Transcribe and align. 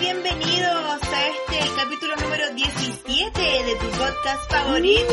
bienvenidos 0.00 1.02
a 1.02 1.26
este 1.26 1.58
el 1.62 1.74
capítulo 1.76 2.16
número 2.16 2.44
17 2.54 3.40
de 3.40 3.74
tu 3.80 3.86
podcast 3.98 4.50
favorito 4.50 5.12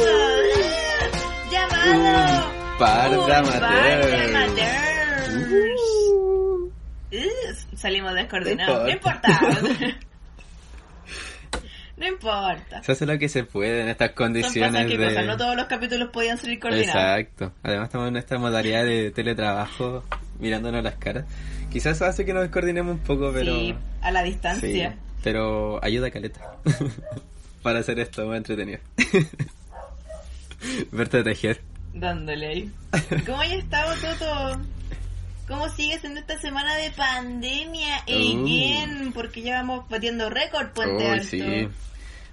Uh. 1.47 1.51
llamado 1.51 2.47
Un 2.73 2.79
par 2.79 3.09
de 3.11 3.35
amateurs. 3.35 4.55
Uh. 5.35 6.71
Uh, 7.11 7.77
salimos 7.77 8.13
descoordinados, 8.15 8.77
no 8.79 8.83
No 8.85 8.89
importa. 8.91 9.39
no 11.97 12.07
importa. 12.07 12.83
Se 12.83 12.91
hace 12.91 13.05
lo 13.05 13.17
que 13.19 13.29
se 13.29 13.43
puede 13.43 13.81
en 13.81 13.89
estas 13.89 14.09
Son 14.09 14.15
condiciones 14.15 14.71
cosas 14.71 14.87
que 14.91 14.97
de... 14.97 15.05
pasan, 15.07 15.27
no 15.27 15.37
todos 15.37 15.55
los 15.55 15.65
capítulos 15.67 16.09
podían 16.11 16.37
salir 16.37 16.59
coordinados. 16.59 16.95
Exacto. 16.95 17.53
Además 17.63 17.85
estamos 17.87 18.07
en 18.09 18.17
esta 18.17 18.37
modalidad 18.37 18.83
de 18.83 19.11
teletrabajo, 19.11 20.03
mirándonos 20.39 20.83
las 20.83 20.95
caras. 20.95 21.25
Quizás 21.71 22.01
hace 22.01 22.25
que 22.25 22.33
nos 22.33 22.43
descoordinemos 22.43 22.93
un 22.95 22.99
poco, 22.99 23.31
pero... 23.33 23.53
Sí, 23.55 23.75
a 24.01 24.11
la 24.11 24.21
Sí, 24.23 24.29
distancia. 24.29 24.97
pero 25.23 25.83
ayuda 25.83 26.11
caleta. 26.11 26.57
Para 27.63 27.79
hacer 27.79 27.99
esto 27.99 28.25
más 28.27 28.37
entretenido. 28.37 28.79
Verte 30.91 31.23
tejer. 31.23 31.61
Dándole 31.93 32.47
ahí. 32.47 32.71
¿Cómo 33.25 33.41
has 33.41 33.51
estado, 33.51 33.93
Toto? 34.01 34.61
¿Cómo 35.47 35.69
sigues 35.69 36.03
en 36.03 36.17
esta 36.17 36.37
semana 36.39 36.75
de 36.75 36.91
pandemia? 36.91 38.03
Uh. 38.07 38.11
Again, 38.43 39.11
porque 39.13 39.41
ya 39.41 39.55
vamos 39.61 39.87
batiendo 39.89 40.29
récord, 40.29 40.69
Puente 40.73 41.03
Uy, 41.05 41.09
Alto. 41.11 41.27
sí. 41.27 41.67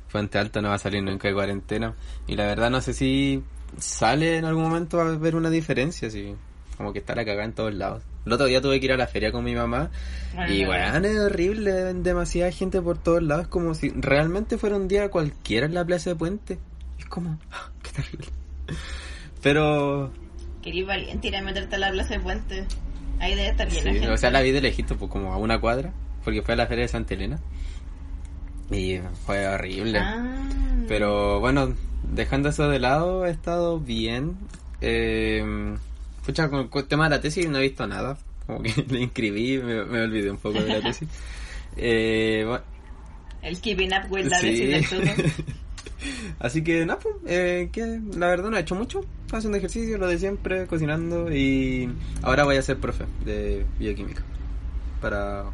Fuente 0.09 0.39
Alta 0.39 0.61
no 0.61 0.69
va 0.69 0.75
a 0.75 0.79
salir 0.79 1.03
nunca 1.03 1.29
de 1.29 1.35
cuarentena. 1.35 1.95
Y 2.27 2.37
la 2.37 2.47
verdad 2.47 2.71
no 2.71 2.81
sé 2.81 2.93
si 2.95 3.43
sale 3.79 4.37
en 4.39 4.45
algún 4.45 4.65
momento 4.65 5.01
a 5.01 5.05
ver 5.17 5.37
una 5.37 5.51
diferencia, 5.51 6.09
así. 6.09 6.35
Como 6.83 6.93
que 6.93 6.99
está 6.99 7.15
la 7.15 7.25
cagada 7.25 7.45
en 7.45 7.53
todos 7.53 7.73
lados. 7.73 8.03
El 8.27 8.33
otro 8.33 8.47
día 8.47 8.61
tuve 8.61 8.81
que 8.81 8.87
ir 8.87 8.93
a 8.93 8.97
la 8.97 9.07
feria 9.07 9.31
con 9.31 9.45
mi 9.45 9.55
mamá. 9.55 9.93
Bueno, 10.35 10.53
y 10.53 10.65
bueno, 10.65 11.07
es 11.07 11.17
horrible, 11.17 11.71
demasiada 11.95 12.51
gente 12.51 12.83
por 12.83 12.99
todos 12.99 13.23
lados. 13.23 13.47
como 13.47 13.77
si 13.77 13.91
realmente 13.91 14.59
fuera 14.59 14.75
un 14.75 14.89
día 14.89 15.09
cualquiera 15.09 15.67
en 15.67 15.75
la 15.75 15.85
plaza 15.85 16.11
de 16.11 16.17
Puente. 16.17 16.59
Es 16.99 17.05
como, 17.05 17.39
¡ah! 17.53 17.71
qué 17.85 17.91
terrible. 17.93 18.27
Pero, 19.43 20.11
Querís 20.61 20.85
valiente 20.85 21.29
ir 21.29 21.37
a 21.37 21.43
meterte 21.43 21.77
a 21.77 21.79
la 21.79 21.93
plaza 21.93 22.15
de 22.15 22.21
Puente. 22.21 22.65
Ahí 23.21 23.37
debe 23.37 23.51
estar 23.51 23.69
de 23.69 23.77
sí, 23.77 23.81
gente. 23.81 24.11
o 24.11 24.17
sea, 24.17 24.33
la 24.33 24.41
vi 24.41 24.51
de 24.51 24.61
lejito, 24.61 24.97
pues 24.97 25.09
como 25.09 25.33
a 25.33 25.37
una 25.37 25.61
cuadra. 25.61 25.93
Porque 26.25 26.43
fue 26.43 26.55
a 26.55 26.57
la 26.57 26.67
feria 26.67 26.83
de 26.83 26.89
Santa 26.89 27.15
Elena. 27.15 27.39
Y 28.73 28.99
fue 29.25 29.47
horrible. 29.47 30.01
Ah. 30.01 30.49
Pero 30.89 31.39
bueno, 31.39 31.75
dejando 32.03 32.49
eso 32.49 32.69
de 32.69 32.81
lado, 32.81 33.25
he 33.25 33.31
estado 33.31 33.79
bien. 33.79 34.37
Eh, 34.81 35.77
pucha, 36.25 36.49
con, 36.49 36.71
el 36.73 36.85
tema 36.87 37.05
de 37.05 37.17
la 37.17 37.21
tesis 37.21 37.49
no 37.49 37.59
he 37.59 37.63
visto 37.63 37.87
nada. 37.87 38.19
Como 38.47 38.63
que 38.63 38.73
le 38.89 39.01
inscribí, 39.01 39.59
me, 39.59 39.85
me 39.85 40.03
olvidé 40.03 40.31
un 40.31 40.39
poco 40.39 40.61
de 40.63 40.69
la 40.69 40.81
tesis. 40.81 41.09
Eh, 41.77 42.45
bueno, 42.47 42.65
El 43.43 43.61
keeping 43.61 43.91
up 43.93 44.11
with 44.11 44.27
la 44.27 44.39
sí. 44.41 44.47
tesis 44.47 44.91
del. 44.91 45.33
Así 46.39 46.65
que 46.65 46.85
nada, 46.85 46.99
pues, 46.99 47.15
eh, 47.27 47.69
que 47.73 48.01
la 48.17 48.29
verdad 48.29 48.51
no 48.51 48.57
he 48.57 48.61
hecho 48.61 48.75
mucho. 48.75 49.05
Haciendo 49.33 49.57
ejercicio, 49.57 49.97
lo 49.97 50.09
de 50.09 50.19
siempre, 50.19 50.67
cocinando 50.67 51.33
y 51.33 51.91
ahora 52.23 52.45
voy 52.45 52.57
a 52.57 52.63
ser 52.63 52.79
profe 52.79 53.05
de 53.25 53.65
bioquímica 53.79 54.23
para 55.01 55.45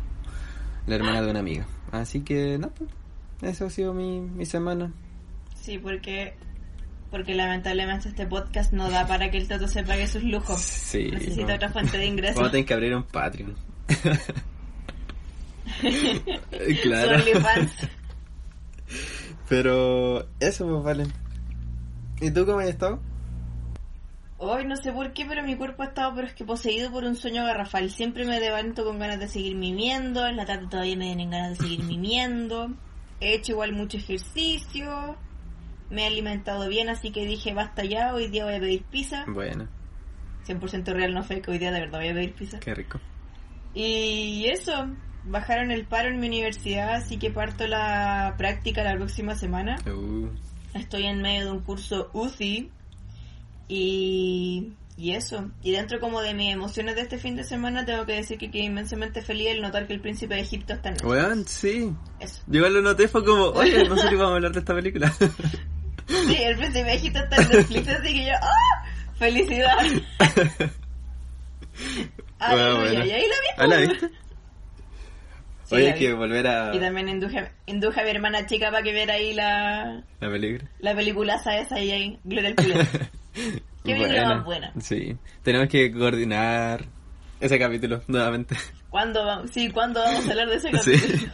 la 0.87 0.95
hermana 0.95 1.23
de 1.23 1.31
una 1.31 1.41
amiga. 1.41 1.67
Así 1.93 2.21
que 2.23 2.59
nada, 2.59 2.73
pues, 2.75 2.91
eso 3.43 3.67
ha 3.67 3.71
sido 3.71 3.95
mi, 3.95 4.21
mi 4.21 4.47
semana. 4.47 4.93
Sí, 5.61 5.79
porque 5.79 6.35
porque 7.11 7.35
lamentablemente 7.35 8.09
este 8.09 8.27
podcast 8.27 8.73
no 8.73 8.91
da 8.91 9.07
para 9.07 9.31
que 9.31 9.39
el 9.39 9.49
Toto 9.49 9.69
se 9.69 9.83
pague 9.83 10.07
sus 10.07 10.23
lujos. 10.23 10.61
Sí. 10.61 11.11
Necesita 11.11 11.49
no. 11.49 11.55
otra 11.55 11.69
fuente 11.71 11.99
de 11.99 12.07
ingresos. 12.07 12.37
Vamos 12.37 12.49
a 12.49 12.53
tener 12.53 12.67
que 12.67 12.75
abrir 12.75 12.95
un 12.95 13.05
Patreon. 13.05 13.57
Claro. 16.83 17.23
Pero 19.49 20.27
eso 20.41 20.67
pues 20.67 20.83
vale. 20.83 21.07
¿Y 22.21 22.31
tú 22.31 22.45
cómo 22.47 22.61
has 22.61 22.69
estado? 22.69 23.01
Hoy 24.39 24.65
no 24.65 24.77
sé 24.77 24.93
por 24.93 25.13
qué, 25.13 25.25
pero 25.27 25.43
mi 25.43 25.57
cuerpo 25.57 25.83
ha 25.83 25.87
estado 25.87 26.15
pero 26.15 26.27
es 26.27 26.35
que 26.35 26.45
poseído 26.45 26.91
por 26.91 27.05
un 27.05 27.17
sueño 27.17 27.45
garrafal. 27.45 27.91
Siempre 27.91 28.25
me 28.25 28.39
levanto 28.41 28.85
con 28.85 28.99
ganas 28.99 29.19
de 29.19 29.29
seguir 29.29 29.57
mimiendo, 29.57 30.27
en 30.27 30.37
la 30.37 30.47
tarde 30.47 30.67
todavía 30.71 30.97
me 30.97 31.07
vienen 31.07 31.31
ganas 31.31 31.59
de 31.59 31.65
seguir 31.65 31.85
mimiendo. 31.85 32.71
He 33.21 33.35
hecho 33.35 33.53
igual 33.53 33.73
mucho 33.73 33.97
ejercicio, 33.97 35.17
me 35.91 36.03
he 36.03 36.07
alimentado 36.07 36.69
bien, 36.69 36.89
así 36.89 37.11
que 37.11 37.27
dije 37.27 37.55
basta 37.55 37.85
ya, 37.85 38.15
hoy 38.15 38.29
día 38.29 38.45
voy 38.45 38.55
a 38.55 38.61
pedir 38.61 38.83
pizza. 38.85 39.25
Bueno, 39.29 39.69
100% 40.47 40.93
real, 40.93 41.15
no 41.15 41.23
fake, 41.23 41.49
hoy 41.49 41.59
día 41.59 41.71
de 41.71 41.81
verdad 41.81 41.99
voy 41.99 42.09
a 42.09 42.15
pedir 42.15 42.35
pizza. 42.35 42.59
qué 42.61 42.75
rico. 42.75 43.01
Y 43.75 44.47
eso, 44.51 44.73
bajaron 45.25 45.71
el 45.71 45.85
paro 45.85 46.09
en 46.09 46.21
mi 46.21 46.27
universidad, 46.27 46.95
así 46.95 47.19
que 47.19 47.31
parto 47.31 47.67
la 47.67 48.35
práctica 48.39 48.83
la 48.83 48.97
próxima 48.97 49.35
semana. 49.35 49.77
Uh, 49.87 50.29
Estoy 50.75 51.05
en 51.05 51.23
medio 51.23 51.47
de 51.47 51.51
un 51.53 51.61
curso 51.61 52.11
UCI 52.13 52.71
y, 53.69 54.73
y 54.97 55.13
eso. 55.13 55.51
Y 55.63 55.73
dentro 55.73 56.01
como 56.01 56.21
de 56.21 56.35
mis 56.35 56.53
emociones 56.53 56.95
de 56.97 57.03
este 57.03 57.19
fin 57.19 57.37
de 57.37 57.45
semana 57.45 57.85
tengo 57.85 58.05
que 58.07 58.15
decir 58.15 58.39
que 58.39 58.51
quedé 58.51 58.65
inmensamente 58.65 59.23
feliz 59.23 59.51
al 59.53 59.63
notar 59.63 59.87
que 59.87 59.95
el 59.95 60.01
príncipe 60.01 60.35
de 60.35 60.41
Egipto 60.41 60.75
está 60.75 60.89
en 60.91 60.95
Netflix. 60.95 61.11
weón, 61.11 61.47
sí. 61.47 61.93
Eso. 62.21 62.43
Yo 62.47 62.69
lo 62.69 62.83
noté, 62.83 63.09
fue 63.09 63.25
como, 63.25 63.45
oye, 63.47 63.89
no 63.89 63.97
sé 63.97 64.09
si 64.09 64.15
vamos 64.15 64.33
a 64.33 64.35
hablar 64.37 64.53
de 64.53 64.59
esta 64.59 64.75
película. 64.75 65.13
Sí, 66.09 66.37
el 66.43 66.57
príncipe 66.57 66.85
de 66.85 66.95
Egipto 66.95 67.19
está 67.21 67.37
en 67.37 67.49
Netflix, 67.49 67.89
así 68.01 68.15
que 68.15 68.25
yo, 68.27 68.33
¡ah! 68.41 68.85
¡Felicidad! 69.19 69.77
Aleluya, 72.39 72.75
Bueno, 72.75 72.81
bueno. 72.81 73.05
y 73.07 73.11
ahí 73.13 73.23
la 73.23 73.37
vi. 73.41 73.49
¿Ah, 73.57 73.67
la? 73.67 74.09
Sí, 75.65 75.75
Oye, 75.75 75.87
hay 75.89 75.93
vi. 75.93 75.99
que 75.99 76.13
volver 76.15 76.47
a 76.47 76.75
Y 76.75 76.79
también 76.81 77.09
induje, 77.09 77.51
induje 77.67 78.01
a 78.01 78.05
mi 78.05 78.11
hermana 78.11 78.47
chica 78.47 78.71
para 78.71 78.83
que 78.83 78.93
viera 78.93 79.15
ahí 79.15 79.35
la, 79.35 80.03
la 80.21 80.31
película. 80.31 80.71
la 80.79 80.95
peliculaza 80.95 81.59
esa 81.59 81.79
y 81.81 81.91
ahí, 81.91 82.19
Gloria 82.25 82.51
al. 82.51 82.55
Qué 83.85 83.95
película 83.95 84.25
más 84.37 84.45
buena. 84.45 84.73
Sí, 84.81 85.17
tenemos 85.43 85.69
que 85.69 85.93
coordinar 85.93 86.85
ese 87.41 87.59
capítulo 87.59 88.03
nuevamente. 88.07 88.57
¿Cuándo 88.89 89.25
vamos? 89.25 89.51
Sí, 89.51 89.71
¿cuándo 89.71 90.01
vamos 90.01 90.27
a 90.27 90.31
hablar 90.31 90.49
de 90.49 90.57
ese 90.57 90.71
Sí. 90.83 90.93
capítulo? 90.99 91.33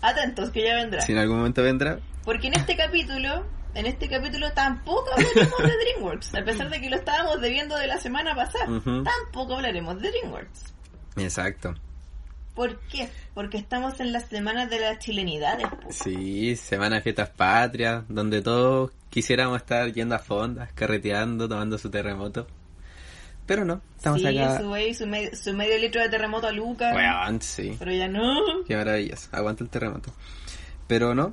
Atentos, 0.00 0.50
que 0.50 0.64
ya 0.64 0.74
vendrá. 0.76 1.00
Si 1.02 1.12
en 1.12 1.18
algún 1.18 1.36
momento 1.38 1.62
vendrá, 1.62 1.98
Porque 2.24 2.48
en 2.48 2.54
este 2.54 2.76
capítulo, 2.76 3.44
en 3.74 3.86
este 3.86 4.08
capítulo 4.08 4.52
tampoco 4.52 5.10
hablaremos 5.12 5.58
de 5.58 5.76
DreamWorks. 5.76 6.34
A 6.34 6.44
pesar 6.44 6.70
de 6.70 6.80
que 6.80 6.90
lo 6.90 6.96
estábamos 6.96 7.40
debiendo 7.40 7.76
de 7.76 7.86
la 7.86 7.98
semana 7.98 8.34
pasada, 8.34 8.66
tampoco 9.04 9.56
hablaremos 9.56 10.00
de 10.00 10.10
DreamWorks. 10.10 10.74
exacto. 11.16 11.74
¿Por 12.54 12.78
qué? 12.80 13.08
Porque 13.32 13.56
estamos 13.56 13.98
en 14.00 14.12
las 14.12 14.26
semanas 14.28 14.68
de 14.68 14.78
las 14.78 14.98
chilenidades. 14.98 15.66
Sí, 15.88 16.54
semana 16.54 16.96
de 16.96 17.02
fiestas 17.02 17.30
patrias, 17.30 18.04
donde 18.10 18.42
todos 18.42 18.90
quisiéramos 19.08 19.56
estar 19.56 19.90
yendo 19.90 20.14
a 20.14 20.18
fondas, 20.18 20.70
carreteando, 20.74 21.48
tomando 21.48 21.78
su 21.78 21.88
terremoto. 21.88 22.46
Pero 23.46 23.64
no, 23.64 23.80
estamos 23.96 24.20
sí, 24.20 24.38
acá. 24.38 24.60
su, 24.60 24.70
wey, 24.70 24.92
su, 24.94 25.06
me- 25.06 25.34
su 25.34 25.54
medio 25.54 25.78
litro 25.78 26.02
de 26.02 26.10
terremoto 26.10 26.46
a 26.46 26.52
Lucas. 26.52 26.94
Weón, 26.94 27.40
sí. 27.40 27.74
Pero 27.78 27.90
ya 27.90 28.06
no. 28.06 28.34
Qué 28.68 28.76
maravillas. 28.76 29.30
Aguanta 29.32 29.64
el 29.64 29.70
terremoto. 29.70 30.12
Pero 30.86 31.14
no, 31.14 31.32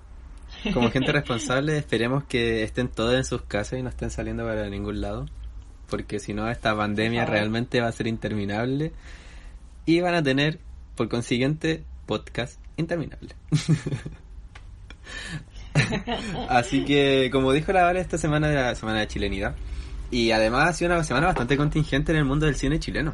como 0.74 0.90
gente 0.92 1.12
responsable, 1.12 1.78
esperemos 1.78 2.24
que 2.26 2.64
estén 2.64 2.88
todos 2.88 3.16
en 3.16 3.24
sus 3.24 3.44
casas 3.44 3.80
y 3.80 3.84
no 3.84 3.90
estén 3.90 4.10
saliendo 4.10 4.46
para 4.46 4.70
ningún 4.70 5.02
lado. 5.02 5.26
Porque 5.90 6.20
si 6.20 6.34
no, 6.34 6.50
esta 6.50 6.76
pandemia 6.76 7.26
realmente 7.26 7.82
va 7.82 7.88
a 7.88 7.92
ser 7.92 8.08
interminable. 8.08 8.94
Y 9.86 10.02
van 10.02 10.14
a 10.14 10.24
tener, 10.24 10.60
por 10.96 11.10
consiguiente, 11.10 11.84
podcast 12.06 12.60
interminable. 12.78 13.36
Así 16.50 16.86
que, 16.86 17.30
como 17.32 17.54
dijo 17.54 17.72
la 17.72 17.84
Vale, 17.84 18.00
esta 18.00 18.18
semana 18.18 18.52
era 18.52 18.68
la 18.68 18.76
semana 18.76 19.00
de 19.00 19.08
chilenidad. 19.08 19.56
Y 20.12 20.32
además 20.32 20.70
ha 20.70 20.74
sido 20.74 20.94
una 20.94 21.04
semana 21.04 21.28
bastante 21.28 21.58
contingente 21.58 22.12
en 22.12 22.20
el 22.20 22.26
mundo 22.26 22.46
del 22.46 22.56
cine 22.56 22.80
chileno. 22.80 23.14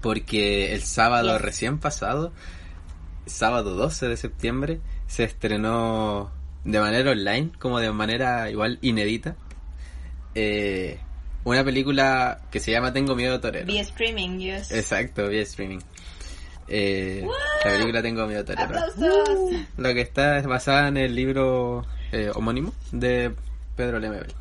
Porque 0.00 0.74
el 0.74 0.82
sábado 0.82 1.38
recién 1.38 1.78
pasado, 1.78 2.32
sábado 3.26 3.74
12 3.74 4.08
de 4.08 4.16
septiembre, 4.16 4.80
se 5.06 5.24
estrenó 5.24 6.30
de 6.64 6.80
manera 6.80 7.10
online, 7.10 7.50
como 7.58 7.78
de 7.78 7.92
manera 7.92 8.50
igual 8.50 8.78
inédita, 8.80 9.36
eh, 10.34 10.98
una 11.44 11.62
película 11.62 12.40
que 12.50 12.60
se 12.60 12.72
llama 12.72 12.92
Tengo 12.92 13.14
miedo 13.14 13.38
torero. 13.40 13.66
Vía 13.66 13.82
streaming, 13.82 14.38
yes. 14.38 14.72
Exacto, 14.72 15.28
vía 15.28 15.42
streaming. 15.42 15.80
Eh, 16.66 17.26
la 17.64 17.70
película 17.70 18.02
Tengo 18.02 18.26
miedo 18.26 18.44
torero. 18.44 18.64
¡Aplausos! 18.64 19.52
Lo 19.76 19.94
que 19.94 20.00
está 20.00 20.38
es 20.38 20.46
basada 20.46 20.88
en 20.88 20.96
el 20.96 21.14
libro 21.14 21.84
eh, 22.12 22.30
homónimo 22.34 22.72
de 22.92 23.34
Pedro 23.76 23.98
Lemebel. 23.98 24.32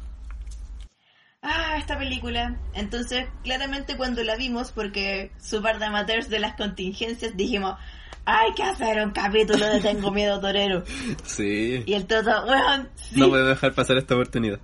Ah, 1.42 1.76
esta 1.78 1.98
película. 1.98 2.58
Entonces, 2.74 3.26
claramente 3.44 3.98
cuando 3.98 4.24
la 4.24 4.38
vimos, 4.38 4.72
porque 4.72 5.32
su 5.42 5.62
par 5.62 5.78
de 5.80 5.86
amateurs 5.86 6.30
de 6.30 6.40
las 6.40 6.56
contingencias, 6.56 7.36
dijimos, 7.36 7.78
hay 8.26 8.54
que 8.54 8.64
hacer 8.64 9.04
un 9.06 9.12
capítulo 9.12 9.66
de 9.66 9.80
Tengo 9.82 10.12
Miedo 10.12 10.40
Torero. 10.40 10.84
Sí. 11.24 11.84
Y 11.86 11.94
el 11.94 12.06
Toto, 12.06 12.46
weón, 12.46 12.90
sí. 12.96 13.20
No 13.20 13.30
puedo 13.30 13.46
dejar 13.48 13.74
pasar 13.74 13.98
esta 13.98 14.16
oportunidad. 14.16 14.60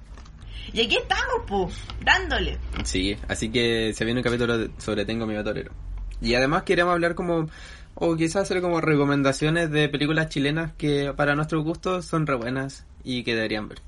Y 0.71 0.81
aquí 0.81 0.97
estamos, 0.97 1.45
pu, 1.47 1.69
dándole. 2.03 2.57
Sí, 2.83 3.17
así 3.27 3.49
que 3.51 3.91
se 3.93 4.05
viene 4.05 4.19
un 4.19 4.23
capítulo 4.23 4.57
de- 4.57 4.69
sobre 4.77 5.03
Tengo 5.05 5.25
miedo 5.25 5.43
torero. 5.43 5.71
Y 6.21 6.35
además 6.35 6.63
queremos 6.63 6.93
hablar 6.93 7.15
como 7.15 7.49
O 7.95 8.15
quizás 8.15 8.43
hacer 8.43 8.61
como 8.61 8.79
recomendaciones 8.79 9.71
de 9.71 9.89
películas 9.89 10.29
chilenas 10.29 10.71
que 10.77 11.11
para 11.15 11.35
nuestro 11.35 11.61
gusto 11.63 12.01
son 12.01 12.27
re 12.27 12.35
buenas 12.35 12.85
y 13.03 13.23
que 13.23 13.35
deberían 13.35 13.67
ver. 13.67 13.79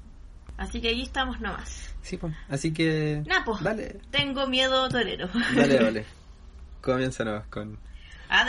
Así 0.58 0.82
que 0.82 0.90
ahí 0.90 1.04
estamos 1.04 1.40
nomás. 1.40 1.94
Sí, 2.02 2.18
pues. 2.18 2.34
Así 2.50 2.74
que. 2.74 3.22
Napo. 3.26 3.58
Dale. 3.62 4.00
Tengo 4.12 4.48
miedo 4.48 4.90
torero. 4.90 5.30
Dale, 5.56 5.76
dale. 5.78 6.06
Comienza 6.82 7.24
nomás 7.24 7.46
con. 7.48 7.78
Ah, 8.28 8.44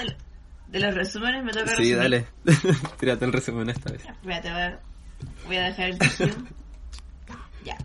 de, 0.73 0.81
lo- 0.81 0.87
de 0.87 0.87
los 0.87 0.95
resúmenes 0.95 1.45
me 1.45 1.53
toca 1.53 1.67
Sí, 1.77 1.95
resumir. 1.95 1.97
dale. 1.99 2.27
Tírate 2.99 3.25
el 3.25 3.33
resumen 3.33 3.69
esta 3.71 3.93
vez. 3.93 4.05
Espérate, 4.05 4.49
a 4.49 4.57
ver. 4.57 4.79
Voy 5.47 5.57
a 5.57 5.63
dejar 5.65 5.91
el 5.91 5.99
ya. 7.65 7.77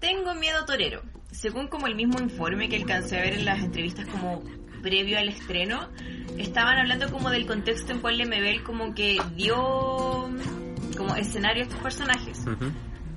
Tengo 0.00 0.34
miedo 0.34 0.64
torero. 0.64 1.02
Según 1.30 1.68
como 1.68 1.86
el 1.86 1.94
mismo 1.94 2.18
informe 2.20 2.68
que 2.68 2.76
alcancé 2.76 3.18
a 3.18 3.22
ver 3.22 3.34
en 3.34 3.44
las 3.44 3.60
entrevistas 3.62 4.06
como 4.06 4.42
previo 4.82 5.18
al 5.18 5.28
estreno, 5.28 5.88
estaban 6.38 6.78
hablando 6.78 7.10
como 7.10 7.30
del 7.30 7.46
contexto 7.46 7.92
en 7.92 8.00
cual 8.00 8.18
Lemebel 8.18 8.62
como 8.62 8.94
que 8.94 9.18
dio 9.36 10.28
como 10.96 11.14
escenario 11.16 11.62
a 11.62 11.66
estos 11.66 11.80
personajes. 11.80 12.38
Ujú. 12.40 12.70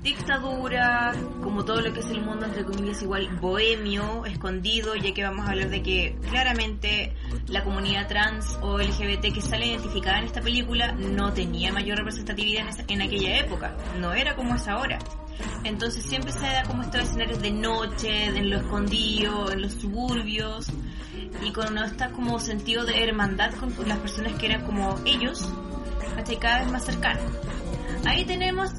Dictadura, 0.06 1.12
como 1.42 1.64
todo 1.64 1.80
lo 1.80 1.92
que 1.92 1.98
es 1.98 2.06
el 2.10 2.20
mundo 2.24 2.46
entre 2.46 2.64
comillas 2.64 3.02
igual 3.02 3.28
bohemio, 3.40 4.24
escondido, 4.24 4.94
ya 4.94 5.12
que 5.12 5.24
vamos 5.24 5.44
a 5.48 5.50
hablar 5.50 5.68
de 5.68 5.82
que 5.82 6.16
claramente 6.30 7.12
la 7.48 7.64
comunidad 7.64 8.06
trans 8.06 8.56
o 8.62 8.78
LGBT 8.78 9.34
que 9.34 9.40
sale 9.40 9.66
identificada 9.66 10.18
en 10.20 10.26
esta 10.26 10.40
película 10.40 10.92
no 10.92 11.32
tenía 11.32 11.72
mayor 11.72 11.98
representatividad 11.98 12.62
en, 12.62 12.68
esa- 12.68 12.84
en 12.86 13.02
aquella 13.02 13.36
época, 13.40 13.76
no 13.98 14.12
era 14.14 14.36
como 14.36 14.54
es 14.54 14.68
ahora. 14.68 15.00
Entonces 15.64 16.04
siempre 16.04 16.30
se 16.30 16.46
da 16.46 16.62
como 16.62 16.82
estos 16.82 17.02
escenarios 17.02 17.42
de 17.42 17.50
noche, 17.50 18.26
en 18.26 18.48
lo 18.48 18.58
escondido, 18.58 19.50
en 19.50 19.62
los 19.62 19.72
suburbios, 19.72 20.68
y 21.44 21.50
con 21.50 21.76
este 21.78 22.08
como 22.12 22.38
sentido 22.38 22.84
de 22.84 23.02
hermandad 23.02 23.52
con 23.54 23.74
las 23.88 23.98
personas 23.98 24.34
que 24.34 24.46
eran 24.46 24.64
como 24.64 24.94
ellos, 25.04 25.52
hasta 26.16 26.38
cada 26.38 26.60
vez 26.60 26.70
más 26.70 26.84
cercanos. 26.84 27.24
Ahí 28.04 28.24
tenemos 28.24 28.70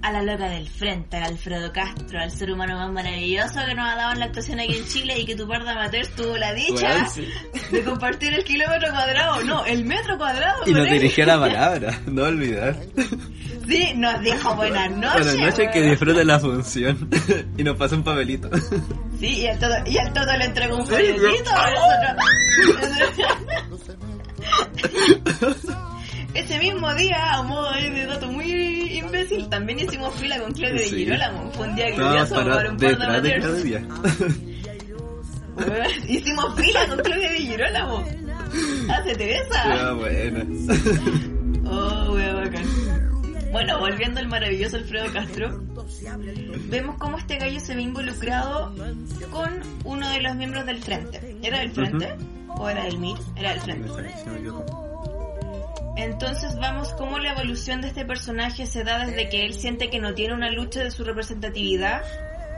a 0.00 0.12
la 0.12 0.22
loca 0.22 0.48
del 0.48 0.68
frente, 0.68 1.16
al 1.16 1.24
Alfredo 1.24 1.72
Castro, 1.72 2.20
al 2.20 2.30
ser 2.30 2.52
humano 2.52 2.76
más 2.76 2.92
maravilloso 2.92 3.54
que 3.66 3.74
nos 3.74 3.88
ha 3.90 3.96
dado 3.96 4.12
en 4.12 4.20
la 4.20 4.26
actuación 4.26 4.60
aquí 4.60 4.76
en 4.76 4.84
Chile 4.86 5.18
y 5.18 5.26
que 5.26 5.34
tu 5.34 5.46
parda 5.48 5.72
amateur 5.72 6.06
tuvo 6.16 6.36
la 6.36 6.52
dicha 6.54 7.08
sí. 7.08 7.26
de 7.72 7.82
compartir 7.82 8.32
el 8.32 8.44
kilómetro 8.44 8.90
cuadrado, 8.90 9.42
no, 9.44 9.64
el 9.64 9.84
metro 9.84 10.16
cuadrado. 10.16 10.62
Y 10.66 10.72
nos 10.72 10.86
él. 10.86 10.92
dirigió 10.92 11.26
la 11.26 11.38
palabra, 11.40 12.00
no 12.06 12.22
olvidar. 12.24 12.76
Sí, 13.66 13.92
nos 13.96 14.20
dijo 14.22 14.54
buenas 14.54 14.90
noches. 14.92 15.24
Buenas 15.34 15.36
noches, 15.36 15.68
que 15.72 15.82
disfruten 15.82 16.26
la 16.26 16.38
función. 16.38 17.10
y 17.58 17.64
nos 17.64 17.76
pasó 17.76 17.96
un 17.96 18.04
papelito. 18.04 18.48
Sí, 19.18 19.40
y 19.40 19.46
al 19.48 19.58
todo, 19.58 19.74
y 19.84 19.98
al 19.98 20.12
todo 20.12 20.36
le 20.36 20.44
entregó 20.44 20.76
un 20.76 20.86
yo- 20.86 20.96
nosotros- 20.96 22.16
Ese 26.38 26.58
mismo 26.60 26.94
día, 26.94 27.32
a 27.34 27.42
modo 27.42 27.72
de 27.72 28.06
dato 28.06 28.28
muy 28.30 28.96
imbécil, 28.96 29.48
también 29.48 29.80
hicimos 29.80 30.14
fila 30.14 30.38
con 30.38 30.52
Claudio 30.52 30.78
de 30.78 30.86
Sí. 30.86 30.96
Girolamo. 30.98 31.50
Fue 31.50 31.66
un 31.68 31.74
día 31.74 31.90
glorioso 31.90 32.34
para 32.36 32.44
parados 32.54 32.72
un 32.72 32.78
par 32.78 32.90
de 32.90 32.96
de 33.28 33.34
amateurs. 33.34 33.64
Weón, 35.56 35.90
Hicimos 36.08 36.54
fila 36.54 36.86
con 36.86 36.98
Claudia 37.00 37.30
de 37.30 37.38
Girolamo. 37.38 38.04
Hacete 38.88 39.36
esa. 39.36 39.88
Ah, 39.88 39.92
buena. 39.94 40.44
Oh, 41.70 42.12
wea 42.12 42.32
bacán. 42.34 42.64
Bueno, 43.50 43.78
volviendo 43.80 44.20
al 44.20 44.28
maravilloso 44.28 44.76
Alfredo 44.76 45.12
Castro, 45.12 45.60
vemos 46.68 46.96
cómo 46.98 47.18
este 47.18 47.36
gallo 47.38 47.58
se 47.58 47.74
ve 47.74 47.82
involucrado 47.82 48.72
con 49.32 49.60
uno 49.84 50.08
de 50.10 50.20
los 50.22 50.36
miembros 50.36 50.64
del 50.66 50.78
frente. 50.82 51.36
¿Era 51.42 51.58
del 51.60 51.72
frente? 51.72 52.14
¿O 52.48 52.68
era 52.68 52.84
del 52.84 52.98
MIR? 52.98 53.18
Era 53.36 53.50
del 53.54 53.60
frente. 53.60 53.88
Entonces 55.98 56.56
vamos 56.56 56.94
cómo 56.94 57.18
la 57.18 57.32
evolución 57.32 57.80
de 57.80 57.88
este 57.88 58.04
personaje 58.04 58.66
se 58.66 58.84
da 58.84 59.04
desde 59.04 59.28
que 59.28 59.44
él 59.44 59.54
siente 59.54 59.90
que 59.90 59.98
no 59.98 60.14
tiene 60.14 60.32
una 60.32 60.48
lucha 60.48 60.84
de 60.84 60.92
su 60.92 61.02
representatividad 61.02 62.02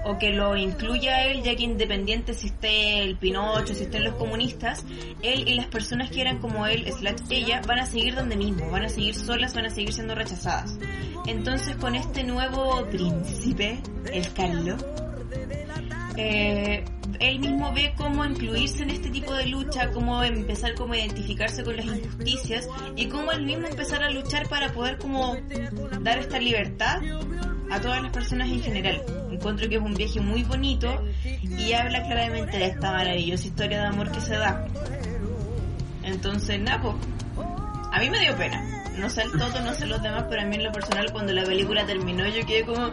o 0.05 0.19
que 0.19 0.31
lo 0.31 0.57
incluya 0.57 1.25
él, 1.25 1.43
ya 1.43 1.57
que 1.57 1.63
independiente 1.63 2.35
si 2.35 2.49
esté 2.49 3.03
el 3.03 3.17
Pinocho, 3.17 3.75
si 3.75 3.85
estén 3.85 4.05
los 4.05 4.15
comunistas, 4.17 4.85
él 5.23 5.49
y 5.49 5.55
las 5.55 5.67
personas 5.67 6.11
que 6.11 6.21
eran 6.21 6.39
como 6.39 6.67
él, 6.67 6.87
slash 6.93 7.21
ella, 7.31 7.63
van 7.67 7.79
a 7.79 7.87
seguir 7.87 8.15
donde 8.15 8.37
mismo, 8.37 8.71
van 8.71 8.85
a 8.85 8.89
seguir 8.91 9.15
solas, 9.15 9.55
van 9.55 9.65
a 9.67 9.71
seguir 9.71 9.95
siendo 9.95 10.15
rechazadas. 10.15 10.79
Entonces 11.27 11.77
con 11.77 11.95
este 11.95 12.25
nuevo 12.25 12.85
príncipe, 12.91 13.81
el 14.13 14.31
Carlos, 14.35 14.85
eh, 16.19 16.85
él 17.21 17.39
mismo 17.39 17.73
ve 17.73 17.93
cómo 17.97 18.25
incluirse 18.25 18.83
en 18.83 18.91
este 18.91 19.11
tipo 19.11 19.33
de 19.35 19.47
lucha, 19.47 19.91
cómo 19.91 20.23
empezar 20.23 20.75
como 20.75 20.95
a 20.95 20.99
identificarse 20.99 21.63
con 21.63 21.77
las 21.77 21.85
injusticias 21.85 22.69
y 22.97 23.07
cómo 23.09 23.31
él 23.33 23.45
mismo 23.45 23.67
empezar 23.67 24.03
a 24.03 24.11
luchar 24.11 24.49
para 24.49 24.73
poder 24.73 24.99
como 24.99 25.37
dar 26.01 26.19
esta 26.19 26.39
libertad 26.39 27.01
a 27.71 27.81
todas 27.81 28.03
las 28.03 28.11
personas 28.11 28.49
en 28.49 28.63
general. 28.63 29.03
Encuentro 29.31 29.69
que 29.69 29.77
es 29.77 29.83
un 29.83 29.95
viaje 29.95 30.21
muy 30.21 30.43
bonito 30.43 31.05
y 31.43 31.73
habla 31.75 32.03
claramente 32.03 32.57
de 32.57 32.67
esta 32.67 32.91
maravillosa 32.91 33.47
historia 33.47 33.81
de 33.81 33.87
amor 33.87 34.11
que 34.11 34.21
se 34.21 34.37
da. 34.37 34.67
Entonces, 36.03 36.59
Napo, 36.59 36.99
a 37.93 38.01
mí 38.01 38.09
me 38.11 38.19
dio 38.21 38.35
pena. 38.37 38.67
No 38.99 39.09
sé 39.09 39.23
el 39.23 39.33
todo, 39.33 39.61
no 39.61 39.75
sé 39.75 39.87
los 39.87 40.03
demás, 40.03 40.25
pero 40.29 40.43
a 40.43 40.45
mí 40.47 40.57
en 40.57 40.65
lo 40.65 40.73
personal 40.73 41.13
cuando 41.13 41.33
la 41.33 41.45
película 41.45 41.87
terminó 41.87 42.27
yo 42.27 42.45
quedé 42.45 42.65
como 42.65 42.91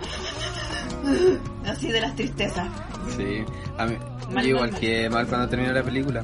así 1.72 1.90
de 1.90 2.02
las 2.02 2.16
tristezas. 2.16 2.68
Sí, 3.16 3.44
a 3.78 3.86
mí, 3.86 3.96
yo 4.34 4.42
igual 4.42 4.72
mal, 4.72 4.80
que 4.80 5.10
mal 5.10 5.28
cuando 5.28 5.50
terminó 5.50 5.74
la 5.74 5.84
película. 5.84 6.24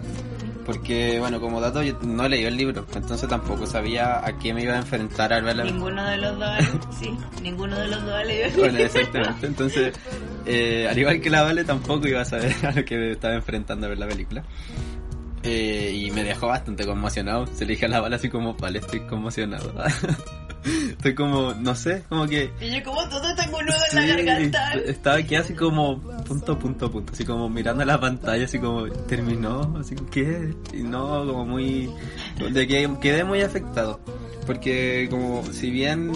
Porque, 0.65 1.19
bueno, 1.19 1.41
como 1.41 1.59
dato, 1.59 1.83
yo 1.83 1.99
no 2.03 2.27
leí 2.27 2.45
el 2.45 2.55
libro, 2.55 2.85
entonces 2.95 3.27
tampoco 3.27 3.67
sabía 3.67 4.25
a 4.25 4.37
qué 4.39 4.53
me 4.53 4.63
iba 4.63 4.73
a 4.73 4.77
enfrentar 4.77 5.33
al 5.33 5.43
ver 5.43 5.57
la 5.57 5.65
Ninguno 5.65 6.05
de 6.05 6.17
los 6.17 6.39
dos, 6.39 6.51
sí, 6.99 7.13
ninguno 7.41 7.77
de 7.77 7.87
los 7.89 8.05
dos 8.05 8.25
le 8.25 8.49
Bueno, 8.51 8.79
exactamente. 8.79 9.45
Entonces, 9.45 9.93
eh, 10.45 10.87
al 10.89 10.97
igual 10.97 11.19
que 11.19 11.29
la 11.29 11.43
Vale, 11.43 11.65
tampoco 11.65 12.07
iba 12.07 12.21
a 12.21 12.25
saber 12.25 12.53
a 12.65 12.71
lo 12.71 12.85
que 12.85 12.97
me 12.97 13.11
estaba 13.11 13.33
enfrentando 13.33 13.87
a 13.87 13.89
ver 13.89 13.97
la 13.97 14.07
película. 14.07 14.43
Eh, 15.43 15.91
y 15.93 16.11
me 16.11 16.23
dejó 16.23 16.47
bastante 16.47 16.85
conmocionado. 16.85 17.45
Se 17.47 17.65
le 17.65 17.73
dije 17.73 17.85
a 17.85 17.89
la 17.89 17.99
Vale 17.99 18.15
así 18.15 18.29
como, 18.29 18.53
vale, 18.53 18.79
estoy 18.79 19.01
conmocionado. 19.01 19.73
estoy 20.89 21.15
como, 21.15 21.53
no 21.53 21.75
sé, 21.75 22.03
como 22.09 22.27
que... 22.27 22.51
Y 22.61 22.75
yo 22.75 22.83
como 22.83 23.07
todo 23.09 23.35
tengo 23.35 23.57
un 23.57 23.65
nudo 23.65 23.75
en 23.91 23.95
la 23.95 24.23
garganta. 24.23 24.73
estaba 24.85 25.17
aquí 25.17 25.35
así 25.35 25.53
como 25.53 25.99
punto, 25.99 26.57
punto, 26.57 26.91
punto, 26.91 27.13
así 27.13 27.25
como 27.25 27.49
mirando 27.49 27.83
la 27.85 27.99
pantalla, 27.99 28.45
así 28.45 28.59
como 28.59 28.85
terminó, 29.07 29.75
así 29.79 29.95
¿qué? 30.11 30.53
Y 30.73 30.83
no, 30.83 31.25
como 31.25 31.45
muy, 31.45 31.89
de 32.51 32.67
que 32.67 32.89
quedé 33.01 33.23
muy 33.23 33.41
afectado, 33.41 33.99
porque 34.45 35.07
como 35.09 35.43
si 35.51 35.69
bien 35.69 36.11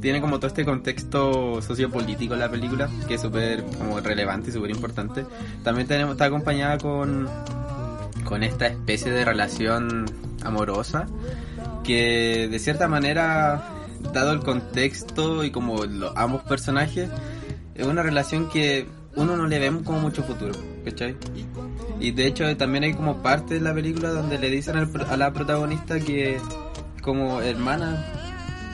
tiene 0.00 0.20
como 0.20 0.38
todo 0.38 0.48
este 0.48 0.64
contexto 0.64 1.60
sociopolítico 1.62 2.36
la 2.36 2.50
película, 2.50 2.88
que 3.08 3.14
es 3.14 3.20
súper 3.20 3.64
como 3.78 4.00
relevante 4.00 4.50
y 4.50 4.52
súper 4.52 4.70
importante, 4.70 5.24
también 5.64 5.86
tenemos, 5.86 6.12
está 6.12 6.26
acompañada 6.26 6.78
con, 6.78 7.28
con 8.24 8.42
esta 8.42 8.66
especie 8.66 9.10
de 9.10 9.24
relación 9.24 10.06
amorosa, 10.44 11.06
que 11.82 12.48
de 12.50 12.58
cierta 12.58 12.88
manera, 12.88 13.68
dado 14.12 14.32
el 14.32 14.40
contexto 14.40 15.44
y 15.44 15.50
como 15.50 15.84
lo- 15.84 16.16
ambos 16.16 16.42
personajes, 16.44 17.08
es 17.74 17.86
una 17.86 18.02
relación 18.02 18.48
que 18.48 18.86
uno 19.16 19.36
no 19.36 19.46
le 19.46 19.58
vemos 19.58 19.82
como 19.82 20.00
mucho 20.00 20.22
futuro, 20.22 20.52
¿cachai? 20.84 21.16
Y 22.00 22.10
de 22.10 22.26
hecho 22.26 22.56
también 22.56 22.84
hay 22.84 22.94
como 22.94 23.22
parte 23.22 23.54
de 23.54 23.60
la 23.60 23.72
película 23.74 24.10
donde 24.10 24.38
le 24.38 24.50
dicen 24.50 24.76
al 24.76 24.90
a 25.08 25.16
la 25.16 25.32
protagonista 25.32 25.98
que 26.00 26.38
como 27.02 27.40
hermana 27.40 28.04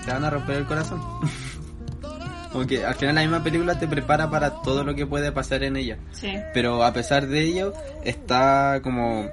te 0.04 0.12
van 0.12 0.24
a 0.24 0.30
romper 0.30 0.56
el 0.56 0.66
corazón. 0.66 1.00
como 2.52 2.66
que 2.66 2.84
al 2.84 2.94
final 2.94 3.14
la 3.14 3.20
misma 3.22 3.42
película 3.42 3.78
te 3.78 3.86
prepara 3.88 4.28
para 4.30 4.50
todo 4.62 4.84
lo 4.84 4.94
que 4.94 5.06
puede 5.06 5.32
pasar 5.32 5.62
en 5.62 5.76
ella. 5.76 5.96
Sí. 6.12 6.32
Pero 6.52 6.82
a 6.84 6.92
pesar 6.92 7.26
de 7.26 7.42
ello, 7.44 7.72
está 8.04 8.80
como... 8.82 9.26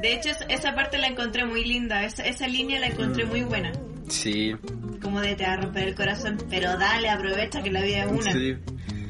De 0.00 0.14
hecho, 0.14 0.30
es- 0.30 0.44
esa 0.48 0.74
parte 0.74 0.98
la 0.98 1.08
encontré 1.08 1.44
muy 1.44 1.64
linda. 1.64 2.04
Esa, 2.04 2.24
esa 2.24 2.46
línea 2.48 2.80
la 2.80 2.86
encontré 2.86 3.24
muy 3.26 3.42
buena. 3.42 3.70
Sí, 4.08 4.54
Como 5.02 5.20
de 5.20 5.34
te 5.34 5.44
va 5.44 5.52
a 5.54 5.56
romper 5.56 5.88
el 5.88 5.94
corazón. 5.94 6.38
Pero 6.50 6.76
dale, 6.78 7.08
aprovecha 7.08 7.62
que 7.62 7.70
la 7.70 7.82
vida 7.82 8.04
es 8.04 8.12
una. 8.12 8.32
sí. 8.32 8.56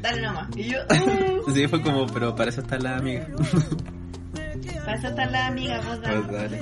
Dale 0.00 0.20
nomás. 0.20 0.56
Y 0.56 0.64
yo, 0.64 0.78
uh, 0.80 1.50
Sí, 1.54 1.66
fue 1.66 1.80
como, 1.80 2.06
pero 2.06 2.34
para 2.34 2.50
eso 2.50 2.60
está 2.60 2.78
la 2.78 2.98
amiga. 2.98 3.26
para 4.84 4.98
eso 4.98 5.08
está 5.08 5.26
la 5.26 5.46
amiga, 5.46 5.80
vos 5.80 6.00
dale. 6.02 6.20
Pues 6.20 6.32
dale. 6.32 6.60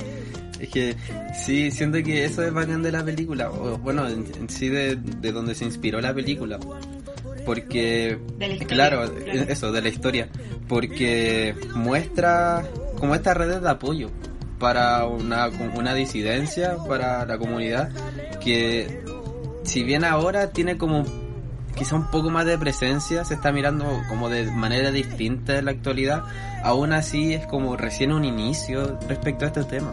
Es 0.61 0.69
que 0.69 0.97
sí, 1.35 1.71
siento 1.73 2.01
que 2.05 2.25
eso 2.25 2.45
es 2.45 2.53
bacán 2.53 2.83
de 2.83 2.93
la 2.93 3.05
película. 3.05 3.51
O, 3.51 3.79
bueno, 3.79 4.09
en, 4.09 4.25
en 4.39 4.49
sí 4.49 4.69
de, 4.69 4.95
de 4.95 5.33
donde 5.33 5.57
se 5.57 5.65
inspiró 5.65 6.01
la 6.01 6.15
película. 6.15 6.61
Porque, 7.45 8.17
historia, 8.39 8.67
claro, 8.69 9.13
claro. 9.13 9.41
eso, 9.49 9.73
de 9.73 9.83
la 9.83 9.89
historia. 9.89 10.29
Porque 10.69 11.57
muestra 11.75 12.65
como 12.97 13.17
estas 13.17 13.37
redes 13.37 13.61
de 13.61 13.69
apoyo 13.71 14.11
para 14.63 15.07
una, 15.07 15.49
una 15.75 15.93
disidencia, 15.93 16.77
para 16.89 17.27
la 17.27 17.37
comunidad, 17.37 17.91
que 18.41 19.03
si 19.65 19.83
bien 19.83 20.05
ahora 20.05 20.51
tiene 20.51 20.79
como 20.79 21.05
quizá 21.75 21.97
un 21.97 22.09
poco 22.13 22.31
más 22.31 22.47
de 22.47 22.57
presencia, 22.57 23.25
se 23.25 23.35
está 23.35 23.51
mirando 23.51 24.03
como 24.09 24.29
de 24.29 24.45
manera 24.53 24.93
distinta 24.93 25.59
en 25.59 25.65
la 25.65 25.73
actualidad, 25.73 26.23
aún 26.63 26.93
así 26.93 27.35
es 27.35 27.45
como 27.47 27.77
recién 27.77 28.13
un 28.13 28.25
inicio 28.25 29.01
respecto 29.09 29.45
a 29.45 29.49
este 29.49 29.65
tema. 29.65 29.93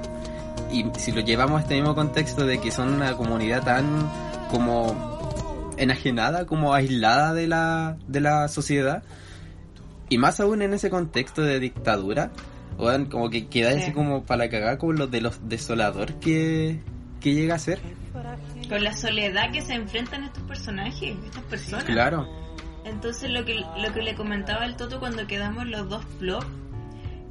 y 0.72 0.86
si 1.00 1.12
lo 1.12 1.22
llevamos 1.22 1.58
a 1.58 1.62
este 1.64 1.74
mismo 1.74 1.96
contexto 1.96 2.46
de 2.46 2.62
que 2.62 2.70
son 2.70 2.94
una 2.94 3.18
comunidad 3.18 3.64
tan 3.64 4.08
como 4.52 5.72
enajenada, 5.78 6.46
como 6.46 6.76
aislada 6.76 7.34
de 7.34 7.48
la, 7.48 7.98
de 8.08 8.22
la 8.22 8.48
sociedad, 8.50 9.02
y 10.10 10.20
más 10.20 10.40
aún 10.40 10.62
en 10.62 10.76
ese 10.76 10.92
contexto 10.92 11.42
de 11.42 11.60
dictadura, 11.60 12.30
como 13.10 13.30
que 13.30 13.48
queda 13.48 13.72
así 13.78 13.92
como 13.92 14.24
para 14.24 14.46
la 14.46 14.50
cagada 14.50 14.78
como 14.78 14.94
lo 14.94 15.08
de 15.08 15.22
los 15.22 15.48
desolador 15.50 16.14
que, 16.16 16.80
que 17.20 17.34
llega 17.34 17.56
a 17.56 17.60
ser. 17.60 17.80
Con 18.70 18.84
la 18.84 18.96
soledad 18.96 19.52
que 19.52 19.62
se 19.62 19.74
enfrentan 19.74 20.24
estos 20.24 20.44
personajes, 20.44 21.16
estas 21.26 21.44
personas. 21.44 21.86
Claro. 21.86 22.28
Entonces 22.86 23.30
lo 23.32 23.44
que, 23.46 23.56
lo 23.56 23.94
que 23.94 24.02
le 24.02 24.16
comentaba 24.16 24.66
el 24.66 24.76
Toto 24.76 25.00
cuando 25.00 25.28
quedamos 25.28 25.66
los 25.68 25.90
dos 25.90 26.06
vlogs 26.20 26.46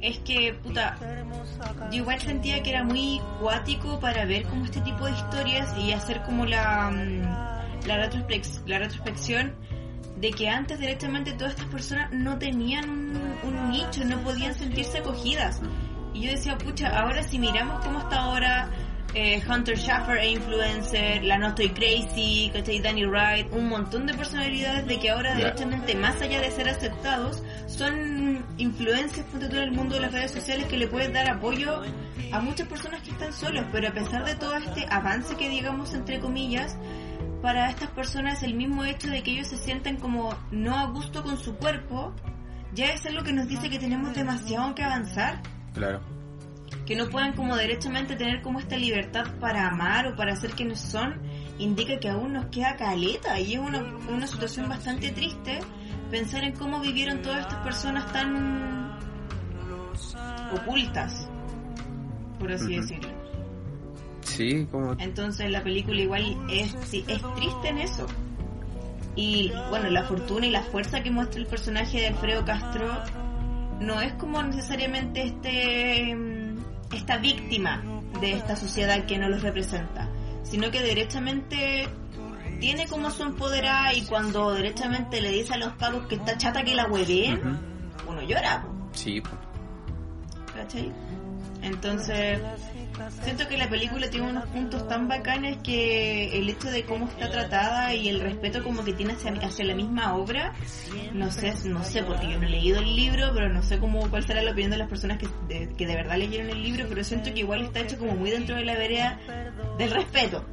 es 0.01 0.19
que, 0.19 0.53
puta, 0.53 0.97
yo 1.91 1.97
igual 1.97 2.21
sentía 2.21 2.63
que 2.63 2.69
era 2.69 2.83
muy 2.83 3.19
cuático 3.41 3.99
para 3.99 4.23
ver 4.25 4.43
como 4.43 4.65
este 4.65 4.79
tipo 4.81 5.05
de 5.05 5.11
historias 5.11 5.75
y 5.77 5.91
hacer 5.91 6.21
como 6.23 6.45
la, 6.45 6.89
mm, 6.91 7.87
la, 7.87 8.07
retrospec- 8.09 8.61
la 8.65 8.79
retrospección 8.79 9.53
de 10.19 10.31
que 10.31 10.49
antes 10.49 10.79
directamente 10.79 11.33
todas 11.33 11.53
estas 11.53 11.67
personas 11.67 12.11
no 12.11 12.37
tenían 12.37 12.89
un, 12.89 13.37
un 13.43 13.71
nicho, 13.71 14.03
no 14.03 14.17
podían 14.19 14.53
sentirse 14.53 14.99
acogidas. 14.99 15.61
Y 16.13 16.21
yo 16.21 16.31
decía, 16.31 16.57
pucha, 16.57 16.89
ahora 16.99 17.23
si 17.23 17.39
miramos 17.39 17.83
cómo 17.85 17.99
está 17.99 18.23
ahora 18.23 18.69
eh, 19.13 19.41
Hunter 19.47 19.77
Schaffer 19.77 20.17
e 20.17 20.31
influencer, 20.31 21.23
la 21.23 21.37
No 21.37 21.47
Estoy 21.47 21.69
Crazy, 21.69 22.51
¿cachai? 22.53 22.79
Danny 22.79 23.05
Wright, 23.05 23.51
un 23.51 23.69
montón 23.69 24.05
de 24.05 24.13
personalidades 24.13 24.85
de 24.85 24.99
que 24.99 25.09
ahora 25.09 25.35
directamente, 25.35 25.95
más 25.95 26.21
allá 26.21 26.41
de 26.41 26.51
ser 26.51 26.69
aceptados, 26.69 27.41
son 27.67 28.45
influencias 28.57 29.25
tú, 29.27 29.37
en 29.37 29.55
el 29.55 29.71
mundo 29.71 29.95
de 29.95 30.01
las 30.01 30.13
redes 30.13 30.31
sociales 30.31 30.67
que 30.67 30.77
le 30.77 30.87
pueden 30.87 31.13
dar 31.13 31.29
apoyo 31.29 31.81
a 32.31 32.39
muchas 32.39 32.67
personas 32.67 33.01
que 33.01 33.11
están 33.11 33.33
solos, 33.33 33.65
pero 33.71 33.87
a 33.87 33.91
pesar 33.91 34.23
de 34.25 34.35
todo 34.35 34.55
este 34.55 34.85
avance 34.89 35.35
que 35.35 35.49
digamos 35.49 35.93
entre 35.93 36.19
comillas, 36.19 36.77
para 37.41 37.69
estas 37.69 37.89
personas 37.91 38.43
el 38.43 38.53
mismo 38.55 38.83
hecho 38.83 39.09
de 39.09 39.23
que 39.23 39.31
ellos 39.31 39.47
se 39.47 39.57
sientan 39.57 39.97
como 39.97 40.35
no 40.51 40.77
a 40.77 40.85
gusto 40.85 41.23
con 41.23 41.37
su 41.37 41.55
cuerpo, 41.55 42.13
ya 42.73 42.87
es 42.87 43.05
algo 43.05 43.23
que 43.23 43.33
nos 43.33 43.47
dice 43.47 43.69
que 43.69 43.79
tenemos 43.79 44.13
demasiado 44.13 44.75
que 44.75 44.83
avanzar 44.83 45.41
Claro. 45.73 46.01
que 46.85 46.95
no 46.95 47.07
puedan 47.09 47.33
como 47.33 47.55
derechamente 47.55 48.15
tener 48.15 48.41
como 48.41 48.59
esta 48.59 48.75
libertad 48.77 49.25
para 49.39 49.67
amar 49.67 50.07
o 50.07 50.15
para 50.15 50.35
ser 50.35 50.51
quienes 50.51 50.79
son, 50.79 51.19
indica 51.57 51.99
que 51.99 52.09
aún 52.09 52.33
nos 52.33 52.47
queda 52.47 52.75
caleta 52.75 53.39
y 53.39 53.53
es 53.53 53.59
una, 53.59 53.81
una 54.09 54.27
situación 54.27 54.67
bastante 54.69 55.11
triste 55.11 55.59
pensar 56.11 56.43
en 56.43 56.53
cómo 56.53 56.79
vivieron 56.79 57.21
todas 57.21 57.41
estas 57.41 57.59
personas 57.63 58.11
tan 58.11 58.97
ocultas, 60.51 61.27
por 62.39 62.51
así 62.51 62.75
decirlo. 62.75 63.18
Sí, 64.29 64.67
como... 64.71 64.93
Entonces 64.99 65.49
la 65.51 65.63
película 65.63 65.99
igual 66.01 66.37
es, 66.49 66.75
sí, 66.85 67.03
es 67.07 67.21
triste 67.35 67.67
en 67.69 67.77
eso. 67.79 68.05
Y 69.15 69.51
bueno, 69.69 69.89
la 69.89 70.03
fortuna 70.03 70.45
y 70.45 70.51
la 70.51 70.63
fuerza 70.63 71.01
que 71.03 71.11
muestra 71.11 71.39
el 71.41 71.47
personaje 71.47 71.99
de 71.99 72.07
Alfredo 72.07 72.45
Castro 72.45 72.87
no 73.79 73.99
es 74.01 74.13
como 74.13 74.41
necesariamente 74.43 75.23
este 75.23 76.15
mm, 76.15 76.57
esta 76.93 77.17
víctima 77.17 77.83
de 78.21 78.33
esta 78.33 78.55
sociedad 78.55 79.05
que 79.05 79.17
no 79.17 79.29
los 79.29 79.41
representa, 79.41 80.09
sino 80.43 80.71
que 80.71 80.81
derechamente 80.81 81.87
tiene 82.59 82.87
como 82.87 83.09
su 83.11 83.23
empoderada 83.23 83.93
y 83.93 84.01
cuando 84.05 84.51
derechamente 84.53 85.21
le 85.21 85.31
dice 85.31 85.53
a 85.53 85.57
los 85.57 85.73
pagos 85.73 86.07
que 86.07 86.15
está 86.15 86.37
chata 86.37 86.63
que 86.63 86.75
la 86.75 86.85
hueveen, 86.87 87.37
Ujú. 87.39 88.11
uno 88.11 88.21
llora. 88.23 88.61
po. 88.61 88.69
Sí. 88.93 89.21
¿cachai? 90.55 90.91
Entonces, 91.61 92.39
siento 93.23 93.47
que 93.47 93.57
la 93.57 93.69
película 93.69 94.09
tiene 94.09 94.29
unos 94.29 94.45
puntos 94.47 94.87
tan 94.87 95.07
bacanes 95.07 95.57
que 95.63 96.37
el 96.37 96.49
hecho 96.49 96.69
de 96.69 96.83
cómo 96.83 97.07
está 97.07 97.29
tratada 97.29 97.93
y 97.93 98.09
el 98.09 98.19
respeto 98.19 98.63
como 98.63 98.83
que 98.83 98.93
tiene 98.93 99.13
hacia, 99.13 99.31
hacia 99.31 99.65
la 99.65 99.75
misma 99.75 100.15
obra, 100.15 100.53
no 101.13 101.31
sé, 101.31 101.53
no 101.65 101.83
sé, 101.83 102.03
porque 102.03 102.31
yo 102.31 102.39
no 102.39 102.47
he 102.47 102.49
leído 102.49 102.79
el 102.79 102.95
libro, 102.95 103.31
pero 103.33 103.49
no 103.49 103.61
sé 103.61 103.79
cómo 103.79 104.09
cuál 104.09 104.25
será 104.25 104.41
la 104.41 104.51
opinión 104.51 104.71
de 104.71 104.77
las 104.77 104.89
personas 104.89 105.17
que 105.17 105.27
de, 105.47 105.69
que 105.75 105.87
de 105.87 105.95
verdad 105.95 106.17
leyeron 106.17 106.49
el 106.49 106.61
libro, 106.61 106.85
pero 106.87 107.03
siento 107.03 107.33
que 107.33 107.41
igual 107.41 107.61
está 107.61 107.79
hecho 107.81 107.97
como 107.97 108.13
muy 108.15 108.31
dentro 108.31 108.55
de 108.55 108.65
la 108.65 108.75
vereda 108.75 109.19
del 109.77 109.91
respeto. 109.91 110.45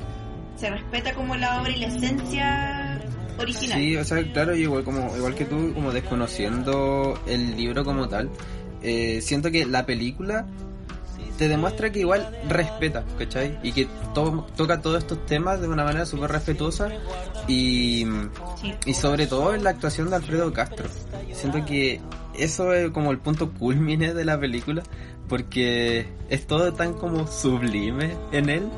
Se 0.57 0.71
respeta 0.71 1.13
como 1.13 1.37
la 1.37 1.61
obra 1.61 1.71
y 1.71 1.81
la 1.81 1.89
esencia 1.89 3.01
original. 3.39 3.79
Sí, 3.79 3.97
o 3.97 4.05
sea, 4.05 4.33
claro, 4.33 4.57
igual 4.57 4.85
como 4.85 5.15
igual 5.17 5.35
que 5.35 5.45
tú, 5.45 5.75
como 5.75 5.93
desconociendo 5.93 7.21
el 7.27 7.57
libro 7.57 7.85
como 7.85 8.09
tal, 8.09 8.31
eh, 8.83 9.21
siento 9.21 9.51
que 9.51 9.67
la 9.67 9.85
película 9.85 10.47
te 11.39 11.49
demuestra 11.49 11.91
que 11.91 12.01
igual 12.01 12.29
respeta, 12.49 13.05
¿cachai? 13.19 13.59
Y 13.63 13.73
que 13.73 13.87
to- 14.15 14.47
toca 14.57 14.81
todos 14.81 14.99
estos 14.99 15.25
temas 15.27 15.61
de 15.61 15.69
una 15.69 15.85
manera 15.85 16.07
súper 16.07 16.31
respetuosa 16.33 16.89
y, 17.49 18.07
Sí. 18.61 18.75
y 18.87 18.95
sobre 18.95 19.27
todo 19.27 19.55
en 19.55 19.63
la 19.65 19.71
actuación 19.71 20.11
de 20.11 20.17
Alfredo 20.17 20.53
Castro. 20.53 20.87
Siento 21.33 21.65
que 21.65 22.01
eso 22.35 22.73
es 22.73 22.91
como 22.91 23.11
el 23.11 23.19
punto 23.19 23.53
culmine 23.53 24.15
de 24.15 24.25
la 24.25 24.39
película 24.39 24.83
porque 25.29 26.07
es 26.29 26.47
todo 26.47 26.73
tan 26.73 26.95
como 26.95 27.27
sublime 27.27 28.15
en 28.33 28.49
él 28.49 28.69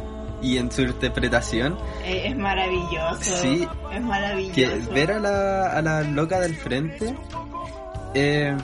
y 0.41 0.57
en 0.59 0.71
su 0.71 0.83
interpretación 0.83 1.77
Eh, 2.05 2.23
es 2.29 2.37
maravilloso. 2.37 3.21
Sí. 3.23 3.67
Es 3.93 4.03
maravilloso. 4.03 4.55
que 4.55 4.95
ver 4.95 5.13
a 5.13 5.19
la, 5.21 5.73
a 5.73 5.83
la 5.83 6.03
loca 6.03 6.39
del 6.41 6.55
frente 6.55 7.15
eh, 8.15 8.57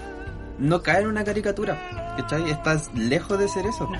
no 0.58 0.82
cae 0.82 1.00
en 1.02 1.08
una 1.08 1.24
caricatura, 1.24 1.76
¿cachai? 2.16 2.50
Estás 2.50 2.90
lejos 2.94 3.38
de 3.38 3.48
ser 3.48 3.66
eso. 3.66 3.88
No. 3.90 3.98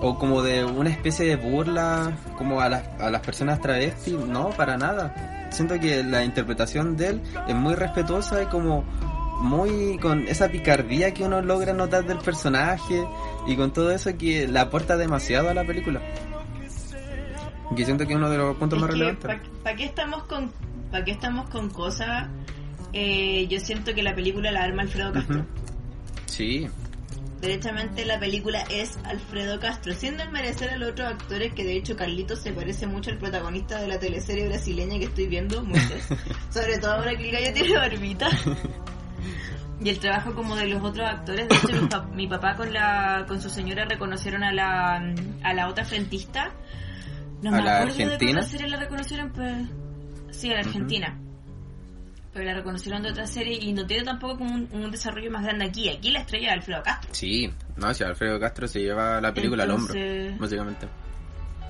O 0.00 0.18
como 0.18 0.42
de 0.42 0.64
una 0.64 0.90
especie 0.90 1.26
de 1.26 1.36
burla 1.36 2.12
como 2.36 2.60
a 2.60 2.68
las, 2.68 2.82
a 3.00 3.10
las 3.10 3.20
personas 3.22 3.60
travestis, 3.60 4.14
no, 4.14 4.50
para 4.50 4.76
nada. 4.76 5.48
Siento 5.50 5.78
que 5.78 6.02
la 6.02 6.24
interpretación 6.24 6.96
de 6.96 7.08
él 7.08 7.22
es 7.46 7.54
muy 7.54 7.74
respetuosa 7.74 8.42
y 8.42 8.46
como 8.46 8.84
muy 9.40 9.98
con 9.98 10.26
esa 10.26 10.48
picardía 10.48 11.12
que 11.12 11.24
uno 11.24 11.42
logra 11.42 11.72
notar 11.72 12.04
del 12.06 12.18
personaje 12.18 13.04
y 13.46 13.56
con 13.56 13.72
todo 13.72 13.90
eso 13.90 14.16
que 14.16 14.48
le 14.48 14.58
aporta 14.58 14.96
demasiado 14.96 15.50
a 15.50 15.54
la 15.54 15.64
película. 15.64 16.00
Que 17.76 17.84
siento 17.84 18.06
que 18.06 18.12
es 18.12 18.16
uno 18.16 18.30
de 18.30 18.38
los 18.38 18.56
puntos 18.56 18.80
más 18.80 18.90
relevantes. 18.90 19.40
¿Para 19.62 19.76
qué 19.76 19.84
estamos 19.84 20.24
con 20.24 20.52
para 20.90 21.04
qué 21.04 21.10
estamos 21.10 21.50
con 21.50 21.70
cosas? 21.70 22.28
Eh, 22.92 23.46
yo 23.48 23.58
siento 23.58 23.94
que 23.94 24.02
la 24.02 24.14
película 24.14 24.52
la 24.52 24.62
arma 24.62 24.82
Alfredo 24.82 25.12
Castro. 25.12 25.40
Ujú. 25.40 25.46
Sí, 26.26 26.68
Derechamente 27.44 28.04
la 28.06 28.18
película 28.18 28.62
es 28.70 28.98
Alfredo 29.04 29.60
Castro, 29.60 29.92
sin 29.92 30.16
desmerecer 30.16 30.70
a 30.70 30.76
los 30.78 30.90
otros 30.92 31.08
actores 31.12 31.52
que 31.52 31.62
de 31.64 31.76
hecho 31.76 31.94
Carlitos 31.94 32.38
se 32.40 32.52
parece 32.52 32.86
mucho 32.86 33.10
al 33.10 33.18
protagonista 33.18 33.80
de 33.80 33.88
la 33.88 33.98
teleserie 33.98 34.48
brasileña 34.48 34.98
que 34.98 35.04
estoy 35.04 35.26
viendo, 35.26 35.62
mucho. 35.62 35.80
Sobre 36.50 36.78
todo 36.78 36.92
ahora 36.92 37.14
que 37.16 37.26
el 37.28 37.32
gallo 37.32 37.52
tiene 37.52 37.76
barbita. 37.76 38.28
Y 39.80 39.88
el 39.90 39.98
trabajo 39.98 40.34
como 40.34 40.56
de 40.56 40.68
los 40.68 40.82
otros 40.82 41.06
actores, 41.06 41.48
de 41.48 41.54
hecho 41.56 41.82
mi, 41.82 41.88
pa- 41.88 42.06
mi 42.14 42.26
papá 42.28 42.54
con 42.54 42.72
la 42.72 43.24
con 43.28 43.40
su 43.42 43.50
señora 43.50 43.84
reconocieron 43.84 44.42
a 44.44 44.52
la 44.52 45.02
a 45.42 45.52
la 45.54 45.68
otra 45.68 45.84
frentista. 45.84 46.52
No 47.42 47.50
¿A 47.50 47.52
me 47.52 47.62
la 47.62 47.78
acuerdo 47.80 47.96
de 47.98 48.04
argentina? 48.04 48.42
serie 48.42 48.68
la 48.68 48.78
reconocieron, 48.78 49.32
pero 49.34 49.56
sí, 50.30 50.50
a 50.50 50.54
la. 50.54 50.60
Argentina. 50.60 51.20
Pero 52.34 52.44
la 52.44 52.54
reconocieron 52.54 53.02
de 53.02 53.10
otra 53.10 53.26
serie 53.26 53.58
y 53.58 53.72
no 53.72 53.86
tiene 53.86 54.04
tampoco 54.04 54.38
como 54.38 54.54
un, 54.54 54.68
un 54.72 54.90
desarrollo 54.90 55.30
más 55.30 55.44
grande 55.44 55.64
aquí. 55.64 55.88
Aquí 55.88 56.10
la 56.10 56.18
estrella 56.18 56.48
de 56.48 56.54
Alfredo 56.54 56.82
Castro. 56.82 57.14
Sí, 57.14 57.50
no, 57.76 57.94
si 57.94 58.04
Alfredo 58.04 58.38
Castro 58.38 58.68
se 58.68 58.80
lleva 58.80 59.20
la 59.20 59.32
película 59.32 59.62
al 59.62 59.70
hombro, 59.70 59.94
básicamente. 60.38 60.88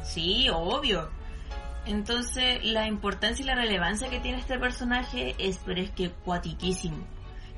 Sí, 0.02 0.48
obvio. 0.50 1.10
Entonces, 1.86 2.64
la 2.64 2.86
importancia 2.86 3.42
y 3.42 3.46
la 3.46 3.54
relevancia 3.54 4.08
que 4.08 4.20
tiene 4.20 4.38
este 4.38 4.58
personaje 4.58 5.34
es, 5.38 5.60
pero 5.64 5.80
es 5.80 5.90
que 5.90 6.10
cuatiquísimo. 6.10 7.06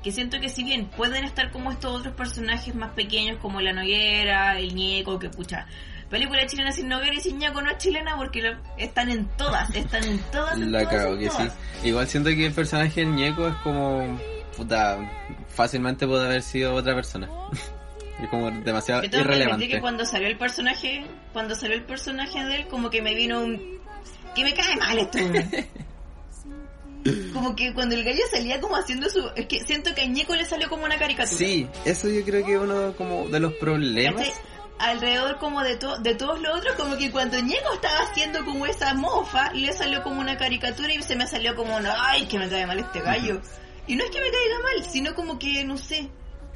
Que 0.03 0.11
siento 0.11 0.39
que 0.39 0.49
si 0.49 0.63
bien 0.63 0.87
pueden 0.87 1.23
estar 1.23 1.51
como 1.51 1.71
estos 1.71 1.99
otros 1.99 2.13
personajes 2.13 2.75
más 2.75 2.91
pequeños 2.91 3.37
como 3.41 3.61
la 3.61 3.73
Noguera, 3.73 4.59
el 4.59 4.75
Ñeco, 4.75 5.17
que 5.17 5.29
pucha, 5.29 5.65
película 6.09 6.45
chilena 6.47 6.71
sin 6.71 6.87
Noguera 6.87 7.15
y 7.15 7.21
sin 7.21 7.37
Ñeco 7.37 7.61
no 7.61 7.71
es 7.71 7.77
chilena 7.77 8.15
porque 8.17 8.41
lo- 8.41 8.57
están 8.77 9.09
en 9.09 9.27
todas, 9.37 9.69
están 9.75 10.03
en 10.03 10.19
todas. 10.31 10.53
en 10.55 10.71
La 10.71 10.83
todas, 10.83 10.95
cago 10.95 11.13
en 11.13 11.19
que 11.19 11.29
sí. 11.29 11.43
Igual 11.83 12.07
siento 12.07 12.29
que 12.29 12.45
el 12.45 12.53
personaje 12.53 13.01
del 13.01 13.15
ñeco 13.15 13.47
es 13.47 13.55
como. 13.63 14.19
Puta, 14.55 14.97
fácilmente 15.49 16.07
puede 16.07 16.25
haber 16.25 16.41
sido 16.41 16.73
otra 16.73 16.95
persona. 16.95 17.29
es 18.23 18.29
como 18.29 18.49
demasiado 18.49 19.03
Yo 19.03 19.09
tengo 19.09 19.23
que 19.23 19.29
admitir 19.29 19.41
irrelevante. 19.43 19.67
que 19.69 19.81
cuando 19.81 20.05
salió 20.05 20.27
el 20.27 20.37
personaje, 20.37 21.05
cuando 21.33 21.53
salió 21.55 21.75
el 21.75 21.83
personaje 21.83 22.43
de 22.43 22.55
él, 22.55 22.67
como 22.67 22.89
que 22.89 23.01
me 23.03 23.13
vino 23.13 23.41
un... 23.43 23.61
que 24.33 24.43
me 24.43 24.53
cae 24.55 24.75
mal 24.77 24.97
esto. 24.97 25.19
como 27.33 27.55
que 27.55 27.73
cuando 27.73 27.95
el 27.95 28.03
gallo 28.03 28.21
salía 28.31 28.59
como 28.59 28.75
haciendo 28.75 29.09
su... 29.09 29.29
Es 29.35 29.45
que 29.45 29.63
siento 29.63 29.93
que 29.95 30.01
a 30.01 30.05
Ñeco 30.05 30.35
le 30.35 30.45
salió 30.45 30.69
como 30.69 30.85
una 30.85 30.97
caricatura. 30.97 31.37
Sí, 31.37 31.67
eso 31.85 32.09
yo 32.09 32.23
creo 32.25 32.45
que 32.45 32.53
es 32.55 32.59
uno 32.59 32.93
como 32.97 33.27
de 33.29 33.39
los 33.39 33.53
problemas. 33.53 34.27
¿Cachai? 34.27 34.41
Alrededor 34.79 35.37
como 35.39 35.63
de, 35.63 35.75
to- 35.77 35.97
de 35.97 36.13
todos 36.15 36.39
los 36.39 36.57
otros, 36.59 36.75
como 36.75 36.97
que 36.97 37.09
cuando 37.11 37.39
Ñeco 37.39 37.73
estaba 37.73 37.97
haciendo 38.09 38.45
como 38.45 38.65
esa 38.67 38.93
mofa, 38.93 39.51
le 39.53 39.73
salió 39.73 40.03
como 40.03 40.21
una 40.21 40.37
caricatura 40.37 40.93
y 40.93 41.01
se 41.01 41.15
me 41.15 41.25
salió 41.27 41.55
como, 41.55 41.79
no, 41.79 41.89
ay, 41.97 42.27
que 42.27 42.37
me 42.37 42.47
cae 42.47 42.67
mal 42.67 42.77
este 42.79 42.99
gallo. 43.01 43.41
Y 43.87 43.95
no 43.95 44.03
es 44.03 44.11
que 44.11 44.19
me 44.21 44.29
caiga 44.29 44.55
mal, 44.63 44.85
sino 44.89 45.15
como 45.15 45.39
que, 45.39 45.63
no 45.63 45.77
sé, 45.77 46.09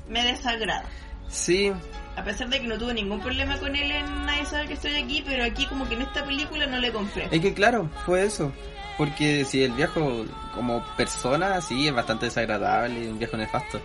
me 0.07 0.23
desagrada. 0.23 0.85
Sí, 1.29 1.71
A 2.17 2.23
pesar 2.23 2.49
de 2.49 2.59
que 2.61 2.67
no 2.67 2.77
tuve 2.77 2.93
ningún 2.93 3.21
problema 3.21 3.57
con 3.57 3.73
él 3.75 3.89
en 3.89 4.25
Nadie 4.25 4.45
sabe 4.45 4.67
que 4.67 4.73
estoy 4.73 4.95
aquí, 4.97 5.23
pero 5.25 5.43
aquí 5.45 5.65
como 5.65 5.87
que 5.87 5.95
en 5.95 6.01
esta 6.03 6.23
película 6.25 6.67
no 6.67 6.77
le 6.77 6.91
compré. 6.91 7.27
es 7.31 7.39
que 7.41 7.53
claro, 7.53 7.89
fue 8.05 8.25
eso. 8.25 8.51
Porque 8.97 9.45
si 9.45 9.63
el 9.63 9.71
viejo 9.71 10.25
como 10.53 10.85
persona, 10.97 11.59
sí, 11.61 11.87
es 11.87 11.93
bastante 11.93 12.25
desagradable, 12.25 13.09
un 13.09 13.17
viejo 13.17 13.37
nefasto. 13.37 13.81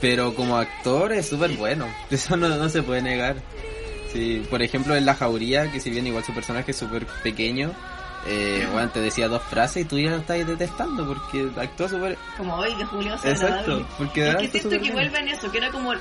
Pero 0.00 0.34
como 0.34 0.56
actor 0.56 1.12
es 1.12 1.28
súper 1.28 1.52
bueno, 1.52 1.86
eso 2.10 2.36
no, 2.36 2.48
no 2.48 2.68
se 2.70 2.82
puede 2.82 3.02
negar. 3.02 3.36
Sí, 4.12 4.44
por 4.50 4.62
ejemplo 4.62 4.96
en 4.96 5.04
La 5.06 5.14
Jauría, 5.14 5.70
que 5.70 5.80
si 5.80 5.90
bien 5.90 6.06
igual 6.06 6.24
su 6.24 6.32
personaje 6.32 6.70
es 6.70 6.76
súper 6.76 7.06
pequeño, 7.22 7.72
eh, 8.26 8.66
bueno, 8.72 8.88
te 8.90 9.00
decía 9.00 9.28
dos 9.28 9.42
frases 9.42 9.82
y 9.82 9.84
tú 9.84 9.98
ya 9.98 10.10
lo 10.10 10.16
estás 10.16 10.44
detestando 10.46 11.06
porque 11.06 11.48
actúa 11.60 11.88
súper... 11.88 12.18
Como 12.36 12.54
hoy, 12.56 12.74
que 12.76 12.84
Julio 12.84 13.14
Exacto, 13.22 13.86
porque 13.98 14.28
Es 14.30 14.36
que 14.36 14.48
siento 14.50 14.70
que 14.70 14.78
bien. 14.78 14.94
vuelve 14.94 15.18
en 15.18 15.28
eso, 15.28 15.50
que 15.50 15.58
era 15.58 15.70
como 15.70 15.92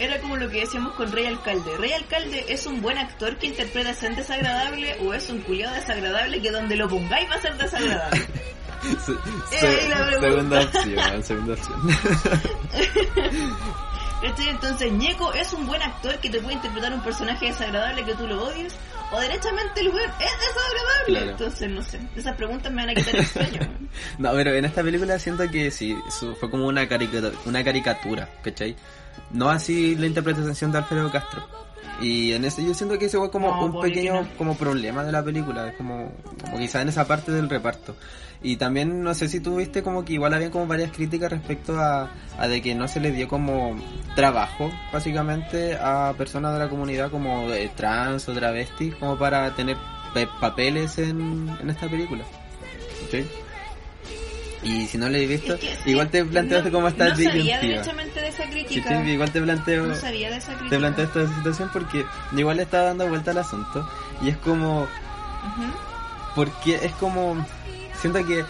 era 0.00 0.18
como 0.20 0.36
lo 0.38 0.48
que 0.48 0.60
decíamos 0.60 0.94
con 0.94 1.12
Rey 1.12 1.26
Alcalde. 1.26 1.76
Rey 1.76 1.92
Alcalde 1.92 2.46
es 2.48 2.66
un 2.66 2.80
buen 2.80 2.96
actor 2.98 3.36
que 3.36 3.46
interpreta 3.48 3.90
a 3.90 3.94
ser 3.94 4.16
desagradable 4.16 4.96
o 5.00 5.12
es 5.12 5.28
un 5.28 5.40
culiado 5.42 5.74
desagradable 5.74 6.40
que 6.40 6.50
donde 6.50 6.76
lo 6.76 6.88
pongáis 6.88 7.30
va 7.30 7.34
a 7.34 7.40
ser 7.42 7.56
desagradable. 7.58 8.26
Se- 8.82 9.60
se- 9.60 10.20
segunda 10.20 10.60
opción, 10.62 11.22
segunda 11.22 11.52
opción. 11.54 11.80
¿Cachai? 14.22 14.48
Entonces, 14.50 14.92
Ñeco 14.92 15.32
es 15.32 15.52
un 15.52 15.66
buen 15.66 15.82
actor 15.82 16.16
que 16.18 16.30
te 16.30 16.40
puede 16.40 16.54
interpretar 16.54 16.92
un 16.92 17.02
personaje 17.02 17.46
desagradable 17.46 18.04
que 18.04 18.14
tú 18.14 18.28
lo 18.28 18.44
odies, 18.44 18.72
o 19.10 19.20
derechamente 19.20 19.80
el 19.80 19.88
weón 19.88 20.10
es 20.10 20.32
desagradable. 20.38 21.06
Claro. 21.06 21.30
Entonces, 21.32 21.70
no 21.70 21.82
sé, 21.82 22.00
esas 22.14 22.36
preguntas 22.36 22.72
me 22.72 22.82
van 22.82 22.90
a 22.90 22.94
quitar 22.94 23.16
el 23.16 23.26
sueño. 23.26 23.60
No, 24.18 24.32
pero 24.32 24.54
en 24.54 24.64
esta 24.64 24.82
película 24.82 25.18
siento 25.18 25.46
que 25.50 25.70
sí, 25.70 25.94
fue 26.40 26.50
como 26.50 26.66
una 26.66 26.88
caricatura, 26.88 27.36
una 27.44 27.62
caricatura, 27.62 28.28
¿cachai? 28.42 28.74
No 29.30 29.50
así 29.50 29.94
la 29.96 30.06
interpretación 30.06 30.72
de 30.72 30.78
Alfredo 30.78 31.10
Castro. 31.10 31.46
Y 32.00 32.32
en 32.32 32.44
ese 32.44 32.64
yo 32.64 32.74
siento 32.74 32.98
que 32.98 33.04
ese 33.06 33.18
fue 33.18 33.30
como 33.30 33.48
No, 33.48 33.66
un 33.66 33.72
que 33.80 33.88
pequeño 33.88 34.28
como 34.36 34.56
problema 34.56 35.04
de 35.04 35.12
la 35.12 35.22
película, 35.22 35.68
es 35.68 35.76
como, 35.76 36.10
como 36.42 36.58
quizá 36.58 36.82
en 36.82 36.88
esa 36.88 37.06
parte 37.06 37.30
del 37.32 37.48
reparto. 37.48 37.94
Y 38.44 38.56
también 38.56 39.04
no 39.04 39.14
sé 39.14 39.28
si 39.28 39.38
tú 39.38 39.56
viste 39.56 39.84
como 39.84 40.04
que 40.04 40.14
igual 40.14 40.34
había 40.34 40.50
como 40.50 40.66
varias 40.66 40.90
críticas 40.90 41.30
respecto 41.30 41.78
a, 41.78 42.10
a 42.38 42.48
de 42.48 42.60
que 42.60 42.74
no 42.74 42.88
se 42.88 42.98
le 42.98 43.12
dio 43.12 43.28
como 43.28 43.76
trabajo 44.16 44.68
básicamente 44.92 45.76
a 45.80 46.12
personas 46.18 46.52
de 46.54 46.58
la 46.58 46.68
comunidad 46.68 47.08
como 47.10 47.48
de 47.48 47.68
trans 47.68 48.28
o 48.28 48.32
travestis 48.32 48.96
como 48.96 49.16
para 49.16 49.54
tener 49.54 49.76
pe- 50.12 50.26
papeles 50.40 50.98
en, 50.98 51.56
en 51.60 51.70
esta 51.70 51.88
película. 51.88 52.24
¿Sí? 53.12 53.24
Y 54.64 54.86
si 54.86 54.96
no 54.96 55.08
lo 55.08 55.16
he 55.16 55.26
visto, 55.26 55.56
igual 55.86 56.08
te 56.08 56.24
planteaste 56.24 56.70
no- 56.70 56.76
cómo 56.76 56.88
está 56.88 57.04
No 57.08 57.10
sabía 57.10 57.32
disyuntiva. 57.32 57.58
derechamente 57.60 58.20
de 58.20 58.28
esa 58.28 58.44
crítica. 58.48 59.02
igual 59.08 59.30
te 59.32 59.40
planteo, 59.42 59.86
No 59.86 59.94
sabía 59.96 60.30
de 60.30 60.36
esa 60.36 60.48
crítica. 60.54 60.70
te 60.70 60.78
planteo 60.78 61.04
esta 61.06 61.34
situación 61.36 61.70
porque 61.72 62.04
igual 62.36 62.56
le 62.58 62.62
está 62.62 62.82
dando 62.82 63.08
vuelta 63.08 63.32
al 63.32 63.38
asunto 63.38 63.88
y 64.22 64.28
es 64.28 64.36
como, 64.36 64.86
porque 66.34 66.76
es 66.82 66.92
como, 66.92 67.44
siento 68.00 68.24
que 68.24 68.44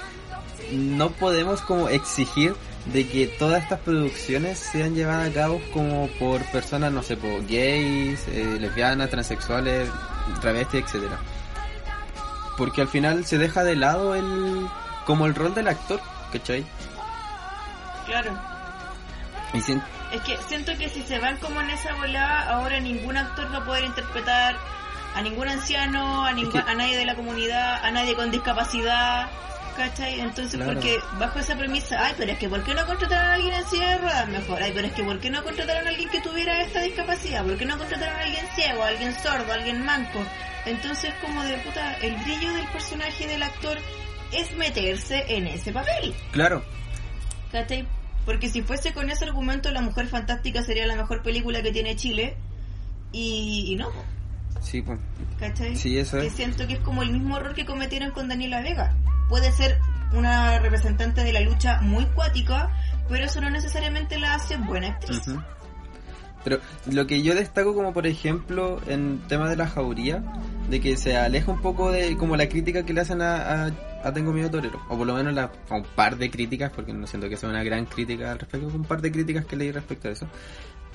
no 0.73 1.11
podemos 1.11 1.61
como 1.63 1.89
exigir 1.89 2.55
de 2.87 3.07
que 3.09 3.27
todas 3.39 3.63
estas 3.63 3.81
producciones 3.81 4.59
sean 4.59 4.95
llevadas 4.95 5.31
a 5.31 5.33
cabo 5.33 5.61
como 5.73 6.09
por 6.19 6.43
personas, 6.51 6.93
no 6.93 7.03
sé, 7.03 7.17
por 7.17 7.47
gays, 7.47 8.27
eh, 8.29 8.57
lesbianas, 8.61 9.09
transexuales, 9.09 9.89
travestis, 10.41 10.83
etcétera. 10.85 11.19
Porque 12.59 12.83
al 12.83 12.89
final 12.89 13.25
se 13.25 13.39
deja 13.39 13.65
de 13.65 13.77
lado 13.77 14.15
el 14.15 14.67
como 15.05 15.27
el 15.27 15.35
rol 15.35 15.55
del 15.55 15.69
actor, 15.69 16.01
¿cachai? 16.33 16.65
Claro. 18.07 18.39
Y 19.55 19.61
sien- 19.61 19.83
Es 20.13 20.21
que 20.23 20.37
siento 20.49 20.77
que 20.77 20.89
si 20.89 21.03
se 21.03 21.19
van 21.19 21.37
como 21.39 21.61
en 21.61 21.71
esa 21.71 21.95
volada, 21.95 22.43
ahora 22.51 22.81
ningún 22.81 23.17
actor 23.17 23.53
va 23.53 23.59
a 23.59 23.65
poder 23.65 23.85
interpretar 23.85 24.57
a 25.15 25.23
ningún 25.23 25.49
anciano, 25.49 26.25
a, 26.25 26.33
ningún, 26.33 26.53
que- 26.53 26.71
a 26.71 26.75
nadie 26.75 26.97
de 26.97 27.05
la 27.07 27.15
comunidad, 27.15 27.85
a 27.85 27.91
nadie 27.91 28.15
con 28.15 28.31
discapacidad. 28.31 29.29
¿Cachai? 29.77 30.21
Entonces, 30.21 30.57
Claro. 30.61 30.75
porque 30.75 30.99
bajo 31.19 31.39
esa 31.39 31.57
premisa, 31.57 31.97
ay, 32.05 32.13
pero 32.19 32.33
es 32.33 32.39
que 32.39 32.47
¿por 32.47 32.63
qué 32.63 32.75
no 32.75 32.85
contrataron 32.85 33.31
a 33.31 33.33
alguien 33.35 33.55
en 33.55 33.67
silla 33.71 33.89
de 33.93 33.99
ruedas 33.99 34.29
mejor? 34.29 34.63
Ay, 34.63 34.71
pero 34.75 34.87
es 34.87 34.93
que 34.93 35.03
¿por 35.03 35.19
qué 35.19 35.31
no 35.31 35.43
contrataron 35.43 35.87
a 35.87 35.89
alguien 35.89 36.11
que 36.11 36.21
tuviera 36.21 36.61
esta 36.61 36.81
discapacidad? 36.83 37.43
¿Por 37.43 37.57
qué 37.57 37.65
no 37.65 37.79
contrataron 37.79 38.15
a 38.21 38.23
alguien 38.23 38.47
ciego, 38.55 38.83
a 38.85 38.89
alguien 38.89 39.15
sordo, 39.23 39.51
a 39.51 39.55
alguien 39.55 39.83
manco? 39.83 40.23
Entonces, 40.67 41.15
como 41.23 41.43
de 41.45 41.57
puta, 41.57 41.95
el 42.03 42.15
brillo 42.17 42.53
del 42.53 42.67
personaje 42.67 43.27
del 43.27 43.43
actor 43.43 43.79
es 44.33 44.55
meterse 44.57 45.25
en 45.37 45.47
ese 45.47 45.73
papel. 45.73 46.15
claro, 46.33 46.63
¿Cachai? 47.51 47.87
Porque 48.25 48.49
si 48.49 48.63
fuese 48.63 48.93
con 48.93 49.11
ese 49.11 49.25
argumento, 49.25 49.71
La 49.73 49.81
Mujer 49.81 50.07
Fantástica 50.07 50.63
sería 50.63 50.87
la 50.87 50.97
mejor 50.97 51.23
película 51.23 51.61
que 51.63 51.73
tiene 51.73 51.97
Chile. 51.97 52.37
Y, 53.11 53.67
y 53.73 53.77
no, 53.77 53.91
sí, 54.61 54.81
pues. 54.81 54.99
¿cachai? 55.39 55.77
Sí, 55.77 55.99
eso 55.99 56.19
Que 56.19 56.29
es. 56.29 56.33
siento 56.33 56.67
que 56.67 56.75
es 56.75 56.81
como 56.81 57.03
el 57.03 57.11
mismo 57.13 57.37
error 57.37 57.55
que 57.55 57.67
cometieron 57.67 58.13
con 58.13 58.29
Daniela 58.29 58.63
Vega. 58.63 58.95
Puede 59.29 59.51
ser 59.53 59.79
una 60.13 60.59
representante 60.61 61.25
de 61.25 61.33
la 61.33 61.41
lucha 61.41 61.81
muy 61.83 62.07
cuática, 62.07 62.71
pero 63.09 63.25
eso 63.25 63.41
no 63.41 63.51
necesariamente 63.51 64.19
la 64.19 64.35
hace 64.35 64.57
buena 64.57 64.89
actriz. 64.89 65.23
Pero 66.45 66.59
lo 66.91 67.07
que 67.07 67.23
yo 67.23 67.35
destaco 67.35 67.75
como 67.75 67.93
por 67.93 68.07
ejemplo 68.07 68.81
en 68.89 69.21
tema 69.29 69.49
de 69.49 69.57
la 69.57 69.69
jauría, 69.69 70.23
de 70.71 70.81
que 70.81 70.97
se 70.97 71.17
aleja 71.17 71.51
un 71.53 71.61
poco 71.61 71.91
de 71.93 72.17
como 72.17 72.37
la 72.37 72.49
crítica 72.49 72.85
que 72.85 72.93
le 72.93 73.01
hacen 73.03 73.21
a, 73.23 73.67
a, 73.67 73.71
a 74.05 74.13
Tengo 74.13 74.33
Miedo 74.33 74.51
Torero, 74.51 74.81
o 74.89 74.97
por 74.97 75.07
lo 75.07 75.15
menos 75.15 75.33
la, 75.35 75.51
un 75.71 75.83
par 75.85 76.17
de 76.17 76.31
críticas, 76.31 76.71
porque 76.75 76.93
no 76.93 77.07
siento 77.07 77.29
que 77.29 77.37
sea 77.37 77.49
una 77.49 77.63
gran 77.63 77.87
crítica 77.87 78.33
al 78.33 78.39
respecto, 78.39 78.67
un 78.69 78.85
par 78.85 79.01
de 79.01 79.11
críticas 79.13 79.45
que 79.47 79.57
leí 79.57 79.71
respecto 79.73 80.09
a 80.09 80.13
eso, 80.13 80.27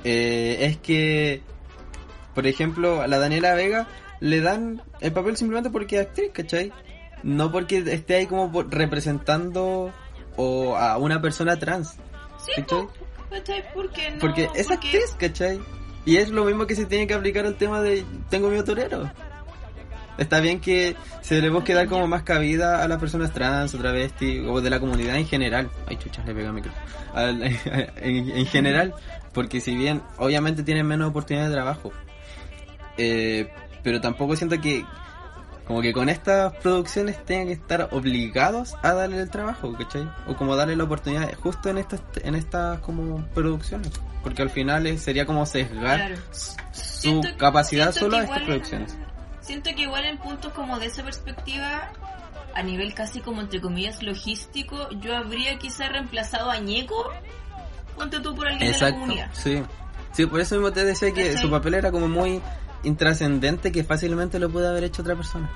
eh, 0.03 0.57
es 0.61 0.77
que, 0.77 1.41
por 2.35 2.45
ejemplo, 2.47 3.01
a 3.01 3.07
la 3.07 3.17
Daniela 3.17 3.53
Vega 3.53 3.87
le 4.19 4.41
dan 4.41 4.81
el 5.01 5.11
papel 5.11 5.37
simplemente 5.37 5.69
porque 5.69 5.99
es 5.99 6.07
actriz, 6.07 6.31
¿cachai? 6.33 6.71
No 7.23 7.51
porque 7.51 7.77
esté 7.79 8.15
ahí 8.15 8.25
como 8.27 8.51
por- 8.51 8.69
representando 8.73 9.91
o 10.35 10.75
a 10.75 10.97
una 10.97 11.21
persona 11.21 11.57
trans. 11.57 11.95
Sí, 12.45 12.51
¿cachai? 12.61 12.81
po, 12.85 12.91
¿cachai? 13.29 13.63
Porque 13.73 14.11
no, 14.11 14.19
Porque 14.19 14.43
es 14.55 14.67
porque- 14.67 14.73
actriz, 14.87 15.15
¿cachai? 15.17 15.59
Y 16.05 16.17
es 16.17 16.29
lo 16.29 16.45
mismo 16.45 16.65
que 16.67 16.75
se 16.75 16.85
tiene 16.85 17.05
que 17.07 17.13
aplicar 17.15 17.45
al 17.45 17.55
tema 17.55 17.81
de 17.81 18.05
Tengo 18.29 18.49
miedo 18.49 18.63
torero. 18.63 19.11
Está 20.17 20.39
bien 20.39 20.59
que 20.59 20.95
se 21.21 21.39
le 21.41 21.49
busque 21.49 21.73
dar 21.73 21.87
como 21.87 22.07
más 22.07 22.23
cabida 22.23 22.83
a 22.83 22.87
las 22.87 22.97
personas 22.99 23.31
trans 23.33 23.73
o 23.75 23.77
travesti 23.77 24.39
o 24.39 24.61
de 24.61 24.69
la 24.69 24.79
comunidad 24.79 25.15
en 25.17 25.27
general. 25.27 25.69
Ay, 25.87 25.97
chuchas, 25.97 26.25
le 26.25 26.33
pega 26.33 26.49
el. 26.49 26.63
Al- 27.13 27.43
en, 27.97 28.29
en 28.31 28.45
general, 28.47 28.93
porque 29.33 29.61
si 29.61 29.75
bien 29.75 30.01
obviamente 30.17 30.63
tienen 30.63 30.87
menos 30.87 31.09
oportunidades 31.09 31.51
de 31.51 31.55
trabajo, 31.55 31.91
eh, 32.97 33.51
pero 33.83 34.01
tampoco 34.01 34.35
siento 34.35 34.59
que 34.59 34.83
como 35.65 35.81
que 35.81 35.91
con 35.91 36.07
estas 36.07 36.53
producciones 36.57 37.23
tengan 37.25 37.47
que 37.47 37.53
estar 37.53 37.89
obligados 37.91 38.73
a 38.83 38.93
darle 38.93 39.19
el 39.19 39.29
trabajo, 39.29 39.73
¿cachai? 39.73 40.09
O 40.25 40.35
como 40.35 40.55
darle 40.55 40.75
la 40.77 40.85
oportunidad 40.85 41.31
justo 41.35 41.69
en 41.69 41.77
estas 41.77 42.01
en 42.23 42.35
estas 42.35 42.79
como 42.79 43.23
producciones, 43.33 43.91
porque 44.23 44.41
al 44.41 44.49
final 44.49 44.87
es- 44.87 45.01
sería 45.03 45.25
como 45.25 45.45
sesgar 45.45 45.97
Claro. 46.07 46.15
su 46.31 46.55
Siento- 46.71 47.37
capacidad 47.37 47.91
solo 47.91 48.17
a 48.17 48.23
estas 48.23 48.43
producciones. 48.43 48.97
En- 49.53 49.63
siento 49.63 49.75
que 49.75 49.83
igual 49.83 50.05
en 50.05 50.17
puntos 50.17 50.51
como 50.53 50.77
de 50.79 50.87
esa 50.87 51.03
perspectiva, 51.03 51.91
a 52.55 52.63
nivel 52.63 52.93
casi 52.93 53.21
como 53.21 53.41
entre 53.41 53.61
comillas 53.61 54.01
logístico, 54.03 54.89
yo 54.99 55.15
habría 55.15 55.57
quizá 55.57 55.89
reemplazado 55.89 56.49
a 56.51 56.57
Ñeco, 56.59 57.11
ponte 57.95 58.19
tú 58.19 58.35
por 58.35 58.47
alguien 58.47 58.59
de 58.59 58.65
la 58.67 58.73
Exacto, 58.87 58.99
comunidad. 58.99 59.29
sí. 59.33 59.63
Sí, 60.13 60.25
por 60.25 60.39
eso 60.39 60.55
mismo 60.55 60.71
te 60.71 60.83
decía 60.83 61.13
que 61.13 61.25
¿Cachai? 61.27 61.41
su 61.41 61.51
papel 61.51 61.75
era 61.75 61.91
como 61.91 62.07
muy 62.07 62.41
intrascendente 62.83 63.71
que 63.71 63.83
fácilmente 63.83 64.39
lo 64.39 64.49
puede 64.49 64.67
haber 64.67 64.85
hecho 64.85 65.01
otra 65.03 65.15
persona. 65.15 65.47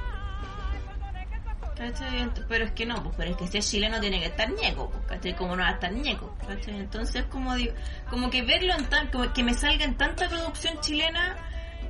Pero 2.47 2.65
es 2.65 2.71
que 2.73 2.85
no, 2.85 3.01
pues, 3.01 3.15
pero 3.17 3.31
es 3.31 3.37
que 3.37 3.47
si 3.47 3.57
es 3.57 3.67
chileno 3.71 3.99
tiene 3.99 4.19
que 4.19 4.27
estar 4.27 4.47
ñeco, 4.51 4.91
pues, 4.91 5.03
¿cachai? 5.07 5.35
Como 5.35 5.55
no 5.55 5.63
va 5.63 5.69
a 5.69 5.71
estar 5.73 5.91
ñeco, 5.91 6.35
¿cachai? 6.47 6.75
Entonces, 6.77 7.23
como 7.25 7.55
digo, 7.55 7.73
como 8.09 8.29
que 8.29 8.43
verlo 8.43 8.73
en 8.75 8.85
tan, 8.85 9.07
como 9.07 9.33
que 9.33 9.41
me 9.43 9.55
salga 9.55 9.83
en 9.85 9.95
tanta 9.97 10.29
producción 10.29 10.79
chilena, 10.81 11.35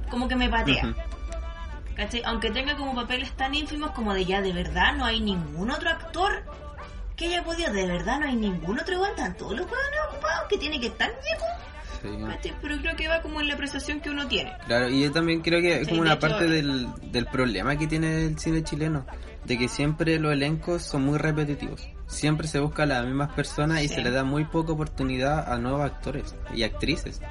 como 0.09 0.29
que 0.29 0.35
me 0.37 0.47
patea. 0.49 0.95
¿Cachai? 1.95 2.21
Aunque 2.25 2.51
tenga 2.51 2.75
como 2.77 2.95
papeles 2.95 3.31
tan 3.33 3.53
ínfimos 3.55 3.91
como 3.91 4.13
de 4.13 4.25
ya, 4.25 4.41
de 4.41 4.53
verdad, 4.53 4.95
no 4.95 5.05
hay 5.05 5.19
ningún 5.19 5.69
otro 5.71 5.89
actor 5.89 6.43
que 7.15 7.25
haya 7.27 7.43
podido, 7.43 7.71
de 7.71 7.85
verdad, 7.87 8.19
no 8.19 8.25
hay 8.27 8.35
ningún 8.35 8.79
otro 8.79 8.95
igual, 8.95 9.11
están 9.11 9.35
todos 9.37 9.51
los 9.51 9.61
huevones 9.65 9.99
ocupados 10.09 10.47
que 10.49 10.57
tiene 10.57 10.79
que 10.79 10.87
estar 10.87 11.11
Sí. 12.01 12.07
¿cachai? 12.27 12.53
Pero 12.61 12.77
creo 12.79 12.95
que 12.95 13.07
va 13.07 13.21
como 13.21 13.41
en 13.41 13.47
la 13.47 13.53
apreciación 13.53 13.99
que 14.01 14.09
uno 14.09 14.27
tiene. 14.27 14.51
Claro, 14.65 14.89
y 14.89 15.03
yo 15.03 15.11
también 15.11 15.41
creo 15.41 15.61
que 15.61 15.81
es 15.81 15.87
Sí, 15.87 15.89
como 15.89 15.97
de 15.97 16.01
una 16.09 16.13
hecho- 16.13 16.27
parte 16.29 16.47
del, 16.47 16.87
del 17.11 17.25
problema 17.27 17.77
que 17.77 17.85
tiene 17.85 18.25
el 18.25 18.39
cine 18.39 18.63
chileno, 18.63 19.05
de 19.45 19.57
que 19.59 19.67
siempre 19.67 20.17
los 20.19 20.33
elencos 20.33 20.81
son 20.81 21.03
muy 21.03 21.19
repetitivos. 21.19 21.87
Siempre 22.07 22.47
se 22.47 22.59
busca 22.59 22.83
a 22.83 22.85
las 22.87 23.05
mismas 23.05 23.31
personas 23.33 23.83
y 23.83 23.87
se 23.87 24.01
le 24.01 24.09
da 24.11 24.23
muy 24.23 24.45
poca 24.45 24.73
oportunidad 24.73 25.51
a 25.51 25.57
nuevos 25.59 25.81
actores 25.85 26.35
y 26.55 26.63
actrices. 26.63 27.21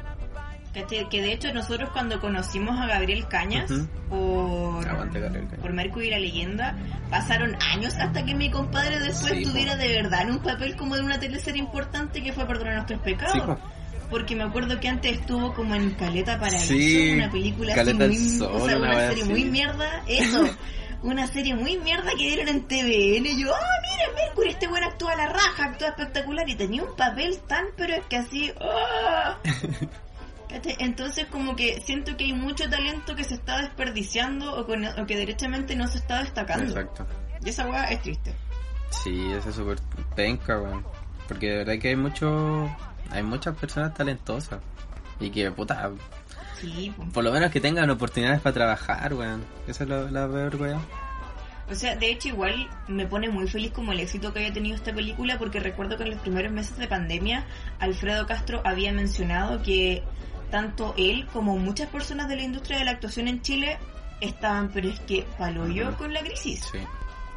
Que 0.73 1.21
de 1.21 1.33
hecho 1.33 1.53
nosotros 1.53 1.91
cuando 1.93 2.21
conocimos 2.21 2.79
a 2.79 2.87
Gabriel 2.87 3.27
Cañas 3.27 3.71
por, 4.09 4.89
Aguante, 4.89 5.19
Gabriel 5.19 5.47
Cañas. 5.47 5.61
por 5.61 5.73
Mercury 5.73 6.07
y 6.07 6.11
la 6.11 6.19
leyenda, 6.21 6.77
pasaron 7.11 7.57
años 7.61 7.95
hasta 7.97 8.25
que 8.25 8.35
mi 8.37 8.51
compadre 8.51 9.01
después 9.01 9.33
Sí, 9.33 9.45
po. 9.45 9.51
tuviera 9.51 9.75
de 9.77 9.89
verdad 9.89 10.31
un 10.31 10.39
papel 10.39 10.77
como 10.77 10.95
de 10.95 11.03
una 11.03 11.19
teleserie 11.19 11.61
importante 11.61 12.23
que 12.23 12.33
fue 12.33 12.47
Perdonar 12.47 12.75
nuestros 12.75 13.01
pecados. 13.01 13.33
Sí, 13.33 13.63
porque 14.11 14.37
me 14.37 14.45
acuerdo 14.45 14.79
que 14.79 14.89
antes 14.89 15.19
estuvo 15.19 15.53
como 15.55 15.75
en 15.75 15.91
Caleta 15.95 16.39
Paraíso, 16.39 16.67
Sí, 16.73 17.13
una 17.15 17.31
película 17.31 17.75
Caleta 17.75 18.05
así 18.05 18.19
muy, 18.19 18.29
Sol, 18.39 18.51
o 18.53 18.67
sea, 18.67 18.77
una 18.79 19.09
serie 19.09 19.25
muy 19.25 19.45
mierda, 19.45 20.03
eso. 20.07 20.45
Una 21.03 21.27
serie 21.27 21.55
muy 21.55 21.79
mierda 21.79 22.11
que 22.11 22.25
dieron 22.27 22.49
en 22.49 22.69
TVN. 22.69 23.25
Y 23.25 23.43
yo, 23.43 23.55
ah, 23.55 23.59
mira, 23.81 24.23
Mercury, 24.23 24.51
este 24.51 24.69
buen 24.69 24.85
actúa 24.85 25.13
a 25.13 25.17
la 25.17 25.27
raja, 25.29 25.65
actúa 25.65 25.89
espectacular. 25.89 26.47
Y 26.47 26.57
tenía 26.57 26.83
un 26.83 26.95
papel 26.95 27.39
tan, 27.49 27.65
pero 27.75 27.95
es 27.95 28.05
que 28.05 28.19
así. 28.19 28.53
¡ah! 28.61 29.39
Entonces, 30.79 31.27
como 31.27 31.55
que 31.57 31.81
siento 31.81 32.17
que 32.17 32.25
hay 32.25 32.33
mucho 32.33 32.69
talento 32.69 33.15
que 33.15 33.25
se 33.25 33.35
está 33.35 33.61
desperdiciando 33.63 34.55
o, 34.59 34.67
con- 34.67 34.85
o 34.85 35.07
que 35.07 35.17
derechamente 35.17 35.77
no 35.77 35.87
se 35.89 35.99
está 35.99 36.21
destacando. 36.23 36.65
Exacto. 36.65 37.07
Y 37.45 37.49
esa 37.51 37.67
weá 37.69 37.85
es 37.85 38.03
triste. 38.03 38.35
Sí, 38.91 39.31
eso 39.33 39.49
es 39.51 39.55
súper 39.55 39.79
penca, 40.17 40.59
weón. 40.61 40.85
Porque 41.29 41.51
de 41.51 41.57
verdad 41.59 41.79
que 41.81 41.89
hay 41.91 41.97
mucho, 41.97 42.69
hay 43.11 43.23
muchas 43.23 43.57
personas 43.57 43.95
talentosas. 43.95 44.61
Y 45.21 45.31
que, 45.31 45.51
puta, 45.53 45.91
Sí, 46.61 46.93
po. 46.97 47.05
por 47.13 47.25
lo 47.25 47.31
menos 47.33 47.51
que 47.51 47.61
tengan 47.61 47.89
oportunidades 47.91 48.41
para 48.41 48.53
trabajar, 48.55 49.15
weón. 49.15 49.45
Esa 49.67 49.85
es 49.85 49.91
la, 49.91 50.03
la 50.11 50.29
peor, 50.29 50.57
weón. 50.57 50.83
O 51.71 51.75
sea, 51.77 51.95
de 51.95 52.11
hecho 52.11 52.27
igual 52.29 52.69
me 52.89 53.07
pone 53.07 53.29
muy 53.29 53.47
feliz 53.47 53.71
como 53.71 53.93
el 53.93 54.01
éxito 54.01 54.33
que 54.33 54.41
haya 54.41 54.53
tenido 54.53 54.75
esta 54.75 54.93
película 54.93 55.39
porque 55.39 55.61
recuerdo 55.61 55.97
que 55.97 56.03
en 56.03 56.11
los 56.11 56.19
primeros 56.19 56.51
meses 56.53 56.77
de 56.79 56.89
pandemia 56.89 57.47
Alfredo 57.79 58.27
Castro 58.27 58.61
había 58.65 58.93
mencionado 58.93 59.63
que 59.63 60.03
tanto 60.51 60.95
él 60.97 61.27
como 61.33 61.57
muchas 61.57 61.89
personas 61.89 62.29
de 62.29 62.37
la 62.37 62.43
industria 62.43 62.79
de 62.79 62.85
la 62.85 62.91
actuación 62.93 63.29
en 63.29 63.41
Chile 63.43 63.79
estaban, 64.21 64.69
pero 64.71 64.89
es 64.89 65.01
que 65.01 65.27
paloyo 65.39 65.97
con 65.97 66.13
la 66.13 66.21
crisis. 66.21 66.65
Sí. 66.71 66.79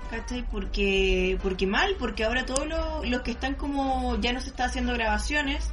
¿Cachai? 0.09 0.43
Porque, 0.51 1.39
porque 1.41 1.65
mal, 1.65 1.95
porque 1.97 2.23
ahora 2.23 2.45
todos 2.45 2.67
los, 2.67 3.07
los 3.09 3.21
que 3.21 3.31
están 3.31 3.55
como 3.55 4.19
ya 4.19 4.33
no 4.33 4.41
se 4.41 4.49
está 4.49 4.65
haciendo 4.65 4.93
grabaciones, 4.93 5.71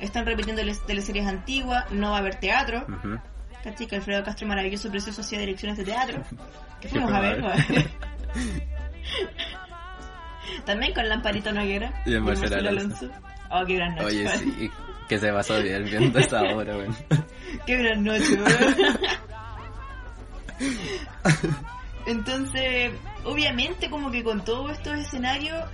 están 0.00 0.26
repitiendo 0.26 0.62
les- 0.62 0.84
teleseries 0.84 1.26
antiguas, 1.26 1.90
no 1.90 2.10
va 2.10 2.16
a 2.16 2.20
haber 2.20 2.34
teatro. 2.36 2.84
Ujú. 2.88 3.18
¿Cachai? 3.64 3.86
Que 3.86 3.96
Alfredo 3.96 4.22
Castro 4.24 4.46
maravilloso, 4.46 4.90
precioso, 4.90 5.20
hacía 5.22 5.38
direcciones 5.40 5.78
de 5.78 5.84
teatro. 5.84 6.22
Que 6.80 6.86
¿Qué 6.86 6.88
fuimos 6.90 7.12
a 7.12 7.18
ver, 7.20 7.42
weón. 7.42 7.56
También 10.64 10.94
con 10.94 11.08
Lamparito 11.08 11.50
Noguera 11.52 11.92
Y 12.06 12.14
el 12.14 12.20
Marcelo 12.20 12.68
Alonso. 12.68 13.08
Oh, 13.50 13.64
qué 13.66 13.74
gran 13.76 13.94
noche. 13.94 14.06
Oye, 14.06 14.28
sí, 14.38 14.70
que 15.08 15.18
se 15.18 15.32
pasó 15.32 15.60
bien 15.62 15.84
viendo 15.84 16.18
esa 16.18 16.42
obra, 16.42 16.76
weón. 16.76 16.96
Qué 17.66 17.76
gran 17.76 18.04
noche, 18.04 18.34
weón. 18.34 18.76
Entonces, 22.06 22.92
obviamente, 23.24 23.90
como 23.90 24.10
que 24.10 24.22
con 24.22 24.44
todos 24.44 24.72
estos 24.72 24.98
escenarios 24.98 25.64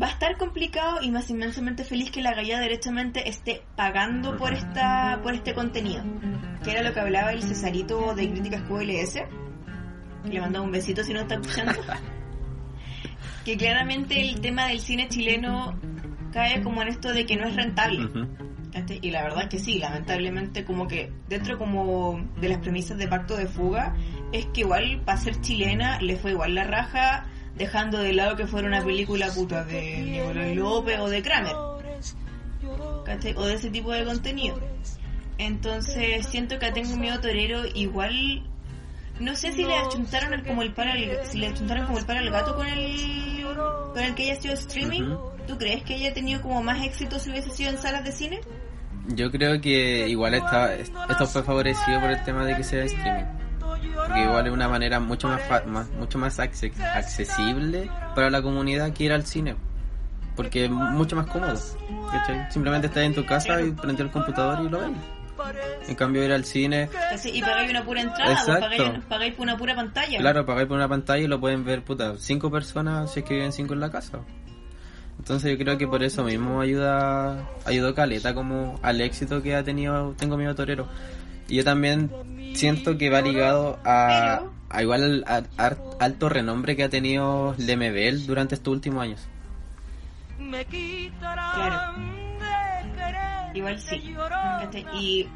va 0.00 0.08
a 0.08 0.10
estar 0.10 0.36
complicado 0.36 1.02
y 1.02 1.10
más 1.10 1.30
inmensamente 1.30 1.84
feliz 1.84 2.10
que 2.10 2.22
la 2.22 2.34
Galla 2.34 2.58
derechamente 2.58 3.28
esté 3.28 3.62
pagando 3.76 4.36
por 4.36 4.52
esta 4.52 5.20
por 5.22 5.34
este 5.34 5.54
contenido. 5.54 6.02
Que 6.62 6.72
era 6.72 6.82
lo 6.82 6.92
que 6.92 7.00
hablaba 7.00 7.32
el 7.32 7.42
Cesarito 7.42 8.14
de 8.14 8.30
Críticas 8.30 8.62
QLS. 8.62 9.20
Le 10.24 10.40
mandaba 10.40 10.64
un 10.64 10.72
besito 10.72 11.04
si 11.04 11.12
no 11.12 11.20
está 11.20 11.34
escuchando. 11.34 11.74
que 13.44 13.56
claramente 13.56 14.20
el 14.20 14.40
tema 14.40 14.66
del 14.68 14.80
cine 14.80 15.08
chileno 15.08 15.78
cae 16.34 16.60
como 16.62 16.82
en 16.82 16.88
esto 16.88 17.12
de 17.14 17.24
que 17.24 17.36
no 17.36 17.46
es 17.48 17.56
rentable. 17.56 18.08
Y 19.00 19.10
la 19.12 19.22
verdad 19.22 19.44
es 19.44 19.48
que 19.50 19.58
sí, 19.60 19.78
lamentablemente 19.78 20.64
como 20.64 20.88
que 20.88 21.12
dentro 21.28 21.56
como 21.58 22.20
de 22.40 22.48
las 22.48 22.58
premisas 22.58 22.98
de 22.98 23.06
Pacto 23.06 23.36
de 23.36 23.46
Fuga 23.46 23.94
es 24.32 24.46
que 24.46 24.62
igual 24.62 25.00
para 25.04 25.16
ser 25.16 25.40
chilena 25.40 26.00
le 26.00 26.16
fue 26.16 26.32
igual 26.32 26.56
la 26.56 26.64
raja 26.64 27.24
dejando 27.56 27.98
de 27.98 28.12
lado 28.12 28.34
que 28.34 28.48
fuera 28.48 28.66
una 28.66 28.82
película 28.84 29.28
puta 29.32 29.64
de 29.64 29.98
Nicolás 30.02 30.56
López 30.56 30.98
o 30.98 31.08
de 31.08 31.22
Kramer. 31.22 31.54
¿Cachai? 33.04 33.34
O 33.36 33.44
de 33.46 33.54
ese 33.54 33.70
tipo 33.70 33.92
de 33.92 34.04
contenido. 34.04 34.58
Entonces 35.38 36.26
siento 36.26 36.58
que 36.58 36.72
Tengo 36.72 36.96
Miedo 36.96 37.20
Torero 37.20 37.62
igual 37.74 38.42
no 39.20 39.36
sé 39.36 39.52
si 39.52 39.64
le 39.64 39.76
achuntaron 39.76 40.42
como 40.42 40.62
el 40.62 40.72
para 40.72 40.92
al- 40.94 41.20
si 41.24 41.38
le 41.38 41.46
achuntaron 41.48 41.86
como 41.86 41.98
el 41.98 42.06
para 42.06 42.18
al 42.20 42.30
gato 42.30 42.56
con 42.56 42.66
el 42.66 43.44
con 43.92 44.02
el 44.02 44.14
que 44.16 44.24
haya 44.24 44.40
sido 44.40 44.54
streaming. 44.54 45.14
¿Tú 45.46 45.58
crees 45.58 45.82
que 45.82 45.94
haya 45.94 46.12
tenido 46.14 46.40
como 46.42 46.62
más 46.62 46.82
éxito 46.84 47.18
si 47.18 47.30
hubiese 47.30 47.50
sido 47.50 47.70
en 47.70 47.78
salas 47.78 48.04
de 48.04 48.12
cine? 48.12 48.40
Yo 49.08 49.30
creo 49.30 49.60
que 49.60 50.08
igual 50.08 50.34
está, 50.34 50.74
esto 50.74 51.26
fue 51.26 51.42
favorecido 51.42 52.00
por 52.00 52.10
el 52.10 52.22
tema 52.24 52.44
de 52.46 52.56
que 52.56 52.64
sea 52.64 52.84
streaming. 52.84 53.24
Porque 53.94 54.22
igual 54.22 54.46
es 54.46 54.52
una 54.52 54.68
manera 54.68 54.98
mucho 55.00 55.28
más, 55.28 55.42
fa- 55.42 55.62
más- 55.66 55.90
mucho 55.90 56.18
más 56.18 56.38
acce- 56.38 56.72
accesible 56.94 57.90
para 58.14 58.30
la 58.30 58.40
comunidad 58.42 58.92
que 58.92 59.04
ir 59.04 59.12
al 59.12 59.24
cine. 59.26 59.56
Porque 60.36 60.64
es 60.64 60.70
mucho 60.70 61.16
más 61.16 61.26
cómodo. 61.26 61.54
¿cachai? 62.10 62.50
Simplemente 62.50 62.86
estás 62.88 63.04
en 63.04 63.14
tu 63.14 63.24
casa 63.26 63.60
y 63.60 63.70
prendes 63.72 64.00
el 64.06 64.10
computador 64.10 64.64
y 64.64 64.68
lo 64.68 64.80
ves. 64.80 64.90
En 65.88 65.94
cambio 65.96 66.24
ir 66.24 66.32
al 66.32 66.44
cine, 66.44 66.88
y 67.32 67.42
pagáis 67.42 67.68
una 67.70 67.84
pura 67.84 68.00
entrada, 68.00 68.24
pues, 68.24 68.38
Exacto. 68.40 68.60
pagáis, 68.78 69.04
pagáis 69.08 69.34
por 69.34 69.42
una 69.42 69.56
pura 69.58 69.74
pantalla. 69.74 70.18
claro, 70.18 70.46
pagáis 70.46 70.66
por 70.68 70.76
una 70.76 70.88
pantalla 70.88 71.22
y 71.24 71.26
lo 71.26 71.38
pueden 71.40 71.64
ver, 71.64 71.82
puta, 71.82 72.14
cinco 72.18 72.50
personas 72.50 73.12
si 73.12 73.20
es 73.20 73.26
que 73.26 73.34
viven 73.34 73.52
cinco 73.52 73.74
en 73.74 73.80
la 73.80 73.90
casa. 73.90 74.20
Entonces 75.18 75.50
yo 75.50 75.58
creo 75.58 75.78
que 75.78 75.86
por 75.86 76.02
eso 76.02 76.24
mismo 76.24 76.60
ayuda, 76.60 77.48
ayudó 77.64 77.94
Caleta 77.94 78.34
como 78.34 78.78
al 78.82 79.00
éxito 79.00 79.42
que 79.42 79.54
ha 79.54 79.64
tenido 79.64 80.12
Tengo 80.18 80.36
Miedo 80.36 80.54
Torero. 80.54 80.88
Y 81.48 81.56
yo 81.56 81.64
también 81.64 82.10
siento 82.54 82.98
que 82.98 83.10
va 83.10 83.20
ligado 83.22 83.78
a, 83.84 84.42
a 84.68 84.82
igual 84.82 85.24
al 85.26 85.48
al 85.56 85.78
alto 85.98 86.28
renombre 86.28 86.76
que 86.76 86.84
ha 86.84 86.88
tenido 86.88 87.54
Lemebel 87.58 88.26
durante 88.26 88.54
estos 88.54 88.72
últimos 88.72 89.02
años. 89.02 89.20
Claro. 91.54 92.23
Igual 93.54 93.78
sí. 93.78 94.14
Y 94.94 95.28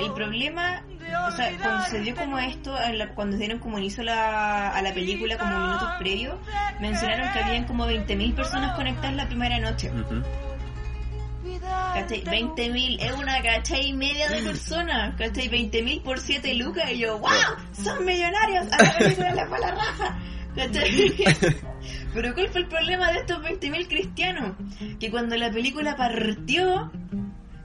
el 0.00 0.12
problema, 0.14 0.82
o 1.28 1.30
sea, 1.30 1.50
cuando 1.62 1.84
se 1.84 2.00
dio 2.00 2.16
como 2.16 2.38
esto, 2.38 2.74
cuando 3.14 3.36
dieron 3.36 3.58
como 3.58 3.78
inicio 3.78 4.02
la, 4.02 4.70
a 4.70 4.82
la 4.82 4.94
película, 4.94 5.36
como 5.36 5.58
minutos 5.58 5.88
previos, 5.98 6.36
mencionaron 6.80 7.32
que 7.32 7.38
habían 7.38 7.64
como 7.64 7.86
20.000 7.86 8.34
personas 8.34 8.74
conectadas 8.74 9.14
la 9.16 9.26
primera 9.26 9.58
noche. 9.58 9.90
Ujú. 9.90 10.22
¿Cachai? 11.94 12.24
20.000 12.24 12.98
es 13.00 13.12
una 13.12 13.42
cachai 13.42 13.88
y 13.88 13.92
media 13.92 14.28
de 14.28 14.42
personas. 14.42 15.14
¿Cachai? 15.16 15.48
20.000 15.48 16.02
por 16.02 16.18
7 16.18 16.54
lucas. 16.54 16.90
Y 16.92 16.98
yo, 16.98 17.18
¡wow! 17.18 17.30
¡Son 17.72 18.04
millonarios! 18.04 18.66
¡A 18.72 18.82
la 18.82 18.98
película 18.98 19.34
la 19.34 19.44
raja! 19.44 20.18
¿Cachai? 20.54 21.14
Pero 22.14 22.34
¿cuál 22.34 22.48
fue 22.48 22.62
el 22.62 22.68
problema 22.68 23.12
de 23.12 23.18
estos 23.18 23.38
20.000 23.38 23.88
cristianos? 23.88 24.56
Que 24.98 25.10
cuando 25.10 25.36
la 25.36 25.50
película 25.50 25.96
partió, 25.96 26.90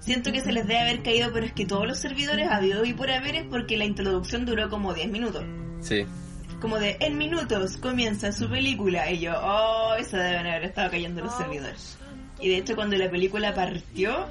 siento 0.01 0.31
que 0.31 0.41
se 0.41 0.51
les 0.51 0.67
debe 0.67 0.81
haber 0.81 1.03
caído, 1.03 1.31
pero 1.31 1.45
es 1.45 1.53
que 1.53 1.65
todos 1.65 1.87
los 1.87 1.97
servidores 1.97 2.49
ha 2.49 2.57
habido 2.57 2.83
y 2.83 2.93
por 2.93 3.09
haber 3.09 3.35
es 3.35 3.45
porque 3.45 3.77
la 3.77 3.85
introducción 3.85 4.45
duró 4.45 4.69
como 4.69 4.93
10 4.93 5.09
minutos. 5.09 5.45
Sí. 5.79 6.05
Como 6.59 6.77
de, 6.77 6.97
en 6.99 7.17
minutos 7.17 7.77
comienza 7.77 8.31
su 8.31 8.49
película. 8.49 9.09
Y 9.09 9.19
yo, 9.19 9.33
oh, 9.41 9.95
eso 9.97 10.17
deben 10.17 10.45
haber 10.47 10.65
estado 10.65 10.91
cayendo 10.91 11.21
los 11.21 11.35
servidores. 11.35 11.97
Y 12.39 12.49
de 12.49 12.57
hecho, 12.57 12.75
cuando 12.75 12.97
la 12.97 13.09
película 13.09 13.53
partió, 13.53 14.27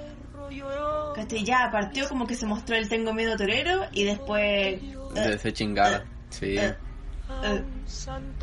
¿cachai? 1.15 1.45
Ya 1.45 1.71
partió 1.73 2.09
como 2.09 2.27
que 2.27 2.35
se 2.35 2.47
mostró 2.47 2.77
el 2.77 2.89
Tengo 2.89 3.13
Miedo 3.13 3.37
Torero 3.37 3.87
y 3.93 4.05
después. 4.05 4.81
De 5.15 5.25
eh, 5.25 5.35
ese 5.35 5.53
chingada. 5.53 6.05
Sí. 6.29 6.57
eh. 6.57 6.75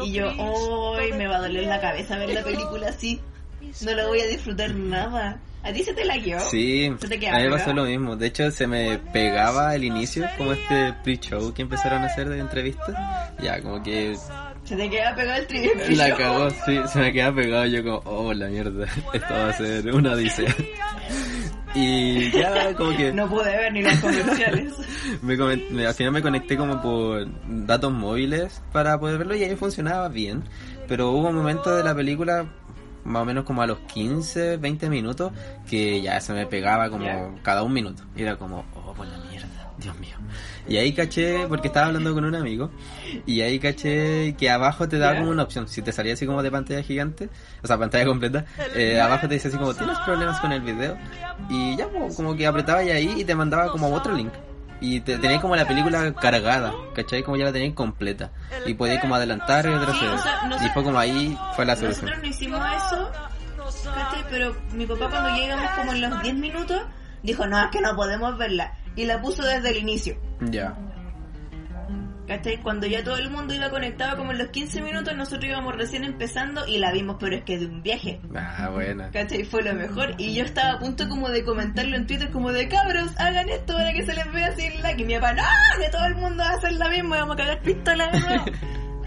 Y 0.04 0.12
yo, 0.14 0.30
hoy 0.38 1.12
me 1.14 1.28
va 1.28 1.38
a 1.38 1.42
doler 1.42 1.66
la 1.66 1.80
cabeza 1.80 2.18
ver 2.18 2.30
la 2.34 2.44
película 2.44 2.90
así. 2.90 3.22
No 3.84 3.94
la 3.94 4.08
voy 4.08 4.22
a 4.22 4.28
disfrutar 4.28 4.74
nada. 4.76 5.40
¿A 5.68 5.74
ti 5.74 5.84
se 5.84 5.94
te 5.94 6.06
la 6.06 6.18
guió? 6.18 6.40
Sí, 6.50 6.94
¿Se 7.00 7.08
te 7.10 7.16
a 7.16 7.20
queda 7.20 7.38
mí 7.40 7.44
me 7.44 7.50
pasó 7.52 7.74
lo 7.74 7.84
mismo. 7.84 8.16
De 8.16 8.28
hecho, 8.28 8.50
se 8.52 8.68
me 8.68 8.98
pegaba 9.12 9.72
al 9.72 9.84
inicio, 9.84 10.26
como 10.38 10.54
este 10.54 10.94
pre-show 11.04 11.54
que 11.54 11.64
empezaron 11.64 12.04
a 12.04 12.06
hacer 12.06 12.30
de 12.30 12.40
entrevistas. 12.40 12.96
Ya, 13.44 13.62
como 13.62 13.84
que 13.84 14.16
Se 14.64 14.76
te 14.78 14.90
queda 14.90 15.14
pegado 15.16 15.40
el 15.42 15.48
triple. 15.48 15.90
la 15.96 16.16
cagó, 16.16 16.50
sí, 16.50 16.80
se 16.88 17.00
me 17.00 17.12
quedaba 17.12 17.36
pegado. 17.36 17.66
Yo, 17.66 17.84
como, 17.84 18.02
oh, 18.06 18.34
la 18.34 18.48
mierda, 18.48 18.86
esto 19.14 19.34
va 19.34 19.50
a 19.50 19.54
ser 19.54 19.94
una 19.94 20.14
odisea. 20.14 20.56
Y 21.76 22.32
ya, 22.32 22.74
como 22.76 22.96
que 22.96 23.12
No 23.14 23.28
pude 23.30 23.46
ver 23.56 23.72
ni 23.74 23.82
los 23.84 23.94
comerciales. 24.00 24.74
me, 25.22 25.36
me- 25.38 25.86
al 25.86 25.94
final 25.94 26.14
me 26.14 26.22
conecté 26.22 26.58
como 26.58 26.82
por 26.82 27.28
datos 27.66 27.92
móviles 27.92 28.62
para 28.72 29.00
poder 29.00 29.18
verlo 29.20 29.36
y 29.36 29.44
ahí 29.44 29.56
funcionaba 29.56 30.08
bien. 30.08 30.44
Pero 30.88 31.12
hubo 31.12 31.28
un 31.28 31.36
momento 31.36 31.76
de 31.76 31.84
la 31.84 31.94
película, 31.94 32.46
más 33.08 33.22
o 33.22 33.26
menos 33.26 33.46
como 33.46 33.62
a 33.62 33.68
los 33.68 33.80
15, 33.80 34.58
20 34.58 34.90
minutos, 34.90 35.32
que 35.68 36.02
ya 36.02 36.20
se 36.20 36.34
me 36.34 36.46
pegaba 36.46 36.90
como 36.90 37.40
cada 37.42 37.64
un 37.64 37.74
minuto. 37.74 38.04
Y 38.16 38.24
era 38.24 38.36
como, 38.36 38.66
oh, 38.76 38.94
por 38.94 39.08
la 39.08 39.18
mierda, 39.18 39.48
Dios 39.78 39.98
mío. 39.98 40.16
Y 40.68 40.78
ahí 40.78 40.94
caché, 40.94 41.48
porque 41.48 41.68
estaba 41.68 41.88
hablando 41.88 42.14
con 42.14 42.26
un 42.26 42.36
amigo, 42.36 42.70
y 43.26 43.42
ahí 43.42 43.60
caché 43.60 44.36
que 44.38 44.50
abajo 44.50 44.90
te 44.90 44.98
daba 44.98 45.20
como 45.20 45.32
una 45.32 45.44
opción. 45.44 45.68
Si 45.68 45.82
te 45.82 45.94
salía 45.94 46.14
así 46.14 46.26
como 46.26 46.44
de 46.44 46.52
pantalla 46.52 46.84
gigante, 46.84 47.30
o 47.64 47.68
sea, 47.68 47.78
pantalla 47.78 48.06
completa, 48.06 48.46
eh, 48.76 49.00
abajo 49.00 49.28
te 49.28 49.36
dice 49.36 49.48
así 49.48 49.58
como, 49.58 49.74
¿tienes 49.74 49.98
problemas 50.00 50.40
con 50.42 50.52
el 50.52 50.62
video? 50.62 50.98
Y 51.50 51.78
ya, 51.78 51.88
como 52.16 52.36
que 52.36 52.46
apretaba 52.46 52.80
ahí 52.80 53.16
y 53.18 53.24
te 53.24 53.36
mandaba 53.36 53.72
como 53.72 53.94
otro 53.94 54.14
link. 54.14 54.34
Y 54.80 55.00
te, 55.02 55.18
tenías 55.18 55.42
como 55.42 55.56
la 55.56 55.68
película 55.68 56.14
cargada, 56.14 56.74
¿cachai? 56.94 57.24
Como 57.24 57.38
ya 57.38 57.46
la 57.46 57.52
tenías 57.52 57.74
completa. 57.74 58.32
Y 58.66 58.74
podías 58.76 59.02
como 59.02 59.16
adelantar 59.16 59.66
y 59.66 59.70
retroceder. 59.70 60.14
o 60.14 60.18
sea, 60.18 60.44
no 60.48 60.56
y 60.64 60.70
fue 60.70 60.84
como 60.84 61.00
ahí, 61.00 61.38
fue 61.56 61.66
la 61.66 61.76
solución. 61.76 62.06
Nosotros 62.06 62.24
no 62.24 62.30
hicimos 62.30 62.62
eso, 62.76 63.12
¿cachai? 63.94 64.26
Pero 64.30 64.56
mi 64.74 64.86
papá 64.86 65.10
cuando 65.10 65.36
llegamos 65.36 65.70
como 65.72 65.94
en 65.94 66.02
los 66.02 66.22
10 66.22 66.36
minutos, 66.36 66.82
dijo, 67.24 67.48
no, 67.48 67.64
es 67.64 67.72
que 67.72 67.82
no 67.82 67.96
podemos 67.96 68.38
verla. 68.38 68.78
Y 68.96 69.06
la 69.06 69.22
puso 69.22 69.44
desde 69.44 69.70
el 69.70 69.78
inicio. 69.78 70.18
Ya. 70.42 70.76
¿Cachai? 72.28 72.62
Cuando 72.62 72.88
ya 72.88 73.04
todo 73.04 73.18
el 73.18 73.30
mundo 73.30 73.54
iba 73.54 73.70
conectado 73.70 74.18
como 74.18 74.32
en 74.32 74.40
los 74.40 74.50
15 74.50 74.82
minutos, 74.82 75.16
nosotros 75.16 75.46
íbamos 75.46 75.76
recién 75.76 76.04
empezando 76.04 76.68
y 76.68 76.78
la 76.78 76.92
vimos, 76.92 77.16
pero 77.20 77.38
es 77.38 77.44
que 77.44 77.58
de 77.58 77.68
un 77.68 77.82
viaje. 77.82 78.20
Ah, 78.36 78.70
buena. 78.70 79.10
¿Cachai? 79.12 79.46
Fue 79.46 79.64
lo 79.64 79.74
mejor. 79.74 80.14
Y 80.18 80.36
yo 80.36 80.44
estaba 80.44 80.74
a 80.74 80.80
punto 80.80 81.08
como 81.08 81.30
de 81.30 81.44
comentarlo 81.44 81.96
en 81.96 82.06
Twitter 82.06 82.30
como 82.30 82.52
de 82.52 82.68
cabros, 82.68 83.18
hagan 83.18 83.48
esto 83.50 83.74
para 83.74 83.94
que 83.94 84.06
se 84.06 84.14
les 84.14 84.32
vea 84.34 84.48
así 84.48 84.66
el 84.66 84.82
like. 84.82 85.02
Y 85.02 85.06
mi 85.06 85.16
papá, 85.16 85.34
no, 85.34 85.44
que 85.80 85.90
todo 85.90 86.06
el 86.06 86.16
mundo 86.16 86.44
va 86.44 86.50
a 86.50 86.54
hacer 86.56 86.74
la 86.74 86.90
misma, 86.90 87.18
vamos 87.18 87.36
a 87.36 87.38
cagar 87.38 87.62
pistola 87.62 88.12
de 88.12 88.20
nuevo. 88.20 88.46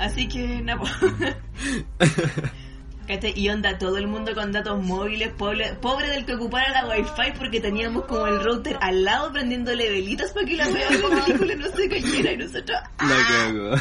Así 0.00 0.26
que, 0.28 0.62
no, 0.62 0.80
¿Cachai? 3.10 3.32
Y 3.36 3.48
onda, 3.48 3.76
todo 3.76 3.96
el 3.98 4.06
mundo 4.06 4.32
con 4.36 4.52
datos 4.52 4.80
móviles, 4.80 5.32
pobre, 5.32 5.74
pobre 5.74 6.08
del 6.10 6.24
que 6.24 6.34
ocupara 6.34 6.70
la 6.70 6.86
wifi 6.86 7.32
porque 7.36 7.60
teníamos 7.60 8.04
como 8.04 8.24
el 8.28 8.40
router 8.40 8.78
al 8.80 9.04
lado 9.04 9.32
prendiéndole 9.32 9.90
velitas 9.90 10.30
para 10.32 10.46
que 10.46 10.56
la 10.56 10.66
película 10.66 11.54
no 11.56 11.68
se 11.76 11.88
cayera 11.88 12.32
y 12.32 12.36
nosotros... 12.36 12.78
La 13.00 13.16
cago. 13.28 13.74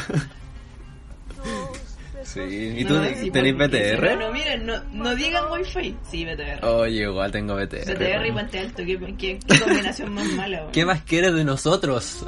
Sí. 2.24 2.40
¿Y 2.78 2.84
tú 2.84 2.94
No, 2.94 3.04
sí, 3.14 3.30
tenés 3.30 3.56
BTR? 3.56 4.16
No, 4.16 4.26
no, 4.26 4.32
miren, 4.32 4.66
no, 4.66 4.82
no 4.92 5.14
digan 5.14 5.44
wifi. 5.50 5.96
Sí, 6.10 6.24
BTR. 6.24 6.64
Oye, 6.64 7.02
igual 7.02 7.30
tengo 7.32 7.54
BTR. 7.56 7.94
BTR 7.94 8.26
y 8.26 8.32
Puente 8.32 8.58
Alto, 8.58 8.82
qué, 8.84 8.98
qué, 9.18 9.38
qué 9.46 9.60
combinación 9.60 10.14
más 10.14 10.26
mala. 10.32 10.66
¿Qué 10.72 10.84
más 10.84 11.02
quieres 11.02 11.34
de 11.34 11.44
nosotros? 11.44 12.24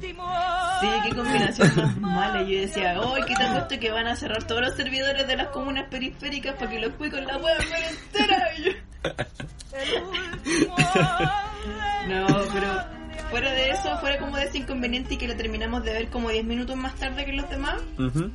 Sí, 0.00 0.88
qué 1.08 1.14
combinación 1.14 1.72
más 1.76 1.96
mala. 1.98 2.42
Yo 2.42 2.60
decía, 2.60 3.00
oh, 3.00 3.14
¿qué 3.26 3.34
puesto 3.34 3.78
que 3.80 3.90
van 3.90 4.06
a 4.06 4.16
cerrar 4.16 4.42
todos 4.44 4.60
los 4.62 4.74
servidores 4.76 5.26
de 5.26 5.36
las 5.36 5.48
comunas 5.48 5.88
periféricas 5.88 6.54
para 6.56 6.70
que 6.70 6.80
los 6.80 6.92
cuicos 6.94 7.20
la 7.24 7.38
puedan 7.38 7.58
ver 7.70 7.82
entera? 7.90 8.48
Yo, 8.58 8.72
No, 12.08 12.26
pero 12.52 12.66
fuera 13.30 13.52
de 13.52 13.70
eso, 13.70 13.96
fuera 13.98 14.18
como 14.18 14.36
de 14.36 14.44
ese 14.44 14.58
inconveniente 14.58 15.14
y 15.14 15.16
que 15.16 15.26
la 15.28 15.36
terminamos 15.36 15.82
de 15.84 15.92
ver 15.92 16.08
como 16.10 16.28
10 16.30 16.44
minutos 16.44 16.76
más 16.76 16.94
tarde 16.96 17.24
que 17.24 17.32
los 17.32 17.48
demás, 17.48 17.80
Ujú. 17.98 18.30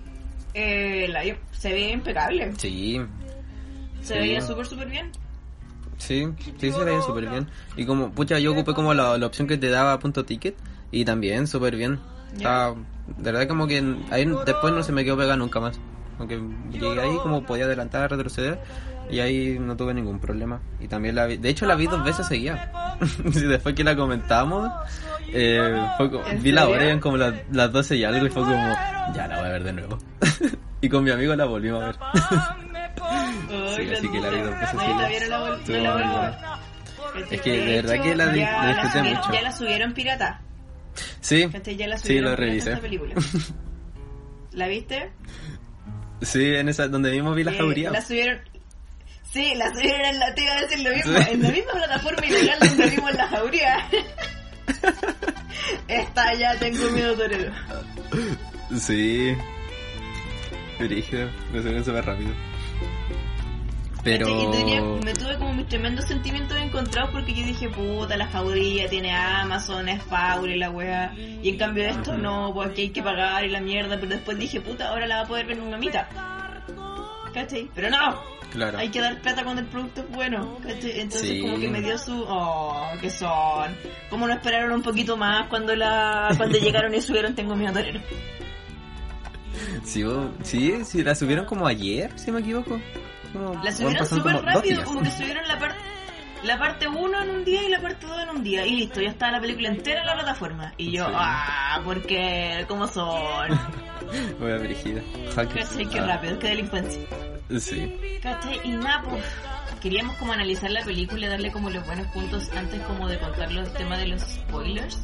Eh, 0.53 1.07
la, 1.09 1.21
se 1.51 1.73
veía 1.73 1.91
impecable. 1.91 2.53
Sí. 2.57 3.01
Se 4.01 4.13
Sí. 4.13 4.19
veía 4.19 4.41
súper, 4.41 4.65
súper 4.65 4.89
bien. 4.89 5.11
Sí, 5.97 6.25
sí, 6.57 6.71
se 6.71 6.83
veía 6.83 7.01
súper 7.01 7.29
bien. 7.29 7.47
Y 7.75 7.85
como, 7.85 8.11
pucha, 8.11 8.39
yo 8.39 8.53
ocupé 8.53 8.73
como 8.73 8.93
la, 8.93 9.17
la 9.17 9.25
opción 9.25 9.47
que 9.47 9.57
te 9.57 9.69
daba 9.69 9.99
punto 9.99 10.23
ticket 10.25 10.55
y 10.91 11.03
también 11.05 11.45
súper 11.47 11.75
bien. 11.75 11.99
Estaba- 12.35 12.75
de 13.17 13.31
verdad 13.31 13.47
como 13.47 13.67
que 13.67 13.83
ahí 14.11 14.25
después 14.45 14.73
no 14.73 14.83
se 14.83 14.91
me 14.91 15.03
quedó 15.03 15.17
pegada 15.17 15.35
nunca 15.35 15.59
más. 15.59 15.79
Aunque 16.19 16.39
llegué 16.71 16.99
ahí 17.01 17.17
como 17.23 17.43
podía 17.45 17.65
adelantar, 17.65 18.09
retroceder 18.09 18.59
y 19.09 19.19
ahí 19.19 19.57
no 19.59 19.75
tuve 19.75 19.93
ningún 19.93 20.19
problema. 20.19 20.61
Y 20.79 20.87
también 20.87 21.15
la 21.15 21.25
vi, 21.25 21.37
de 21.37 21.49
hecho 21.49 21.65
la 21.65 21.75
vi 21.75 21.87
dos 21.87 22.03
veces 22.03 22.27
seguía. 22.27 22.71
Después 23.23 23.75
que 23.75 23.83
la 23.83 23.95
comentamos, 23.95 24.69
eh, 25.33 25.87
fue 25.97 26.11
como- 26.11 26.25
¿En 26.27 26.41
vi 26.43 26.51
la 26.51 26.67
hora 26.67 26.83
eran 26.83 26.99
como 26.99 27.17
las, 27.17 27.33
las 27.51 27.71
12 27.71 27.95
y 27.97 28.03
algo 28.03 28.25
y 28.25 28.29
fue 28.29 28.43
como, 28.43 28.73
ya 29.15 29.27
la 29.27 29.37
voy 29.39 29.47
a 29.47 29.51
ver 29.51 29.63
de 29.63 29.73
nuevo. 29.73 29.97
y 30.81 30.89
con 30.89 31.03
mi 31.03 31.11
amigo 31.11 31.35
la 31.35 31.45
volvimos 31.45 31.81
a 31.83 31.85
ver. 31.87 31.95
Sí, 33.75 33.89
así 33.91 34.07
que 34.09 34.19
la 34.19 34.29
vi 34.29 34.41
dos 34.41 34.59
veces 34.59 34.73
no 34.75 35.77
la, 35.79 35.95
la. 35.97 36.59
Es 37.31 37.41
que 37.41 37.51
de 37.51 37.81
verdad 37.81 38.03
que 38.03 38.15
la 38.15 38.25
la 38.25 38.31
disfruté 38.33 39.01
mucho. 39.15 39.33
Ya 39.33 39.41
la 39.41 39.51
subieron 39.51 39.93
pirata. 39.93 40.41
Sí. 41.21 41.49
Ya 41.77 41.87
la 41.87 41.97
sí, 41.97 42.19
lo 42.19 42.35
revisé. 42.35 42.77
¿La 44.51 44.67
viste? 44.67 45.11
Sí, 46.21 46.55
en 46.55 46.69
esa, 46.69 46.87
donde 46.87 47.11
mismo 47.11 47.33
vi 47.33 47.43
la 47.43 47.51
Eh, 47.53 47.57
jauría. 47.57 47.91
La 47.91 48.01
subieron... 48.01 48.39
Sí, 49.23 49.53
la 49.55 49.71
subieron 49.73 50.01
en 50.01 50.19
la... 50.19 50.33
Te 50.35 50.43
iba 50.43 50.53
a 50.53 50.61
decir 50.61 50.79
lo 50.79 50.89
mismo. 50.95 51.17
Sí. 51.19 51.25
En 51.31 51.43
la 51.43 51.49
misma 51.49 51.71
plataforma 51.73 52.25
ilegal 52.25 52.59
donde 52.59 52.89
vimos 52.89 53.13
la 53.13 53.27
jauría. 53.27 53.89
Esta 55.87 56.33
ya 56.35 56.57
tengo 56.59 56.89
miedo 56.91 57.15
torero. 57.15 57.51
Sí. 58.77 59.35
Brígido, 60.79 61.29
lo 61.51 61.61
subieron 61.61 61.83
súper 61.85 62.05
rápido. 62.05 62.31
Pero... 64.03 64.27
¿Cachai? 64.27 64.43
Y 64.47 64.51
tenía- 64.51 64.81
me 64.81 65.13
tuve 65.13 65.37
como 65.37 65.53
mis 65.53 65.67
tremendos 65.67 66.05
sentimientos 66.05 66.57
encontrados 66.57 67.09
porque 67.11 67.33
yo 67.33 67.45
dije, 67.45 67.67
puta, 67.69 68.15
la 68.15 68.27
jauría 68.27 68.87
tiene 68.89 69.11
Amazon, 69.13 69.89
es 69.89 70.01
Faul 70.03 70.51
y 70.51 70.57
la 70.57 70.69
wea. 70.69 71.13
Y 71.17 71.49
en 71.49 71.57
cambio 71.57 71.83
esto 71.85 72.17
no, 72.17 72.51
pues 72.53 72.69
aquí 72.69 72.83
hay 72.83 72.89
que 72.91 73.03
pagar 73.03 73.43
y 73.43 73.49
la 73.49 73.59
mierda. 73.59 73.95
Pero 73.99 74.07
después 74.15 74.37
dije, 74.39 74.61
puta, 74.61 74.89
ahora 74.89 75.05
la 75.05 75.17
va 75.17 75.21
a 75.23 75.27
poder 75.27 75.45
ver 75.47 75.57
mi 75.57 75.69
mamita. 75.69 76.07
¿Cachai? 77.33 77.69
Pero 77.75 77.89
no, 77.89 78.21
Claro. 78.51 78.77
hay 78.79 78.89
que 78.89 78.99
dar 79.01 79.19
plata 79.21 79.43
cuando 79.43 79.61
el 79.61 79.67
producto 79.67 80.01
es 80.01 80.09
bueno. 80.09 80.57
¿cachai? 80.63 80.99
Entonces 81.01 81.29
Sí. 81.29 81.41
como 81.41 81.59
que 81.59 81.67
me 81.69 81.81
dio 81.81 81.97
su... 81.97 82.23
Oh, 82.27 82.89
que 82.99 83.09
son. 83.09 83.75
Como 84.09 84.27
no 84.27 84.33
esperaron 84.33 84.71
un 84.71 84.81
poquito 84.81 85.15
más 85.17 85.47
cuando 85.47 85.75
la 85.75 86.33
cuando 86.37 86.57
llegaron 86.59 86.93
y 86.95 87.01
subieron 87.01 87.35
Tengo 87.35 87.55
miedo 87.55 87.73
torero. 87.73 87.99
Sí, 89.83 90.03
sí, 90.43 90.85
sí, 90.85 91.03
la 91.03 91.15
subieron 91.15 91.45
como 91.45 91.67
ayer, 91.67 92.11
si 92.17 92.31
me 92.31 92.39
equivoco. 92.39 92.79
Como- 93.33 93.61
La 93.63 93.71
subieron 93.71 94.05
súper 94.07 94.35
rápido, 94.43 94.83
como 94.83 95.01
que 95.01 95.11
subieron 95.11 95.47
la 95.47 95.57
parte 95.59 95.77
la 96.41 96.57
parte 96.57 96.87
1 96.87 97.21
en 97.23 97.29
un 97.31 97.43
día 97.43 97.61
y 97.63 97.69
la 97.69 97.81
parte 97.81 98.05
2 98.07 98.17
en 98.23 98.29
un 98.29 98.41
día. 98.43 98.65
Y 98.65 98.77
listo, 98.77 99.01
ya 99.01 99.09
estaba 99.09 99.33
la 99.33 99.41
película 99.41 99.67
entera 99.67 99.99
en 100.01 100.07
la 100.07 100.13
plataforma. 100.13 100.73
Y 100.77 100.91
yo, 100.91 101.05
Sí. 101.05 101.11
ah, 101.13 101.81
porque, 101.83 102.63
¿cómo 102.69 102.87
son? 102.87 103.49
Voy 104.39 104.51
a. 104.53 104.57
¿Cachai? 105.35 105.85
Qué 105.89 105.99
Ah, 105.99 106.05
rápido, 106.07 106.39
qué 106.39 106.47
delincuencia. 106.47 107.01
Sí. 107.57 108.19
¿Cachai? 108.21 108.59
Y 108.63 108.69
nada, 108.71 109.01
pues, 109.09 109.23
queríamos 109.81 110.15
como 110.17 110.33
analizar 110.33 110.69
la 110.71 110.83
película, 110.83 111.29
darle 111.29 111.51
como 111.51 111.69
los 111.69 111.85
buenos 111.85 112.07
puntos 112.07 112.49
antes 112.55 112.79
como 112.81 113.07
de 113.07 113.17
contar 113.17 113.51
los 113.51 113.73
temas 113.73 113.99
de 113.99 114.07
los 114.07 114.21
spoilers. 114.21 114.99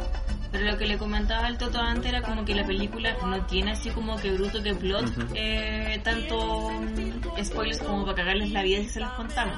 Pero 0.51 0.71
lo 0.71 0.77
que 0.77 0.85
le 0.85 0.97
comentaba 0.97 1.47
al 1.47 1.57
Toto 1.57 1.79
antes 1.81 2.05
era 2.11 2.21
como 2.21 2.45
que 2.45 2.55
la 2.55 2.65
película 2.65 3.15
no 3.25 3.45
tiene 3.45 3.71
así 3.71 3.89
como 3.89 4.15
que 4.17 4.31
bruto 4.31 4.61
que 4.63 4.73
plot, 4.73 5.05
Ujú. 5.05 5.27
eh, 5.33 5.99
tanto 6.03 6.69
mm, 6.71 7.43
spoilers 7.43 7.79
como 7.79 8.05
para 8.05 8.15
cagarles 8.17 8.51
la 8.51 8.61
vida 8.63 8.79
si 8.83 8.89
se 8.89 8.99
los 9.01 9.09
contamos. 9.11 9.55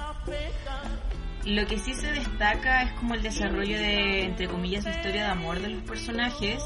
Lo 1.46 1.66
que 1.68 1.78
sí 1.78 1.94
se 1.94 2.12
destaca 2.12 2.84
es 2.84 2.92
como 2.94 3.14
el 3.14 3.22
desarrollo 3.22 3.78
de, 3.78 4.24
entre 4.26 4.48
comillas, 4.48 4.86
la 4.86 4.92
historia 4.92 5.24
de 5.26 5.30
amor 5.30 5.62
de 5.62 5.70
los 5.70 5.84
personajes 5.84 6.62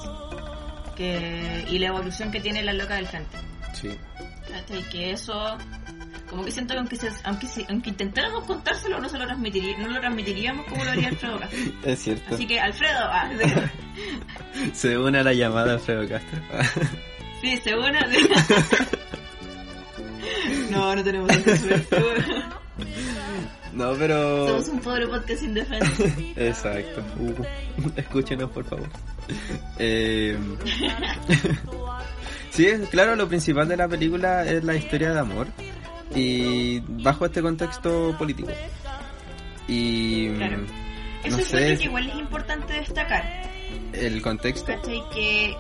que, 0.96 1.66
y 1.70 1.80
la 1.80 1.88
evolución 1.88 2.32
que 2.32 2.40
tiene 2.40 2.64
la 2.64 2.74
loca 2.74 2.96
del 2.96 3.08
frente. 3.08 3.38
Sí. 3.74 3.90
¿Cachai? 4.50 4.90
Que 4.90 5.12
eso, 5.12 5.58
como 6.30 6.46
que 6.46 6.52
siento 6.52 6.74
que 6.74 6.80
aunque, 6.80 6.96
se- 6.96 7.10
aunque, 7.24 7.48
se- 7.48 7.66
aunque 7.70 7.90
intentáramos 7.90 8.46
contárselo, 8.46 9.00
no 9.00 9.10
se 9.10 9.18
lo 9.18 9.26
transmitiría, 9.26 9.78
no 9.78 9.88
lo 9.90 10.00
transmitiríamos 10.00 10.66
como 10.68 10.84
lo 10.86 10.92
haría 10.92 11.10
Alfredo 11.10 11.40
Castro. 11.40 11.60
Es 11.84 12.00
cierto. 12.00 12.36
Así 12.36 12.48
que, 12.48 12.60
Alfredo, 12.60 13.00
ah, 13.02 13.30
Se 14.74 14.98
une 14.98 15.20
a 15.20 15.24
la 15.24 15.34
llamada 15.34 15.74
Alfredo 15.74 16.08
Castro. 16.08 16.40
sí, 17.42 17.58
se 17.58 17.76
une. 17.76 18.00
No, 20.70 20.96
no 20.96 21.04
tenemos 21.04 21.28
tanta 21.30 21.58
suerte. 21.58 21.96
no, 23.74 23.94
pero... 23.94 24.48
Somos 24.48 24.68
un 24.70 24.80
pobre 24.80 25.08
podcast 25.08 25.44
indefenso. 25.44 26.04
Exacto. 26.38 27.04
Uh, 27.20 27.44
escúchenos, 27.98 28.50
por 28.52 28.64
favor. 28.66 28.88
Eh, 29.80 30.38
sí, 32.52 32.68
claro, 32.90 33.16
lo 33.16 33.28
principal 33.28 33.68
de 33.68 33.78
la 33.78 33.88
película 33.88 34.46
es 34.46 34.64
la 34.64 34.76
historia 34.76 35.12
de 35.14 35.20
amor 35.20 35.48
y 36.16 36.80
bajo 36.88 37.26
este 37.26 37.42
contexto 37.42 38.16
político. 38.18 38.50
Y 39.68 40.30
Claro. 40.36 40.58
mm, 40.58 40.66
Eso 41.26 41.38
no 41.38 41.38
es 41.42 41.48
sé 41.48 41.78
que 41.78 41.84
igual 41.86 42.10
es 42.10 42.16
importante 42.16 42.74
destacar. 42.74 43.24
el 43.94 44.22
contexto. 44.22 44.66
¿Cachai? 44.74 45.02
Que 45.14 45.56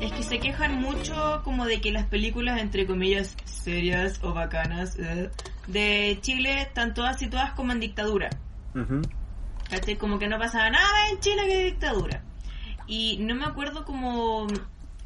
es 0.00 0.12
que 0.12 0.22
se 0.22 0.38
quejan 0.38 0.80
mucho 0.80 1.40
como 1.44 1.64
de 1.66 1.80
que 1.80 1.90
las 1.92 2.06
películas, 2.06 2.60
entre 2.60 2.86
comillas, 2.86 3.34
serias 3.44 4.20
o 4.22 4.32
bacanas 4.34 4.96
eh, 4.98 5.30
de 5.66 6.18
Chile 6.20 6.60
están 6.62 6.94
todas 6.94 7.18
situadas 7.18 7.52
como 7.52 7.72
en 7.72 7.80
dictadura. 7.80 8.30
¿Cachai? 9.70 9.96
Como 9.96 10.18
que 10.18 10.28
no 10.28 10.38
pasaba 10.38 10.70
nada 10.70 11.08
en 11.10 11.18
Chile 11.20 11.42
que 11.46 11.64
dictadura. 11.64 12.22
Y 12.86 13.18
no 13.18 13.34
me 13.34 13.44
acuerdo 13.44 13.84
como 13.84 14.46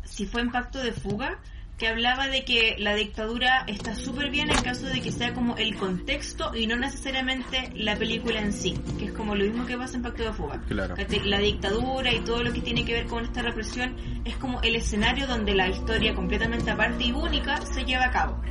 si 0.04 0.26
fue 0.26 0.42
en 0.42 0.50
Pacto 0.50 0.80
de 0.80 0.92
Fuga, 0.92 1.38
que 1.80 1.88
hablaba 1.88 2.28
de 2.28 2.44
que 2.44 2.76
la 2.78 2.94
dictadura 2.94 3.64
está 3.66 3.94
súper 3.94 4.30
bien 4.30 4.50
en 4.50 4.62
caso 4.62 4.84
de 4.84 5.00
que 5.00 5.10
sea 5.10 5.32
como 5.32 5.56
el 5.56 5.76
contexto 5.76 6.54
y 6.54 6.66
no 6.66 6.76
necesariamente 6.76 7.72
la 7.74 7.96
película 7.96 8.38
en 8.38 8.52
sí, 8.52 8.78
que 8.98 9.06
es 9.06 9.12
como 9.12 9.34
lo 9.34 9.46
mismo 9.46 9.64
que 9.64 9.78
pasa 9.78 9.96
en 9.96 10.02
Pacto 10.02 10.24
de 10.24 10.32
Fuga. 10.34 10.60
La 10.68 11.38
dictadura 11.38 12.12
y 12.12 12.20
todo 12.20 12.42
lo 12.44 12.52
que 12.52 12.60
tiene 12.60 12.84
que 12.84 12.92
ver 12.92 13.06
con 13.06 13.24
esta 13.24 13.40
represión 13.40 13.96
es 14.26 14.36
como 14.36 14.60
el 14.60 14.76
escenario 14.76 15.26
donde 15.26 15.54
la 15.54 15.70
historia 15.70 16.14
completamente 16.14 16.70
aparte 16.70 17.02
y 17.02 17.12
única 17.12 17.62
se 17.62 17.82
lleva 17.82 18.04
a 18.04 18.10
cabo. 18.10 18.42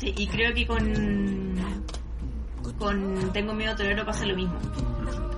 Y 0.00 0.28
creo 0.28 0.54
que 0.54 0.68
con 0.68 1.56
con 2.78 3.32
Tengo 3.32 3.54
miedo 3.54 3.76
torero 3.76 4.06
pasa 4.06 4.24
lo 4.24 4.36
mismo. 4.36 4.58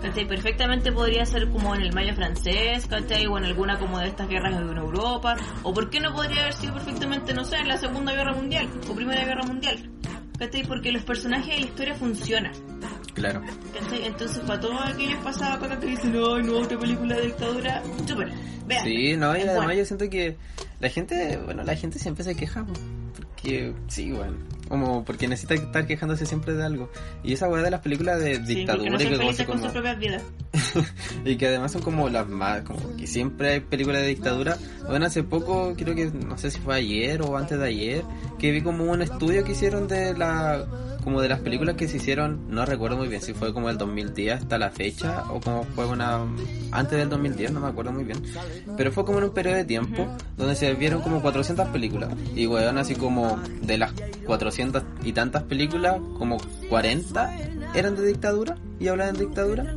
¿Cachai? 0.02 0.26
Perfectamente 0.26 0.90
podría 0.90 1.24
ser 1.24 1.48
como 1.48 1.74
en 1.74 1.82
el 1.82 1.92
Mayo 1.92 2.14
francés, 2.14 2.86
¿cachai? 2.86 3.26
O 3.26 3.38
en 3.38 3.44
alguna 3.44 3.78
como 3.78 3.98
de 4.00 4.08
estas 4.08 4.28
guerras 4.28 4.60
en 4.60 4.76
Europa. 4.76 5.36
O 5.62 5.72
por 5.72 5.90
qué 5.90 6.00
no 6.00 6.12
podría 6.12 6.42
haber 6.42 6.54
sido 6.54 6.74
perfectamente, 6.74 7.32
no 7.32 7.44
sé, 7.44 7.56
en 7.56 7.68
la 7.68 7.78
Segunda 7.78 8.12
Guerra 8.12 8.32
Mundial 8.32 8.68
o 8.88 8.94
Primera 8.94 9.24
Guerra 9.24 9.44
Mundial. 9.44 9.90
¿Cachai? 10.38 10.66
Porque 10.66 10.90
los 10.90 11.04
personajes 11.04 11.56
y 11.56 11.60
la 11.60 11.66
historia 11.66 11.94
funcionan. 11.94 12.52
Claro. 13.14 13.42
¿Cachai? 13.78 14.04
Entonces, 14.06 14.40
para 14.40 14.58
todos 14.58 14.80
aquellos 14.82 15.22
pasados 15.22 15.58
cuando 15.58 15.78
te 15.78 15.86
dicen, 15.86 16.12
no, 16.12 16.38
no, 16.40 16.58
otra 16.58 16.78
película 16.78 17.16
de 17.16 17.26
dictadura, 17.26 17.82
súper, 18.06 18.32
vean. 18.66 18.84
Sí, 18.84 19.16
no, 19.16 19.36
y 19.36 19.42
además 19.42 19.56
buena. 19.56 19.74
yo 19.74 19.84
siento 19.84 20.10
que 20.10 20.36
la 20.80 20.88
gente, 20.88 21.38
bueno, 21.44 21.62
la 21.62 21.76
gente 21.76 22.00
siempre 22.00 22.24
se 22.24 22.34
queja, 22.34 22.64
po, 22.64 22.72
porque 23.14 23.72
sí, 23.86 24.10
bueno, 24.10 24.36
como 24.72 25.04
porque 25.04 25.28
necesita 25.28 25.52
estar 25.52 25.86
quejándose 25.86 26.24
siempre 26.24 26.54
de 26.54 26.64
algo. 26.64 26.90
Y 27.22 27.34
esa 27.34 27.46
weá 27.46 27.62
de 27.62 27.70
las 27.70 27.80
películas 27.80 28.18
de 28.20 28.36
Sí, 28.36 28.54
dictadura 28.54 28.90
no 28.90 28.98
son 28.98 29.08
que 29.10 29.16
como, 29.18 29.26
con 29.28 29.36
sus 29.36 29.46
como- 29.46 29.70
propias 29.70 29.98
vidas. 29.98 30.22
y 31.26 31.36
que 31.36 31.46
además 31.48 31.72
son 31.72 31.82
como 31.82 32.08
las 32.08 32.26
más, 32.26 32.62
como 32.62 32.96
que 32.96 33.06
siempre 33.06 33.50
hay 33.52 33.60
películas 33.60 34.00
de 34.00 34.08
dictadura. 34.08 34.56
Bueno, 34.88 35.04
hace 35.04 35.22
poco, 35.24 35.74
creo 35.76 35.94
que, 35.94 36.06
no 36.06 36.38
sé 36.38 36.50
si 36.50 36.58
fue 36.58 36.76
ayer 36.76 37.20
o 37.20 37.36
antes 37.36 37.58
de 37.58 37.66
ayer, 37.66 38.02
que 38.38 38.50
vi 38.50 38.62
como 38.62 38.84
un 38.90 39.02
estudio 39.02 39.44
que 39.44 39.52
hicieron 39.52 39.86
de 39.88 40.14
la, 40.16 40.64
como 41.02 41.20
de 41.20 41.28
las 41.28 41.40
películas 41.40 41.76
que 41.76 41.88
se 41.88 41.96
hicieron, 41.96 42.48
no 42.48 42.64
recuerdo 42.64 42.96
muy 42.96 43.08
bien 43.08 43.20
si 43.20 43.34
fue 43.34 43.52
como 43.52 43.70
el 43.70 43.78
2010 43.78 44.42
hasta 44.42 44.58
la 44.58 44.70
fecha 44.70 45.24
o 45.30 45.40
como 45.40 45.64
fue 45.64 45.86
una, 45.86 46.20
antes 46.70 46.98
del 46.98 47.08
2010, 47.08 47.52
no 47.52 47.60
me 47.60 47.68
acuerdo 47.68 47.92
muy 47.92 48.04
bien. 48.04 48.22
Pero 48.76 48.92
fue 48.92 49.04
como 49.04 49.18
en 49.18 49.24
un 49.24 49.30
periodo 49.30 49.56
de 49.56 49.64
tiempo 49.64 50.06
donde 50.36 50.54
se 50.54 50.72
vieron 50.74 51.02
como 51.02 51.20
400 51.20 51.68
películas. 51.68 52.10
Y 52.34 52.46
weón, 52.46 52.78
así 52.78 52.94
como 52.94 53.38
de 53.62 53.78
las 53.78 53.92
400 54.26 54.82
y 55.02 55.12
tantas 55.12 55.42
películas, 55.44 56.00
como 56.18 56.38
40 56.68 57.36
eran 57.74 57.96
de 57.96 58.06
dictadura 58.06 58.56
y 58.78 58.88
hablaban 58.88 59.14
de 59.14 59.26
dictadura. 59.26 59.74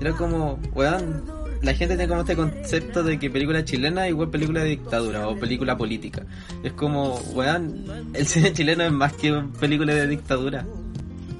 Era 0.00 0.12
como, 0.12 0.58
weón, 0.74 1.24
la 1.62 1.74
gente 1.74 1.96
tiene 1.96 2.08
como 2.08 2.20
este 2.20 2.36
concepto 2.36 3.02
de 3.02 3.18
que 3.18 3.30
película 3.30 3.64
chilena 3.64 4.04
es 4.06 4.10
igual 4.10 4.30
película 4.30 4.60
de 4.62 4.70
dictadura 4.70 5.28
o 5.28 5.36
película 5.36 5.76
política. 5.76 6.24
Es 6.62 6.72
como, 6.72 7.16
weón, 7.34 8.10
el 8.14 8.26
cine 8.26 8.52
chileno 8.52 8.84
es 8.84 8.92
más 8.92 9.12
que 9.14 9.32
película 9.60 9.94
de 9.94 10.06
dictadura. 10.06 10.64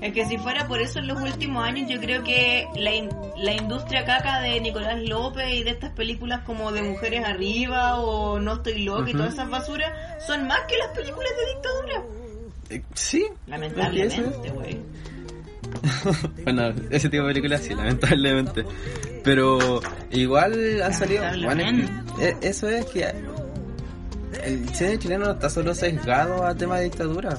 Es 0.01 0.13
que 0.13 0.25
si 0.27 0.39
fuera 0.39 0.69
por 0.69 0.81
eso 0.81 1.01
en 1.01 1.09
los 1.09 1.21
últimos 1.21 1.65
años, 1.67 1.91
yo 1.91 2.01
creo 2.01 2.23
que 2.23 2.67
la, 2.77 2.95
in- 2.95 3.09
la 3.37 3.53
industria 3.53 4.05
caca 4.05 4.41
de 4.41 4.61
Nicolás 4.61 5.01
López 5.03 5.53
y 5.53 5.65
de 5.65 5.71
estas 5.71 5.91
películas 5.91 6.43
como 6.45 6.71
de 6.71 6.83
Mujeres 6.83 7.25
Arriba 7.25 7.97
o 8.01 8.39
No 8.39 8.55
Estoy 8.55 8.85
Loca 8.85 9.11
y 9.11 9.13
todas 9.13 9.33
esas 9.35 9.51
basuras 9.51 9.91
son 10.25 10.47
más 10.47 10.61
que 10.69 10.77
las 10.79 10.89
películas 10.97 11.31
de 11.37 11.53
dictadura. 11.55 12.03
Eh, 12.71 12.83
Sí, 12.95 13.27
Lamentablemente, 13.49 14.51
güey. 14.51 14.79
bueno, 16.45 16.73
ese 16.91 17.09
tipo 17.09 17.25
de 17.25 17.35
películas 17.35 17.63
sí, 17.63 17.75
lamentablemente. 17.75 18.65
Pero 19.25 19.81
igual 20.11 20.83
han 20.83 20.95
salido. 20.95 21.25
Bueno, 21.45 21.63
eh, 22.21 22.37
eso 22.41 22.69
es 22.69 22.87
que 22.87 23.07
el 24.45 24.69
cine 24.75 24.99
chileno 24.99 25.27
no 25.27 25.33
está 25.33 25.51
solo 25.51 25.75
sesgado 25.75 26.45
a 26.45 26.55
temas 26.55 26.79
de 26.79 26.85
dictadura. 26.85 27.39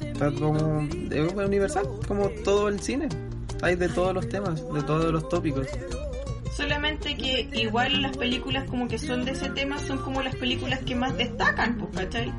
Está 0.00 0.30
como. 0.32 0.88
Es 1.10 1.32
universal, 1.34 1.88
como 2.06 2.28
todo 2.44 2.68
el 2.68 2.80
cine. 2.80 3.08
Hay 3.62 3.76
de 3.76 3.88
todos 3.88 4.14
los 4.14 4.28
temas, 4.28 4.60
de 4.72 4.82
todos 4.82 5.12
los 5.12 5.28
tópicos. 5.28 5.66
Solamente 6.56 7.16
que 7.16 7.48
igual 7.54 8.02
las 8.02 8.16
películas 8.16 8.68
como 8.68 8.86
que 8.86 8.98
son 8.98 9.24
de 9.24 9.32
ese 9.32 9.48
tema 9.50 9.78
son 9.78 9.98
como 9.98 10.20
las 10.20 10.34
películas 10.36 10.80
que 10.80 10.94
más 10.94 11.16
destacan, 11.16 11.78
pues, 11.78 12.04
¿cachai? 12.04 12.32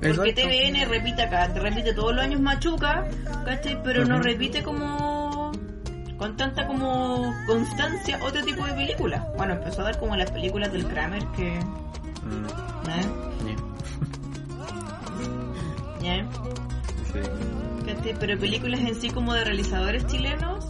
Porque 0.00 0.30
Exacto. 0.30 0.42
TVN 0.42 0.88
repite 0.88 1.22
acá, 1.22 1.52
te 1.52 1.60
repite 1.60 1.92
todos 1.92 2.14
los 2.14 2.24
años 2.24 2.40
Machuca, 2.40 3.04
¿cachai? 3.44 3.82
Pero 3.82 4.06
no 4.06 4.18
repite 4.18 4.62
como 4.62 5.52
con 6.16 6.36
tanta 6.36 6.66
como 6.66 7.34
constancia 7.46 8.18
otro 8.22 8.42
tipo 8.42 8.64
de 8.64 8.72
películas. 8.72 9.22
Bueno, 9.36 9.54
empezó 9.54 9.82
a 9.82 9.84
dar 9.84 9.98
como 9.98 10.16
las 10.16 10.30
películas 10.30 10.72
del 10.72 10.86
Kramer 10.86 11.24
que... 11.36 11.58
Mm, 12.24 12.46
¿eh? 12.90 13.56
yeah. 16.02 16.16
¿Ya? 16.24 16.26
Sí. 17.12 17.20
¿Cachai? 17.86 18.14
Pero 18.18 18.38
películas 18.38 18.80
en 18.80 18.94
sí 18.94 19.10
como 19.10 19.34
de 19.34 19.44
realizadores 19.44 20.06
chilenos, 20.06 20.64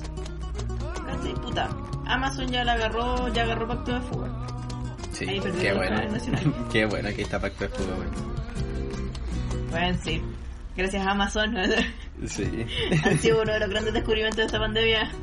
¿cachai? 1.06 1.34
Puta. 1.34 1.68
Amazon 2.06 2.48
ya 2.48 2.64
la 2.64 2.72
agarró, 2.72 3.28
ya 3.32 3.44
agarró 3.44 3.68
Pacto 3.68 3.94
de 3.94 4.00
Fuga. 4.00 4.28
Sí, 5.12 5.28
Ahí 5.28 5.40
qué 5.60 5.72
bueno. 5.72 6.00
nacional. 6.10 6.54
qué 6.72 6.84
bueno 6.86 7.08
que 7.14 7.22
está 7.22 7.38
Pacto 7.40 7.64
de 7.64 7.70
Fuga, 7.70 7.94
bueno. 7.94 8.39
Bueno, 9.70 9.98
sí. 10.04 10.20
Gracias 10.76 11.06
a 11.06 11.10
Amazon. 11.10 11.54
Sí. 12.26 12.44
Han 13.04 13.18
sido 13.18 13.42
uno 13.42 13.52
de 13.52 13.60
los 13.60 13.70
grandes 13.70 13.92
descubrimientos 13.94 14.38
de 14.38 14.44
esta 14.46 14.58
pandemia. 14.58 15.10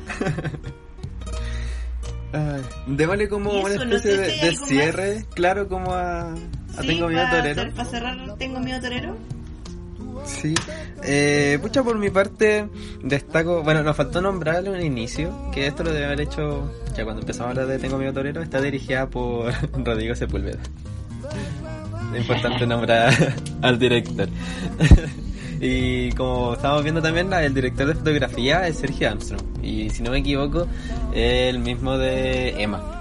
Ay, 2.32 2.62
démosle 2.86 3.28
como 3.28 3.50
una 3.52 3.74
no 3.76 3.96
especie 3.96 4.16
sé 4.16 4.46
de, 4.46 4.50
si 4.56 4.64
cierre, 4.66 5.24
claro, 5.34 5.66
como 5.66 5.94
a, 5.94 6.32
a 6.32 6.36
Sí, 6.82 6.86
Tengo 6.88 7.08
Miedo 7.08 7.26
Torero. 7.30 7.60
hacer- 7.62 7.72
Para 7.74 7.88
cerrar, 7.88 8.36
tengo 8.36 8.60
miedo 8.60 8.80
torero. 8.80 9.16
Sí. 10.26 10.54
Eh, 11.04 11.58
pucha, 11.62 11.82
por 11.82 11.96
mi 11.96 12.10
parte, 12.10 12.68
destaco. 13.02 13.62
Bueno, 13.62 13.82
nos 13.82 13.96
faltó 13.96 14.20
nombrarle 14.20 14.68
un 14.70 14.82
inicio, 14.82 15.50
que 15.54 15.66
esto 15.68 15.82
lo 15.84 15.92
debe 15.92 16.04
haber 16.04 16.20
hecho 16.20 16.70
ya 16.94 17.04
cuando 17.04 17.22
empezamos 17.22 17.46
a 17.46 17.50
hablar 17.52 17.66
de 17.66 17.78
Tengo 17.78 17.96
Miedo 17.96 18.12
Torero. 18.12 18.42
Está 18.42 18.60
dirigida 18.60 19.08
por 19.08 19.50
Rodrigo 19.84 20.14
Sepúlveda. 20.14 20.58
Es 22.14 22.20
importante 22.20 22.66
nombrar 22.66 23.12
al 23.62 23.78
director. 23.78 24.28
y 25.60 26.10
como 26.12 26.54
estamos 26.54 26.82
viendo 26.82 27.02
también, 27.02 27.32
el 27.32 27.54
director 27.54 27.86
de 27.86 27.94
fotografía 27.94 28.66
es 28.66 28.78
Sergio 28.78 29.08
Armstrong. 29.10 29.42
Y 29.62 29.90
si 29.90 30.02
no 30.02 30.10
me 30.10 30.18
equivoco, 30.18 30.66
es 31.12 31.50
el 31.54 31.58
mismo 31.58 31.98
de 31.98 32.62
Emma. 32.62 32.94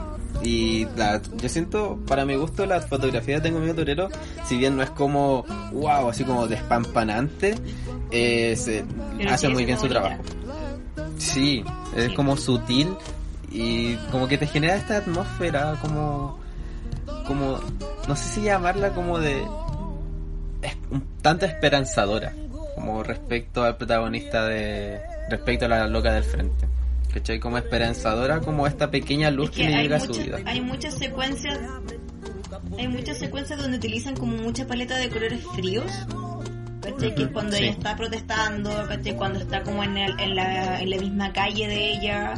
Y 0.43 0.85
la, 0.95 1.21
yo 1.41 1.49
siento, 1.49 1.99
para 2.07 2.23
mi 2.25 2.35
gusto, 2.35 2.65
la 2.65 2.79
fotografía 2.81 3.35
de 3.35 3.41
Tengo 3.41 3.59
Miedo 3.59 3.73
Torero, 3.75 4.09
si 4.45 4.57
bien 4.57 4.77
no 4.77 4.83
es 4.83 4.89
como, 4.91 5.43
wow, 5.71 6.09
así 6.09 6.23
como 6.23 6.45
despampanante, 6.47 7.55
eh, 8.11 8.55
se 8.55 8.85
Pero 9.17 9.31
hace 9.31 9.49
muy 9.49 9.65
bien 9.65 9.79
su 9.79 9.87
trabajo. 9.87 10.21
Sí, 11.17 11.63
es 11.95 12.05
Sí. 12.09 12.13
como 12.13 12.37
sutil 12.37 12.89
y 13.51 13.95
como 14.11 14.27
que 14.27 14.37
te 14.37 14.45
genera 14.45 14.75
esta 14.75 14.97
atmósfera 14.97 15.75
como, 15.81 16.39
como, 17.25 17.59
no 18.07 18.15
sé 18.15 18.23
si 18.23 18.41
llamarla 18.41 18.93
como 18.93 19.19
de, 19.19 19.41
es 20.61 20.77
un 20.91 21.03
tanto 21.21 21.45
esperanzadora, 21.45 22.33
como 22.75 23.03
respecto 23.03 23.63
al 23.63 23.77
protagonista 23.77 24.45
de, 24.45 25.01
respecto 25.29 25.65
a 25.65 25.69
la 25.69 25.87
loca 25.87 26.13
del 26.13 26.23
frente. 26.23 26.67
¿Cachai? 27.13 27.39
Como 27.39 27.57
esperanzadora, 27.57 28.41
como 28.41 28.67
esta 28.67 28.91
pequeña 28.91 29.31
luz 29.31 29.49
Es 29.49 29.55
que, 29.55 29.63
que 29.63 29.69
le 29.69 29.81
llega 29.83 29.97
a 29.97 29.99
su 29.99 30.13
vida. 30.13 30.39
hay 30.45 30.61
muchas 30.61 30.93
secuencias. 30.95 31.57
Hay 32.77 32.87
muchas 32.87 33.17
secuencias 33.17 33.59
donde 33.59 33.77
utilizan 33.77 34.15
como 34.15 34.37
mucha 34.37 34.67
paleta 34.67 34.97
de 34.97 35.09
colores 35.09 35.43
fríos. 35.55 35.91
¿Cachai? 36.91 37.15
Que 37.15 37.23
es 37.23 37.29
cuando 37.29 37.55
sí. 37.55 37.63
ella 37.63 37.71
está 37.71 37.95
protestando, 37.95 38.69
¿cachai? 38.87 39.15
Cuando 39.15 39.39
está 39.39 39.63
como 39.63 39.83
en, 39.83 39.97
el- 39.97 40.19
en, 40.19 40.35
la, 40.35 40.81
en 40.81 40.89
la 40.89 40.97
misma 40.97 41.33
calle 41.33 41.67
de 41.67 41.91
ella, 41.93 42.33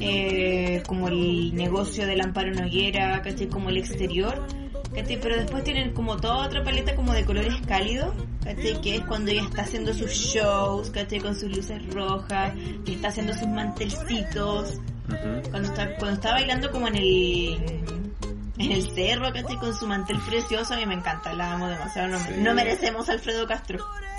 eh, 0.00 0.82
como 0.86 1.08
el 1.08 1.54
negocio 1.54 2.06
del 2.06 2.20
Amparo 2.20 2.52
Noguera, 2.54 3.20
¿cachai? 3.22 3.48
Como 3.48 3.68
el 3.70 3.78
exterior, 3.78 4.46
¿cachai? 4.94 5.18
Pero 5.20 5.36
después 5.36 5.64
tienen 5.64 5.92
como 5.92 6.16
toda 6.16 6.46
otra 6.46 6.62
paleta 6.64 6.94
como 6.94 7.12
de 7.12 7.24
colores 7.24 7.54
cálidos, 7.66 8.14
¿cachai? 8.44 8.80
Que 8.80 8.96
es 8.96 9.00
cuando 9.02 9.30
ella 9.30 9.42
está 9.42 9.62
haciendo 9.62 9.92
sus 9.92 10.10
shows, 10.12 10.90
¿cachai? 10.90 11.18
Con 11.20 11.34
sus 11.34 11.54
luces 11.54 11.82
rojas, 11.92 12.54
que 12.84 12.92
está 12.94 13.08
haciendo 13.08 13.34
sus 13.34 13.48
mantelcitos, 13.48 14.80
cuando 15.50 15.68
está, 15.68 15.96
cuando 15.96 16.14
está 16.14 16.32
bailando 16.32 16.70
como 16.70 16.86
en 16.88 16.96
el 16.96 17.58
en 18.60 18.72
el 18.72 18.90
cerro, 18.94 19.32
¿cachai? 19.32 19.56
Con 19.56 19.74
su 19.74 19.86
mantel 19.86 20.18
precioso, 20.20 20.74
a 20.74 20.76
mí 20.76 20.86
me 20.86 20.94
encanta, 20.94 21.32
la 21.34 21.52
amo 21.52 21.66
demasiado. 21.68 22.08
No, 22.08 22.18
Sí. 22.18 22.34
no 22.38 22.54
merecemos 22.54 23.08
a 23.08 23.12
Alfredo 23.12 23.46
Castro. 23.46 23.78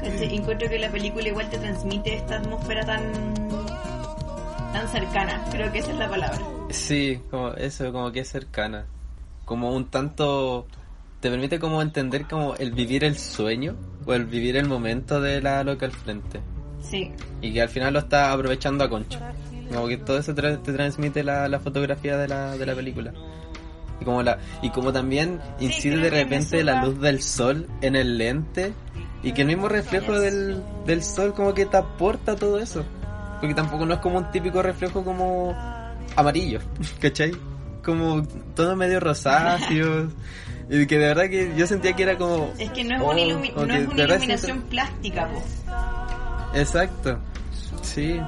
¿Cachai? 0.00 0.36
Encuentro 0.36 0.68
que 0.68 0.78
la 0.78 0.90
película 0.90 1.28
igual 1.28 1.48
te 1.48 1.58
transmite 1.58 2.14
esta 2.16 2.36
atmósfera 2.36 2.84
tan 2.84 3.34
tan 4.72 4.88
cercana, 4.88 5.42
creo 5.50 5.72
que 5.72 5.78
esa 5.78 5.90
es 5.92 5.96
la 5.96 6.08
palabra. 6.10 6.38
Sí, 6.70 7.20
como 7.30 7.48
eso, 7.52 7.90
como 7.92 8.12
que 8.12 8.20
es 8.20 8.28
cercana. 8.28 8.84
Como 9.46 9.72
un 9.72 9.86
tanto 9.90 10.66
te 11.20 11.30
permite 11.30 11.58
como 11.58 11.80
entender 11.80 12.26
como 12.26 12.54
el 12.56 12.72
vivir 12.72 13.04
el 13.04 13.16
sueño 13.16 13.74
o 14.04 14.12
el 14.12 14.26
vivir 14.26 14.56
el 14.56 14.68
momento 14.68 15.20
de 15.20 15.40
la 15.40 15.64
loca 15.64 15.86
al 15.86 15.92
frente. 15.92 16.40
Sí, 16.82 17.10
Y 17.40 17.52
que 17.54 17.62
al 17.62 17.68
final 17.70 17.94
lo 17.94 18.00
está 18.00 18.32
aprovechando 18.32 18.84
a 18.84 18.88
concho. 18.90 19.18
Como 19.72 19.88
que 19.88 19.96
todo 19.96 20.18
eso 20.18 20.34
tra- 20.34 20.60
te 20.62 20.72
transmite 20.72 21.22
la, 21.24 21.48
la 21.48 21.58
fotografía 21.60 22.16
de 22.16 22.28
la, 22.28 22.56
de 22.56 22.66
la 22.66 22.74
película. 22.74 23.12
Y 24.00 24.04
como 24.04 24.22
la 24.22 24.38
y 24.62 24.70
como 24.70 24.92
también 24.92 25.40
incide 25.58 25.96
de 25.96 26.10
repente 26.10 26.62
la 26.64 26.84
luz 26.84 27.00
del 27.00 27.22
sol 27.22 27.66
en 27.80 27.96
el 27.96 28.18
lente 28.18 28.72
y 29.22 29.32
que 29.32 29.40
el 29.42 29.48
mismo 29.48 29.68
reflejo 29.68 30.18
del, 30.20 30.62
del 30.84 31.02
sol 31.02 31.32
como 31.34 31.54
que 31.54 31.64
te 31.66 31.76
aporta 31.78 32.36
todo 32.36 32.58
eso. 32.58 32.84
Porque 33.40 33.54
tampoco 33.54 33.84
no 33.86 33.94
es 33.94 34.00
como 34.00 34.18
un 34.18 34.30
típico 34.30 34.62
reflejo 34.62 35.02
como 35.02 35.54
amarillo, 36.14 36.60
¿cachai? 37.00 37.32
Como 37.84 38.22
todo 38.54 38.76
medio 38.76 39.00
rosáceo. 39.00 40.08
y 40.70 40.86
que 40.86 40.98
de 40.98 41.06
verdad 41.06 41.24
que 41.30 41.54
yo 41.56 41.66
sentía 41.66 41.92
que 41.94 42.02
era 42.02 42.16
como... 42.18 42.50
es 42.58 42.70
que 42.72 42.82
no 42.84 42.96
es 42.96 43.00
oh, 43.02 43.10
una, 43.12 43.20
ilumi- 43.20 43.54
no 43.54 43.74
es 43.74 43.86
una 43.88 44.02
iluminación 44.04 44.62
plástica, 44.62 45.28
po. 45.28 45.42
Exacto, 46.54 47.18
sí. 47.82 48.20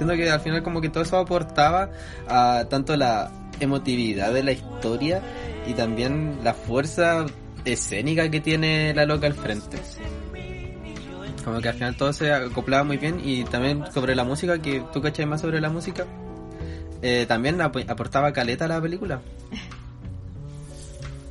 Siento 0.00 0.16
que 0.16 0.30
al 0.30 0.40
final 0.40 0.62
como 0.62 0.80
que 0.80 0.88
todo 0.88 1.02
eso 1.02 1.18
aportaba 1.18 1.90
a 2.26 2.64
tanto 2.70 2.96
la 2.96 3.30
emotividad 3.60 4.32
de 4.32 4.42
la 4.42 4.52
historia 4.52 5.20
y 5.66 5.74
también 5.74 6.38
la 6.42 6.54
fuerza 6.54 7.26
escénica 7.66 8.30
que 8.30 8.40
tiene 8.40 8.94
la 8.94 9.04
loca 9.04 9.26
al 9.26 9.34
frente. 9.34 9.76
Como 11.44 11.60
que 11.60 11.68
al 11.68 11.74
final 11.74 11.96
todo 11.96 12.14
se 12.14 12.32
acoplaba 12.32 12.82
muy 12.82 12.96
bien 12.96 13.20
y 13.22 13.44
también 13.44 13.84
sobre 13.92 14.14
la 14.14 14.24
música, 14.24 14.62
que 14.62 14.82
tú 14.90 15.02
cachai 15.02 15.26
más 15.26 15.42
sobre 15.42 15.60
la 15.60 15.68
música, 15.68 16.06
eh, 17.02 17.26
también 17.28 17.60
ap- 17.60 17.76
aportaba 17.86 18.32
caleta 18.32 18.64
a 18.64 18.68
la 18.68 18.80
película. 18.80 19.20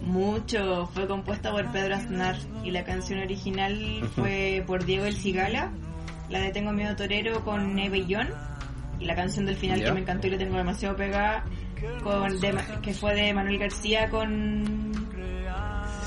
Mucho. 0.01 0.87
Fue 0.93 1.07
compuesta 1.07 1.51
por 1.51 1.65
Pedro 1.71 1.95
Aznar 1.95 2.35
y 2.63 2.69
la 2.69 2.83
canción 2.83 3.17
original 3.19 4.07
fue 4.15 4.63
por 4.67 4.85
Diego 4.85 5.05
El 5.05 5.15
Cigala, 5.15 5.71
la 6.29 6.39
de 6.41 6.51
Tengo 6.51 6.71
Miedo 6.71 6.95
Torero 6.95 7.43
con 7.43 7.73
Neve 7.75 8.05
y 8.99 9.05
la 9.05 9.15
canción 9.15 9.45
del 9.45 9.55
final 9.55 9.79
Ya. 9.79 9.85
que 9.85 9.91
me 9.93 9.99
encantó 10.01 10.27
y 10.27 10.31
la 10.31 10.37
tengo 10.37 10.57
demasiado 10.57 10.95
pegada, 10.95 11.43
con 12.03 12.39
de 12.39 12.57
que 12.81 12.93
fue 12.93 13.15
de 13.15 13.33
Manuel 13.33 13.57
García 13.59 14.09
con... 14.09 14.91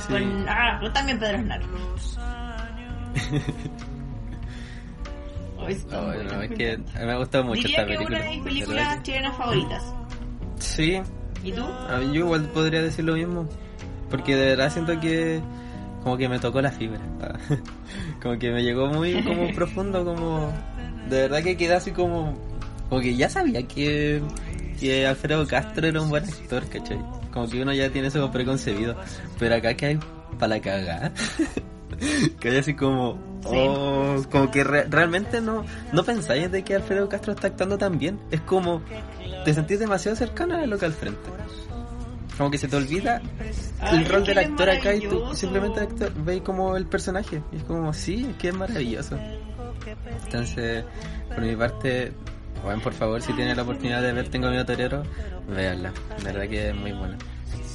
Sí. 0.07 0.13
con 0.13 0.47
ah, 0.49 0.81
también 0.93 1.19
Pedro 1.19 1.39
Aznar. 1.39 1.61
Oh, 5.65 5.69
no, 6.25 6.43
es 6.43 6.51
que 6.51 6.73
encanta. 6.73 7.07
me 7.07 7.13
ha 7.13 7.17
gustado 7.19 7.45
mucho 7.45 7.63
Diría 7.63 7.77
esta 7.83 7.87
que 7.87 7.95
película. 7.95 8.19
una 8.19 8.25
de 8.29 8.35
mis 8.35 8.45
películas 8.45 9.03
chilenas 9.05 9.37
favoritas. 9.37 9.95
Sí, 10.59 11.01
¿Y 11.45 11.53
tú? 11.53 11.63
a 11.65 11.99
mí 11.99 12.07
yo 12.07 12.25
igual 12.25 12.43
podría 12.49 12.83
decir 12.83 13.05
lo 13.05 13.15
mismo. 13.15 13.49
Porque 14.11 14.35
de 14.35 14.47
verdad 14.57 14.71
siento 14.73 14.99
que 14.99 15.41
como 16.03 16.17
que 16.17 16.29
me 16.29 16.41
tocó 16.41 16.61
la 16.61 16.73
fibra. 16.73 16.99
como 18.23 18.37
que 18.39 18.51
me 18.51 18.63
llegó 18.65 18.89
muy 18.89 19.23
como 19.23 19.51
profundo, 19.55 20.05
como 20.05 20.53
de 21.09 21.23
verdad 21.23 21.43
que 21.45 21.57
quedé 21.57 21.75
así 21.75 21.93
como 21.93 22.37
como 22.93 23.01
que 23.01 23.17
ya 23.17 23.31
sabía 23.31 23.63
que 23.67 24.21
que 24.79 25.07
Alfredo 25.07 25.47
Castro 25.47 25.87
era 25.87 26.03
un 26.03 26.11
buen 26.11 26.25
actor, 26.25 26.69
¿cachai? 26.69 26.99
Como 27.33 27.49
que 27.49 27.63
uno 27.63 27.73
ya 27.73 27.89
tiene 27.89 28.09
eso 28.09 28.31
preconcebido. 28.31 28.95
Pero 29.39 29.55
acá 29.55 29.73
que 29.73 29.87
hay 29.87 29.99
para 30.39 30.57
la 30.57 30.61
cagada. 30.61 31.11
que 32.41 32.51
hay 32.51 32.59
así 32.59 32.75
como 32.75 33.15
Sí. 33.45 33.49
oh, 33.57 34.23
como 34.31 34.51
que 34.51 34.63
re- 34.63 34.85
realmente 34.91 35.41
no 35.41 35.65
no 35.95 36.05
pensáis 36.05 36.53
de 36.53 36.63
que 36.65 36.75
Alfredo 36.75 37.09
Castro 37.09 37.33
está 37.33 37.47
actuando 37.47 37.79
tan 37.79 37.99
bien. 37.99 38.21
Es 38.31 38.43
como 38.43 38.83
te 39.47 39.55
sentís 39.55 39.79
demasiado 39.79 40.15
cercano 40.15 40.57
a 40.59 40.67
lo 40.67 40.77
que 40.79 40.85
al 40.85 40.93
frente. 40.93 41.31
Como 42.37 42.51
que 42.51 42.59
se 42.59 42.69
te 42.69 42.77
olvida 42.77 43.23
Ay, 43.81 44.01
el 44.01 44.05
rol 44.07 44.27
del 44.27 44.37
actor 44.37 44.69
acá 44.69 44.95
y 44.95 45.01
tú 45.09 45.35
simplemente 45.35 45.81
actor, 45.81 46.13
veis 46.25 46.43
como 46.43 46.77
el 46.77 46.85
personaje. 46.85 47.43
Y 47.53 47.57
es 47.57 47.65
como, 47.65 47.91
sí, 47.95 48.27
es 48.33 48.37
que 48.37 48.49
es 48.49 48.55
maravilloso. 48.55 49.19
Entonces, 50.27 50.85
por 51.29 51.41
mi 51.41 51.57
parte, 51.57 52.13
bueno, 52.63 52.83
por 52.83 52.93
favor, 52.93 53.21
si 53.23 53.33
tienen 53.33 53.57
la 53.57 53.63
oportunidad 53.63 54.03
de 54.03 54.13
ver 54.13 54.29
Tengo 54.29 54.49
Miedo 54.49 54.65
Torero, 54.65 55.03
véanla. 55.49 55.93
La 56.19 56.33
verdad 56.33 56.49
que 56.49 56.69
es 56.69 56.75
muy 56.75 56.93
buena. 56.93 57.19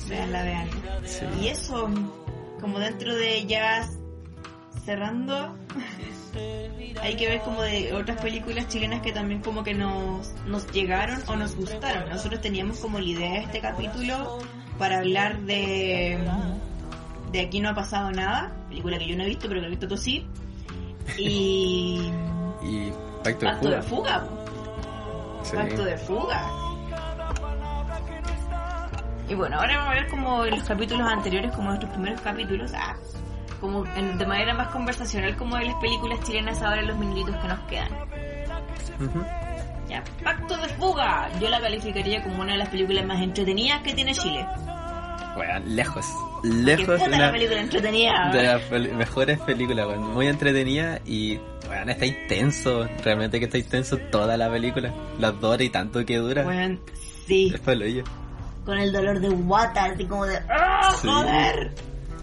Veanla, 0.08 0.44
veanla. 0.44 0.74
Sí. 1.06 1.26
Y 1.42 1.48
eso, 1.48 1.90
como 2.62 2.80
dentro 2.80 3.16
de 3.16 3.46
ya 3.46 3.88
cerrando, 4.86 5.56
hay 7.02 7.16
que 7.16 7.28
ver 7.28 7.42
como 7.42 7.62
de 7.62 7.94
otras 7.94 8.22
películas 8.22 8.68
chilenas 8.70 9.02
que 9.02 9.12
también 9.12 9.42
como 9.42 9.64
que 9.64 9.74
nos, 9.74 10.34
nos 10.46 10.72
llegaron 10.72 11.22
o 11.28 11.36
nos 11.36 11.56
gustaron. 11.56 12.10
Nosotros 12.10 12.42
teníamos 12.42 12.80
como 12.80 13.00
la 13.00 13.06
idea 13.06 13.32
de 13.34 13.40
este 13.40 13.60
capítulo 13.60 14.40
para 14.78 15.00
hablar 15.00 15.40
de 15.42 16.18
de 17.32 17.42
Aquí 17.42 17.60
no 17.60 17.70
ha 17.70 17.76
pasado 17.76 18.12
nada, 18.12 18.56
película 18.70 18.98
que 18.98 19.08
yo 19.08 19.18
no 19.18 19.24
he 19.24 19.28
visto 19.28 19.50
pero 19.50 19.60
que 19.60 19.68
he 19.68 19.70
visto 19.70 19.88
tú 19.88 19.98
sí. 19.98 20.26
Y 21.18 22.00
Y 22.64 22.92
Pacto 23.24 23.46
de 23.46 23.52
Pacto 23.52 23.68
Fuga. 23.68 23.76
de 23.76 23.82
Fuga. 23.84 24.28
Sí. 25.44 25.56
Pacto 25.56 25.84
de 25.86 25.98
fuga. 25.98 26.50
Y 29.30 29.36
bueno, 29.36 29.58
ahora 29.60 29.78
vamos 29.78 29.92
a 29.92 29.96
ver 29.96 30.08
como 30.10 30.46
en 30.46 30.56
los 30.58 30.64
capítulos 30.68 31.08
anteriores, 31.08 31.52
como 31.52 31.68
nuestros 31.70 31.92
primeros 31.92 32.22
capítulos, 32.22 32.72
ah, 32.76 32.96
como 33.60 33.86
en- 33.96 34.18
de 34.18 34.26
manera 34.26 34.54
más 34.54 34.68
conversacional, 34.70 35.36
como 35.36 35.58
de 35.58 35.66
las 35.66 35.76
películas 35.76 36.20
chilenas 36.22 36.62
ahora 36.62 36.80
en 36.82 36.88
los 36.88 36.98
minutitos 36.98 37.36
que 37.38 37.48
nos 37.48 37.60
quedan. 37.62 37.90
Ujú. 39.02 39.24
Ya, 39.90 40.04
Pacto 40.24 40.58
de 40.58 40.68
fuga. 40.70 41.30
Yo 41.40 41.50
la 41.50 41.60
calificaría 41.62 42.22
como 42.24 42.42
una 42.42 42.54
de 42.54 42.58
las 42.60 42.70
películas 42.70 43.06
más 43.06 43.22
entretenidas 43.22 43.82
que 43.82 43.94
tiene 43.94 44.14
Chile. 44.14 44.46
Bueno, 45.38 45.60
lejos. 45.68 46.06
Lejos 46.44 46.86
puta 47.00 47.08
la 47.10 47.18
una 47.18 47.32
película 47.32 47.62
entretenida. 47.62 48.32
de 48.32 48.44
las 48.44 48.72
mejores 48.96 49.40
películas, 49.40 49.88
weón. 49.88 50.14
muy 50.14 50.28
entretenida 50.28 51.00
y 51.06 51.38
bueno, 51.68 51.92
está 51.92 52.06
intenso, 52.06 52.88
realmente 53.04 53.40
que 53.40 53.46
está 53.46 53.58
intenso 53.58 53.98
toda 54.12 54.36
la 54.38 54.50
película, 54.52 54.94
las 55.20 55.40
dos 55.40 55.54
horas 55.54 55.66
y 55.66 55.70
tanto 55.70 56.06
que 56.06 56.18
dura. 56.18 56.44
Bueno, 56.44 56.80
sí, 57.28 57.54
Es 57.54 57.62
ello. 57.68 58.04
con 58.66 58.78
el 58.78 58.92
dolor 58.92 59.20
de 59.20 59.30
guata, 59.30 59.86
así 59.86 60.06
como 60.06 60.26
de 60.26 60.38
¡Ah, 60.50 60.94
Sí. 61.02 61.08
joder! 61.08 61.72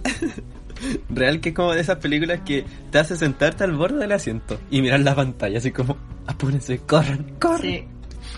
Real 1.08 1.40
que 1.40 1.50
es 1.50 1.54
como 1.54 1.72
de 1.72 1.80
esas 1.80 1.96
películas 1.98 2.40
que 2.44 2.64
te 2.90 2.98
hace 2.98 3.16
sentarte 3.16 3.64
al 3.64 3.72
borde 3.72 3.98
del 4.00 4.12
asiento 4.12 4.58
y 4.70 4.82
mirar 4.82 5.00
la 5.00 5.14
pantalla, 5.14 5.58
así 5.58 5.70
como, 5.70 5.96
apúrense, 6.26 6.78
corran, 6.78 7.24
corran. 7.40 7.60
Sí. 7.62 7.84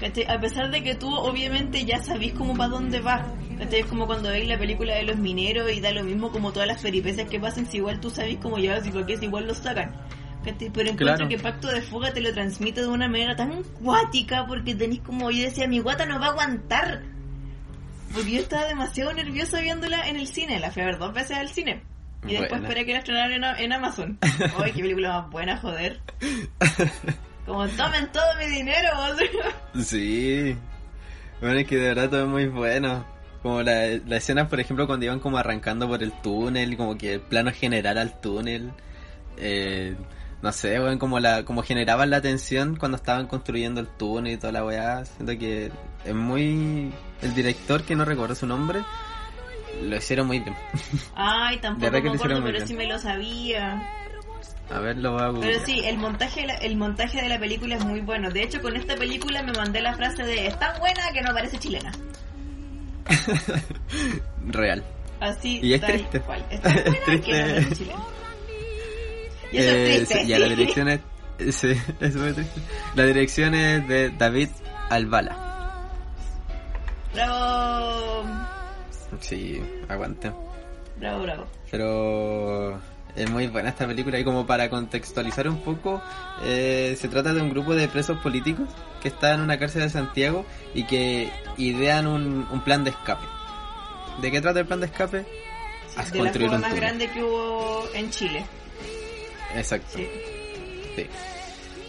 ¿Cachai? 0.01 0.25
A 0.29 0.39
pesar 0.41 0.71
de 0.71 0.83
que 0.83 0.95
tú 0.95 1.13
obviamente 1.15 1.85
ya 1.85 2.03
sabís 2.03 2.33
como 2.35 2.55
para 2.55 2.69
dónde 2.71 3.01
va. 3.01 3.25
¿Cachai? 3.59 3.81
Es 3.81 3.87
como 3.87 4.07
cuando 4.07 4.29
veis 4.31 4.47
la 4.47 4.59
película 4.59 4.95
de 4.95 5.05
los 5.05 5.17
mineros 5.17 5.71
y 5.73 5.81
da 5.81 5.91
lo 5.93 6.05
mismo 6.05 6.31
como 6.31 6.53
todas 6.53 6.69
las 6.69 6.83
peripecias 6.83 7.29
que 7.31 7.41
pasan, 7.41 7.67
si 7.67 7.79
igual 7.79 8.01
tú 8.01 8.11
sabís 8.11 8.39
cómo 8.39 8.59
llevas 8.59 8.87
y 8.87 8.91
por 8.91 9.07
qué 9.07 9.15
es 9.15 9.23
igual 9.23 9.47
los 9.47 9.59
sacan. 9.59 9.95
¿Cachai? 10.45 10.71
Pero 10.71 10.91
encuentro 10.91 10.97
Claro. 11.17 11.29
que 11.29 11.39
Pacto 11.39 11.69
de 11.69 11.81
Fuga 11.83 12.13
te 12.13 12.21
lo 12.21 12.33
transmite 12.33 12.83
de 12.83 12.89
una 12.89 13.09
manera 13.09 13.35
tan 13.37 13.63
cuática 13.65 14.47
porque 14.47 14.75
tenéis 14.75 15.01
como, 15.01 15.31
yo 15.31 15.43
decía, 15.45 15.67
mi 15.67 15.79
guata 15.81 16.05
no 16.07 16.21
va 16.21 16.27
a 16.27 16.31
aguantar. 16.31 17.03
Porque 18.15 18.31
yo 18.33 18.41
estaba 18.41 18.67
demasiado 18.67 19.13
nerviosa 19.15 19.61
viéndola 19.61 20.09
en 20.09 20.17
el 20.17 20.27
cine, 20.27 20.61
la 20.61 20.71
fui 20.71 20.83
a 20.83 20.87
ver 20.87 20.99
dos 20.99 21.13
veces 21.15 21.37
al 21.39 21.49
cine. 21.49 21.83
Y 22.25 22.31
después 22.33 22.51
Buena. 22.51 22.69
esperé 22.69 22.87
que 22.87 22.93
la 22.93 22.99
estrenaran 22.99 23.33
en, 23.33 23.45
en 23.65 23.73
Amazon. 23.73 24.19
¡Ay, 24.63 24.73
qué 24.73 24.83
película 24.83 25.21
más 25.23 25.31
buena, 25.31 25.57
joder! 25.59 26.01
Como 27.47 27.67
tomen 27.69 28.11
todo 28.13 28.25
mi 28.39 28.47
dinero. 28.47 28.91
Sí. 29.83 30.57
Bueno, 31.41 31.59
es 31.59 31.67
que 31.67 31.77
de 31.77 31.89
verdad 31.89 32.11
todo 32.11 32.23
es 32.23 32.29
muy 32.29 32.47
bueno. 32.49 33.07
Como 33.43 33.63
la, 33.63 33.87
la 34.05 34.17
escena, 34.17 34.49
por 34.49 34.59
ejemplo, 34.59 34.87
cuando 34.87 35.07
iban 35.07 35.21
como 35.21 35.39
arrancando 35.39 35.87
por 35.87 36.03
el 36.03 36.13
túnel, 36.21 36.77
como 36.77 36.99
que 36.99 37.15
el 37.15 37.21
plano 37.21 37.53
general 37.53 37.99
al 37.99 38.21
túnel. 38.21 38.73
Eh, 39.37 39.95
no 40.43 40.53
sé, 40.53 40.79
bueno, 40.79 40.99
como 40.99 41.21
la 41.21 41.45
como 41.45 41.63
generaban 41.63 42.11
la 42.11 42.21
tensión 42.21 42.77
cuando 42.77 42.97
estaban 42.97 43.27
construyendo 43.27 43.81
el 43.81 43.87
túnel 43.87 44.35
y 44.35 44.37
toda 44.37 44.53
la 44.53 44.65
weá. 44.65 45.05
Siento 45.05 45.39
que 45.39 45.71
es 46.05 46.15
muy... 46.15 46.93
El 47.23 47.35
director, 47.35 47.83
que 47.83 47.97
no 47.97 48.05
recuerdo 48.05 48.35
su 48.35 48.47
nombre, 48.47 48.81
lo 49.83 49.97
hicieron 49.97 50.27
muy 50.27 50.41
bien. 50.41 50.55
Ay, 51.15 51.59
tampoco 51.61 51.91
me 51.91 51.99
acuerdo, 51.99 52.43
pero 52.43 52.53
bien. 52.53 52.67
sí 52.67 52.75
me 52.75 52.87
lo 52.87 52.99
sabía. 52.99 54.06
A 54.71 54.81
ver, 54.81 54.97
lo 54.99 55.13
voy 55.13 55.23
a. 55.23 55.41
Pero 55.41 55.65
sí, 55.65 55.81
el 55.85 55.97
montaje, 55.99 56.45
el 56.61 56.77
montaje 56.77 57.23
de 57.23 57.29
la 57.29 57.39
película 57.39 57.77
es 57.77 57.85
muy 57.85 58.01
bueno. 58.01 58.31
De 58.31 58.43
hecho, 58.43 58.61
con 58.61 58.77
esta 58.77 58.97
película 58.97 59.43
me 59.43 59.53
mandé 59.53 59.81
la 59.81 59.95
frase 59.95 60.25
de 60.25 60.47
es 60.49 60.59
tan 60.59 60.79
buena 60.81 61.03
que 61.13 61.23
no 61.23 61.33
parece 61.33 61.59
chilena. 61.59 61.93
Real. 64.47 64.85
Así 65.21 65.61
Y 65.63 65.75
es 65.75 65.81
tal 65.81 65.93
triste. 65.93 66.21
cual. 66.21 66.45
Es 66.51 66.61
tan 66.61 66.73
buena 66.75 66.91
Es 66.91 67.05
triste. 67.05 67.31
que 67.31 67.39
no 67.39 67.47
parece 67.47 67.75
chilena. 67.77 68.01
Y 69.53 69.59
eso 69.59 69.71
Eh, 69.71 69.89
es 69.89 69.97
triste. 70.09 70.23
sí, 70.23 70.27
ya 70.29 70.39
la 70.41 70.47
dirección 70.49 70.89
es... 70.89 71.01
Sí, 71.55 71.69
es 72.01 72.17
muy 72.17 72.33
triste. 72.33 72.61
La 72.97 73.05
dirección 73.05 73.55
es 73.55 73.87
de 73.87 74.11
David 74.11 74.49
Albala. 74.91 75.37
Bravo. 77.15 78.25
Sí, 79.21 79.63
aguante. 79.89 80.33
Bravo, 80.99 81.23
bravo. 81.23 81.47
Pero 81.71 82.81
es 83.17 83.31
muy 83.31 83.47
buena 83.49 83.71
esta 83.71 83.87
película 83.87 84.19
y 84.19 84.25
como 84.25 84.47
para 84.47 84.69
contextualizar 84.71 85.49
un 85.49 85.63
poco, 85.63 86.03
eh, 86.45 86.97
se 87.01 87.09
trata 87.09 87.33
de 87.33 87.41
un 87.43 87.51
grupo 87.51 87.75
de 87.75 87.89
presos 87.89 88.19
políticos 88.19 88.69
que 89.01 89.09
están 89.09 89.35
en 89.37 89.41
una 89.41 89.59
cárcel 89.59 89.83
de 89.83 89.91
Santiago 89.91 90.45
y 90.75 90.85
que 90.85 91.33
idean 91.57 92.07
un, 92.07 92.47
un 92.51 92.61
plan 92.63 92.85
de 92.85 92.91
escape. 92.91 93.27
¿De 94.21 94.31
qué 94.31 94.41
trata 94.41 94.61
el 94.61 94.67
plan 94.67 94.81
de 94.81 94.87
escape? 94.87 95.27
Haz 95.97 96.13
de 96.13 96.19
construir 96.19 96.51
un 96.51 96.61
más 96.61 96.71
túnel. 96.71 96.81
grande 96.81 97.11
que 97.11 97.23
hubo 97.23 97.89
en 97.95 98.11
Chile. 98.11 98.45
Exacto, 99.55 99.87
Sí. 99.97 100.07
sí. 100.95 101.07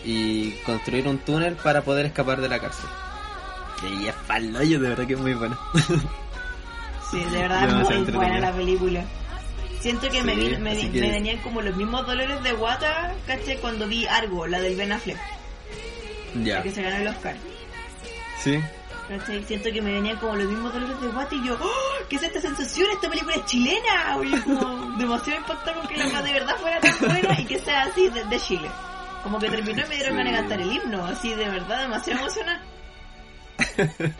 Y 0.06 0.52
construir 0.66 1.08
un 1.08 1.18
túnel 1.20 1.56
para 1.56 1.82
poder 1.82 2.06
escapar 2.06 2.40
de 2.40 2.48
la 2.48 2.60
cárcel. 2.60 2.90
Y 4.00 4.08
es 4.08 4.16
paloyo, 4.28 4.80
de 4.80 4.90
verdad 4.90 5.06
que 5.06 5.14
es 5.14 5.20
muy 5.20 5.34
bueno. 5.34 5.58
Sí, 7.12 7.20
de 7.20 7.38
verdad 7.42 7.68
Demasiado 7.68 8.02
muy 8.04 8.12
buena 8.14 8.40
la 8.40 8.52
película. 8.54 9.04
Siento 9.80 10.10
que 10.10 10.24
me, 10.24 10.36
vi- 10.36 10.58
me, 10.58 10.72
así 10.72 10.88
me 10.88 10.92
que- 10.94 11.02
venían 11.02 11.38
como 11.38 11.62
los 11.62 11.76
mismos 11.76 12.06
dolores 12.08 12.42
de 12.44 12.52
guata, 12.54 13.14
¿caché? 13.26 13.58
Cuando 13.58 13.88
vi 13.88 14.06
Argo, 14.08 14.48
la 14.48 14.60
del 14.60 14.76
Ben 14.76 14.92
Affleck, 14.92 15.18
ya, 16.44 16.62
que 16.64 16.72
se 16.72 16.82
ganó 16.82 16.98
el 16.98 17.08
Oscar. 17.08 17.36
sí. 18.44 18.60
¿Cachai? 19.08 19.42
Siento 19.46 19.72
que 19.72 19.82
me 19.82 19.94
venían 19.94 20.18
como 20.18 20.36
los 20.36 20.50
mismos 20.50 20.74
dolores 20.74 21.00
de 21.00 21.08
guata 21.08 21.34
y 21.34 21.48
yo, 21.48 21.58
¡Oh! 21.62 22.06
¿qué 22.10 22.18
es 22.18 22.24
esta 22.24 22.42
sensación? 22.42 22.88
Esta 22.92 23.08
película 23.10 23.36
es 23.38 23.46
chilena. 23.46 24.18
Oye, 24.18 24.42
como 24.42 24.92
demasiado 24.98 25.40
impactado 25.40 25.80
con 25.80 25.88
que 25.88 25.96
la 25.96 26.22
de 26.22 26.34
verdad 26.34 26.58
fuera 26.58 26.82
tan 26.82 26.94
buena 27.00 27.40
y 27.40 27.46
que 27.46 27.58
sea 27.58 27.84
así 27.84 28.10
de, 28.10 28.26
de 28.26 28.38
Chile. 28.42 28.70
Como 29.24 29.40
que 29.40 29.50
terminó 29.50 29.82
y 29.86 29.88
me 29.88 29.96
dieron 29.96 30.12
Sí. 30.12 30.18
ganas 30.18 30.34
de 30.34 30.38
cantar 30.40 30.60
el 30.62 30.72
himno, 30.74 31.06
así 31.06 31.30
de 31.34 31.48
verdad, 31.48 31.80
demasiado 31.84 32.20
emocionante. 32.20 32.66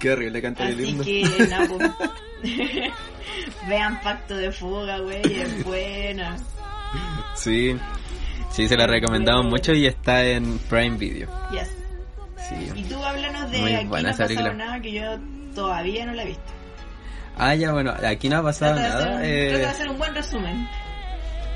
Qué 0.00 0.10
horrible 0.10 0.42
cantar 0.42 0.66
el 0.66 0.74
Así 0.74 0.88
himno. 0.88 1.04
que, 1.04 1.46
no, 1.48 1.68
pues. 1.78 1.90
Vean 3.68 4.00
Pacto 4.00 4.36
de 4.36 4.52
Fuga, 4.52 4.98
güey, 4.98 5.20
es 5.24 5.64
buena. 5.64 6.36
Sí. 7.34 7.76
Sí, 8.50 8.68
se 8.68 8.76
la 8.76 8.86
recomendamos 8.86 9.46
mucho 9.46 9.72
y 9.72 9.86
está 9.86 10.24
en 10.24 10.58
Prime 10.60 10.96
Video. 10.96 11.28
Yes. 11.50 11.68
Sí. 12.48 12.70
Y 12.74 12.84
tú 12.84 13.02
háblanos 13.04 13.50
de 13.50 13.58
Muy 13.58 13.74
Aquí 13.74 13.86
buena 13.86 14.10
no 14.10 14.14
ha 14.14 14.18
pasado 14.18 14.52
nada 14.54 14.80
que 14.80 14.92
yo 14.92 15.18
todavía 15.54 16.06
no 16.06 16.12
la 16.14 16.22
he 16.22 16.26
visto. 16.26 16.52
Ah, 17.36 17.54
ya, 17.54 17.72
bueno, 17.72 17.92
aquí 18.06 18.28
no 18.28 18.38
ha 18.38 18.42
pasado 18.42 18.76
Trata 18.76 18.98
de, 18.98 19.04
nada. 19.04 19.26
eh, 19.26 19.58
de 19.58 19.66
hacer 19.66 19.88
un 19.90 19.98
buen 19.98 20.14
resumen. 20.14 20.66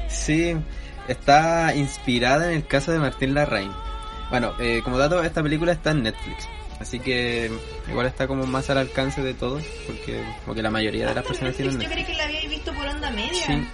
Sí, 0.09 0.55
está 1.09 1.75
inspirada 1.75 2.49
en 2.51 2.57
el 2.57 2.67
caso 2.67 2.93
de 2.93 2.99
Martín 2.99 3.33
Larraín. 3.35 3.73
Bueno, 4.29 4.53
eh, 4.59 4.81
como 4.85 4.99
dato, 4.99 5.23
esta 5.23 5.43
película 5.43 5.73
está 5.73 5.93
en 5.93 6.03
Netflix. 6.03 6.49
Así 6.81 6.99
que 6.99 7.51
igual 7.89 8.07
está 8.07 8.27
como 8.27 8.47
más 8.47 8.71
al 8.71 8.79
alcance 8.79 9.23
de 9.23 9.35
todos, 9.35 9.63
porque 9.87 10.25
como 10.45 10.55
que 10.55 10.63
la 10.63 10.71
mayoría 10.71 11.07
de 11.09 11.15
las 11.15 11.25
personas 11.27 11.55
tienen 11.55 11.77
Netflix, 11.79 11.91
Yo 11.91 12.05
creí 12.05 12.07
que 12.07 12.19
la 12.19 12.25
habíais 12.25 12.51
visto 12.51 12.73
por 12.73 12.87
onda 12.87 13.11
media. 13.11 13.47
Sí. 13.47 13.67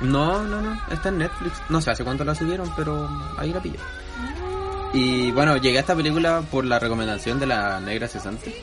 No, 0.00 0.42
no, 0.42 0.60
no, 0.62 0.80
está 0.90 1.10
en 1.10 1.18
Netflix. 1.18 1.52
No 1.68 1.80
sé 1.80 1.90
hace 1.90 2.02
cuánto 2.04 2.24
la 2.24 2.34
subieron, 2.34 2.70
pero 2.76 3.08
ahí 3.38 3.52
la 3.52 3.60
pillé. 3.60 3.76
Ah, 4.18 4.90
Y 4.94 5.30
bueno, 5.32 5.56
llegué 5.58 5.76
a 5.76 5.80
esta 5.80 5.94
película 5.94 6.42
por 6.50 6.64
la 6.64 6.78
recomendación 6.78 7.38
de 7.38 7.46
la 7.46 7.78
negra 7.80 8.08
cesante. 8.08 8.54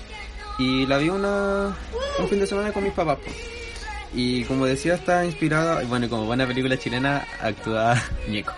Y 0.57 0.85
la 0.87 0.97
vi 0.97 1.09
una, 1.09 1.75
un 2.19 2.27
fin 2.27 2.39
de 2.39 2.47
semana 2.47 2.71
con 2.71 2.83
mis 2.83 2.93
papás. 2.93 3.17
pues. 3.23 3.35
Y 4.15 4.43
como 4.45 4.65
decía, 4.67 4.93
está 4.95 5.25
inspirada, 5.25 5.81
y 5.83 5.87
bueno, 5.87 6.07
como 6.09 6.25
buena 6.25 6.45
película 6.45 6.77
chilena, 6.77 7.25
actúa 7.41 7.95
Ñeco. 8.27 8.53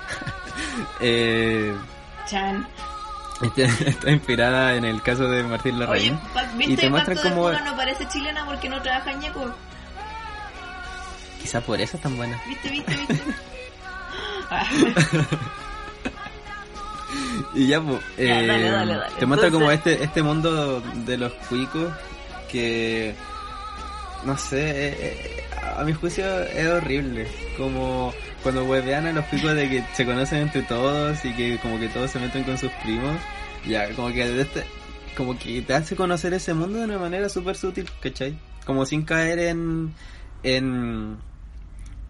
eh, 1.01 1.73
Chan. 2.29 2.67
Está, 3.41 3.63
está 3.89 4.11
inspirada 4.11 4.75
en 4.75 4.85
el 4.85 5.01
caso 5.01 5.27
de 5.27 5.43
Martín 5.43 5.75
Oye, 5.75 5.79
Larraín. 5.85 6.17
pa- 6.33 6.43
Y 6.53 6.57
¿viste 6.57 6.77
te 6.83 6.89
muestran 6.89 7.17
cómo... 7.17 7.51
No 7.51 7.75
parece 7.75 8.07
chilena 8.07 8.45
porque 8.45 8.69
no 8.69 8.81
trabaja 8.81 9.11
en 9.11 9.19
Ñeco? 9.19 9.53
Quizá 11.41 11.61
por 11.61 11.79
eso 11.79 11.97
es 11.97 12.03
tan 12.03 12.15
buena. 12.17 12.39
¿Viste, 12.47 12.69
viste, 12.69 12.95
viste? 12.95 13.21
Y 17.53 17.67
ya, 17.67 17.79
pues, 17.81 17.99
Ya, 18.17 18.41
eh, 18.41 18.47
dale, 18.47 18.69
dale, 18.71 18.95
dale. 18.97 19.15
te 19.17 19.25
muestra 19.25 19.49
como 19.51 19.71
este 19.71 20.03
este 20.03 20.21
mundo 20.21 20.81
de 20.81 21.17
los 21.17 21.31
cuicos 21.47 21.93
que, 22.51 23.15
no 24.25 24.37
sé, 24.37 24.59
eh, 24.89 24.95
eh, 24.99 25.43
a 25.77 25.83
mi 25.83 25.93
juicio 25.93 26.25
es 26.43 26.67
horrible. 26.67 27.27
Como 27.57 28.13
cuando 28.45 28.63
huevean 28.63 29.07
a 29.07 29.11
los 29.11 29.25
cuicos 29.25 29.55
de 29.55 29.67
que 29.67 29.83
se 29.95 30.05
conocen 30.05 30.43
entre 30.43 30.61
todos 30.61 31.25
y 31.25 31.33
que 31.33 31.57
como 31.57 31.79
que 31.79 31.87
todos 31.89 32.11
se 32.11 32.19
meten 32.19 32.43
con 32.43 32.59
sus 32.59 32.71
primos. 32.83 33.17
Ya, 33.67 33.91
como 33.95 34.09
que 34.09 34.29
de 34.29 34.39
este, 34.43 34.63
como 35.17 35.35
que 35.35 35.63
te 35.63 35.73
hace 35.73 35.95
conocer 35.95 36.31
ese 36.35 36.53
mundo 36.53 36.77
de 36.77 36.85
una 36.85 36.99
manera 36.99 37.27
súper 37.27 37.55
sutil, 37.55 37.89
¿cachai? 37.99 38.37
Como 38.63 38.85
sin 38.85 39.01
caer 39.01 39.39
en, 39.39 39.95
en, 40.43 41.17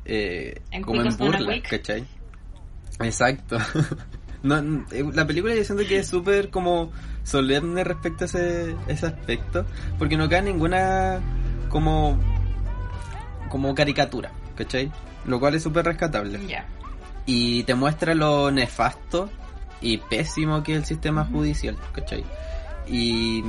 eh, 0.04 0.60
En 0.72 0.82
como 0.82 1.04
en 1.04 1.16
burla. 1.16 1.62
¿cachai? 1.62 2.06
Exacto. 3.00 3.58
No, 4.44 4.60
eh, 4.92 5.04
la 5.12 5.26
película 5.26 5.56
yo 5.56 5.64
siento 5.64 5.88
que 5.88 5.98
es 5.98 6.08
súper 6.08 6.52
como 6.52 6.92
solemne 7.24 7.84
respecto 7.84 8.26
a 8.26 8.28
ese, 8.28 8.76
ese 8.88 9.08
aspecto, 9.08 9.66
porque 9.98 10.18
no 10.18 10.30
cae 10.30 10.44
ninguna 10.44 11.20
como 11.70 12.20
como 13.50 13.74
caricatura, 13.74 14.32
¿cachai? 14.56 14.92
Lo 15.28 15.40
cual 15.40 15.56
es 15.56 15.64
súper 15.64 15.86
rescatable. 15.86 16.40
Y 17.26 17.64
te 17.64 17.74
muestra 17.76 18.14
lo 18.14 18.52
nefasto 18.52 19.30
y 19.82 19.98
pésimo 19.98 20.62
que 20.64 20.74
es 20.74 20.78
el 20.80 20.86
sistema 20.86 21.26
judicial, 21.26 21.76
¿cachai? 21.94 22.24
Y 22.88 23.44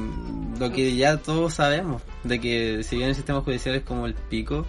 lo 0.58 0.72
que 0.72 0.96
ya 0.96 1.18
todos 1.18 1.54
sabemos, 1.54 2.02
de 2.24 2.40
que 2.40 2.82
si 2.82 2.96
bien 2.96 3.10
el 3.10 3.14
sistema 3.14 3.42
judicial 3.42 3.74
es 3.74 3.82
como 3.82 4.06
el 4.06 4.14
pico, 4.14 4.64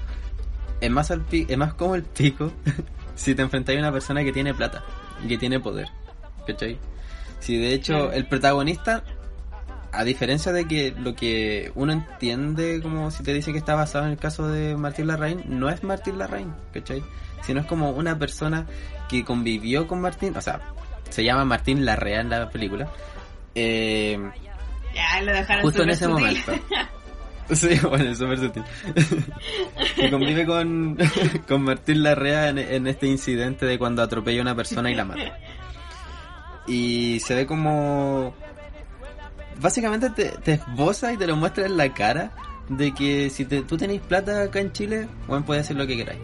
es 0.82 0.92
más, 0.92 1.10
al 1.10 1.22
pi- 1.22 1.46
es 1.48 1.58
más 1.58 1.74
como 1.74 1.96
el 1.96 2.04
pico 2.04 2.52
si 3.16 3.34
te 3.34 3.42
enfrentas 3.42 3.76
a 3.76 3.80
una 3.80 3.92
persona 3.92 4.24
que 4.24 4.34
tiene 4.34 4.54
plata 4.54 4.84
y 5.24 5.28
que 5.30 5.38
tiene 5.38 5.60
poder, 5.62 5.88
¿cachai? 6.46 6.78
Si 7.40 7.56
de 7.58 7.74
hecho 7.74 8.12
el 8.12 8.26
protagonista, 8.28 9.04
a 9.98 10.04
diferencia 10.04 10.52
de 10.52 10.66
que 10.68 10.94
lo 10.98 11.16
que 11.16 11.72
uno 11.76 11.92
entiende 11.94 12.80
como 12.82 13.10
si 13.12 13.24
te 13.24 13.34
dice 13.34 13.52
que 13.52 13.58
está 13.58 13.76
basado 13.76 14.06
en 14.06 14.12
el 14.12 14.18
caso 14.18 14.48
de 14.48 14.76
Martín 14.78 15.08
Larraín, 15.08 15.44
no 15.48 15.70
es 15.70 15.84
Martín 15.84 16.18
Larraín, 16.18 16.54
¿cachai? 16.74 17.04
Sino 17.42 17.62
es 17.62 17.66
como 17.66 17.90
una 17.92 18.18
persona 18.18 18.66
que 19.10 19.24
convivió 19.24 19.88
con 19.88 20.02
Martín, 20.02 20.36
o 20.38 20.42
sea, 20.42 20.62
se 21.10 21.24
llama 21.24 21.46
Martín 21.46 21.86
Larrea 21.86 22.22
en 22.22 22.30
la 22.30 22.50
película. 22.50 22.90
Eh, 23.56 24.20
Ya, 24.94 25.22
lo 25.22 25.32
dejaron 25.34 25.64
justo 25.64 25.84
en 25.84 25.90
ese 25.90 26.06
sutil. 26.06 26.14
momento. 26.16 26.52
Sí, 27.54 27.80
bueno, 27.82 28.10
es 28.10 28.18
súper 28.18 28.40
sutil. 28.40 28.64
que 29.96 30.12
convive 30.12 30.46
con, 30.46 30.98
con 31.48 31.62
Martín 31.62 32.04
Larrea 32.04 32.50
en, 32.50 32.58
en 32.58 32.88
este 32.88 33.08
incidente 33.08 33.66
de 33.66 33.80
cuando 33.80 34.02
atropella 34.02 34.40
a 34.40 34.42
una 34.42 34.54
persona 34.56 34.92
y 34.92 34.96
la 34.96 35.06
mata. 35.06 35.38
Y 36.68 37.22
se 37.22 37.36
ve 37.36 37.46
como... 37.48 38.36
Básicamente 39.60 40.10
te, 40.12 40.30
te 40.30 40.54
esboza 40.54 41.14
y 41.14 41.18
te 41.18 41.26
lo 41.28 41.36
muestra 41.36 41.66
en 41.66 41.78
la 41.78 41.94
cara 41.94 42.32
de 42.70 42.94
que 42.94 43.30
si 43.30 43.46
te- 43.46 43.62
tú 43.64 43.78
tenéis 43.78 44.02
plata 44.02 44.44
acá 44.44 44.60
en 44.60 44.72
Chile, 44.72 45.08
bueno, 45.28 45.46
puedes 45.46 45.64
hacer 45.66 45.78
lo 45.78 45.88
que 45.88 45.98
queráis. 45.98 46.20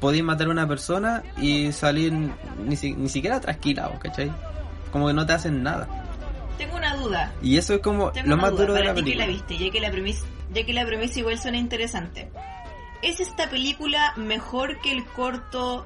Podéis 0.00 0.22
matar 0.22 0.46
a 0.48 0.50
una 0.50 0.68
persona 0.68 1.22
y 1.38 1.72
salir 1.72 2.12
ni, 2.12 2.76
si- 2.76 2.92
ni 2.94 3.08
siquiera 3.08 3.40
trasquilado, 3.40 3.98
¿cachai? 3.98 4.30
Como 4.92 5.06
que 5.08 5.14
no 5.14 5.24
te 5.26 5.32
hacen 5.32 5.62
nada. 5.62 5.88
Tengo 6.58 6.76
una 6.76 6.94
duda. 6.96 7.32
Y 7.42 7.56
eso 7.56 7.74
es 7.74 7.80
como 7.80 8.12
Tengo 8.12 8.28
lo 8.30 8.36
más 8.36 8.50
duda 8.52 8.60
duro 8.62 8.72
de 8.74 8.80
para 8.80 8.90
la 8.90 8.94
ti 8.94 9.00
que 9.00 9.04
película. 9.04 9.26
la 9.26 9.32
viste, 9.32 9.58
ya 9.58 9.70
que 9.72 9.80
la 9.80 9.90
premisa, 9.90 10.24
ya 10.52 10.64
que 10.66 10.72
la 10.72 10.86
premisa 10.86 11.18
igual 11.18 11.38
suena 11.38 11.56
interesante. 11.58 12.30
¿Es 13.02 13.18
esta 13.20 13.48
película 13.50 14.12
mejor 14.16 14.78
que 14.80 14.92
el 14.92 15.04
corto 15.04 15.84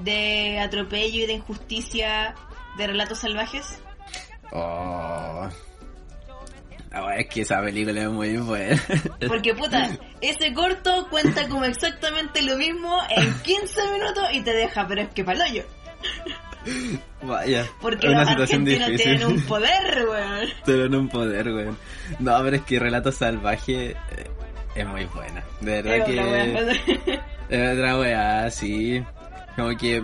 de 0.00 0.58
atropello 0.58 1.22
y 1.24 1.26
de 1.26 1.34
injusticia 1.34 2.34
de 2.76 2.86
Relatos 2.86 3.18
Salvajes? 3.18 3.80
Oh. 4.52 5.48
Ah, 6.92 7.14
es 7.16 7.26
que 7.28 7.42
esa 7.42 7.60
película 7.62 8.02
es 8.02 8.08
muy 8.08 8.36
buena. 8.38 8.80
Porque 9.28 9.54
puta, 9.54 9.90
ese 10.20 10.52
corto 10.52 11.06
cuenta 11.08 11.48
como 11.48 11.64
exactamente 11.64 12.42
lo 12.42 12.56
mismo 12.56 12.98
en 13.10 13.32
15 13.42 13.92
minutos 13.92 14.24
y 14.32 14.40
te 14.40 14.52
deja, 14.52 14.86
pero 14.88 15.02
es 15.02 15.08
que 15.10 15.22
paloyo. 15.22 15.64
Vaya. 17.22 17.66
Porque 17.80 18.06
es 18.06 18.12
una 18.12 18.20
los 18.22 18.28
situación 18.30 18.64
difícil. 18.64 18.96
tienen 18.96 19.24
un 19.26 19.40
poder, 19.42 20.06
weón. 20.08 20.48
Tienen 20.64 20.94
un 20.94 21.08
poder, 21.08 21.48
weón. 21.48 21.78
No, 22.18 22.38
pero 22.42 22.56
es 22.56 22.62
que 22.62 22.78
Relato 22.78 23.12
Salvaje 23.12 23.90
eh, 23.90 23.96
es 24.74 24.86
muy 24.86 25.04
buena. 25.06 25.42
De 25.60 25.82
verdad 25.82 25.96
Es 25.96 26.04
que. 26.04 26.20
otra 26.20 26.26
weá. 26.26 26.72
Es 27.48 27.78
otra 27.78 27.98
weá, 27.98 28.50
sí. 28.50 29.02
Como 29.56 29.76
que. 29.76 30.02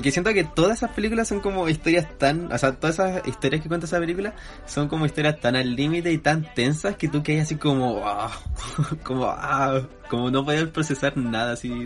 Y 0.00 0.02
que 0.02 0.12
siento 0.12 0.32
que 0.32 0.44
todas 0.44 0.78
esas 0.78 0.92
películas 0.92 1.28
son 1.28 1.40
como 1.40 1.68
historias 1.68 2.16
tan. 2.16 2.50
O 2.50 2.56
sea, 2.56 2.72
todas 2.72 2.94
esas 2.98 3.28
historias 3.28 3.60
que 3.60 3.68
cuenta 3.68 3.84
esa 3.84 3.98
película 3.98 4.32
son 4.64 4.88
como 4.88 5.04
historias 5.04 5.38
tan 5.40 5.56
al 5.56 5.76
límite 5.76 6.10
y 6.10 6.16
tan 6.16 6.42
tensas 6.54 6.96
que 6.96 7.06
tú 7.08 7.22
quedas 7.22 7.42
así 7.42 7.56
como. 7.56 8.00
ah, 8.02 8.30
como. 9.04 9.26
ah, 9.26 9.82
como 10.08 10.30
no 10.30 10.42
puedes 10.42 10.66
procesar 10.70 11.18
nada 11.18 11.52
así 11.52 11.84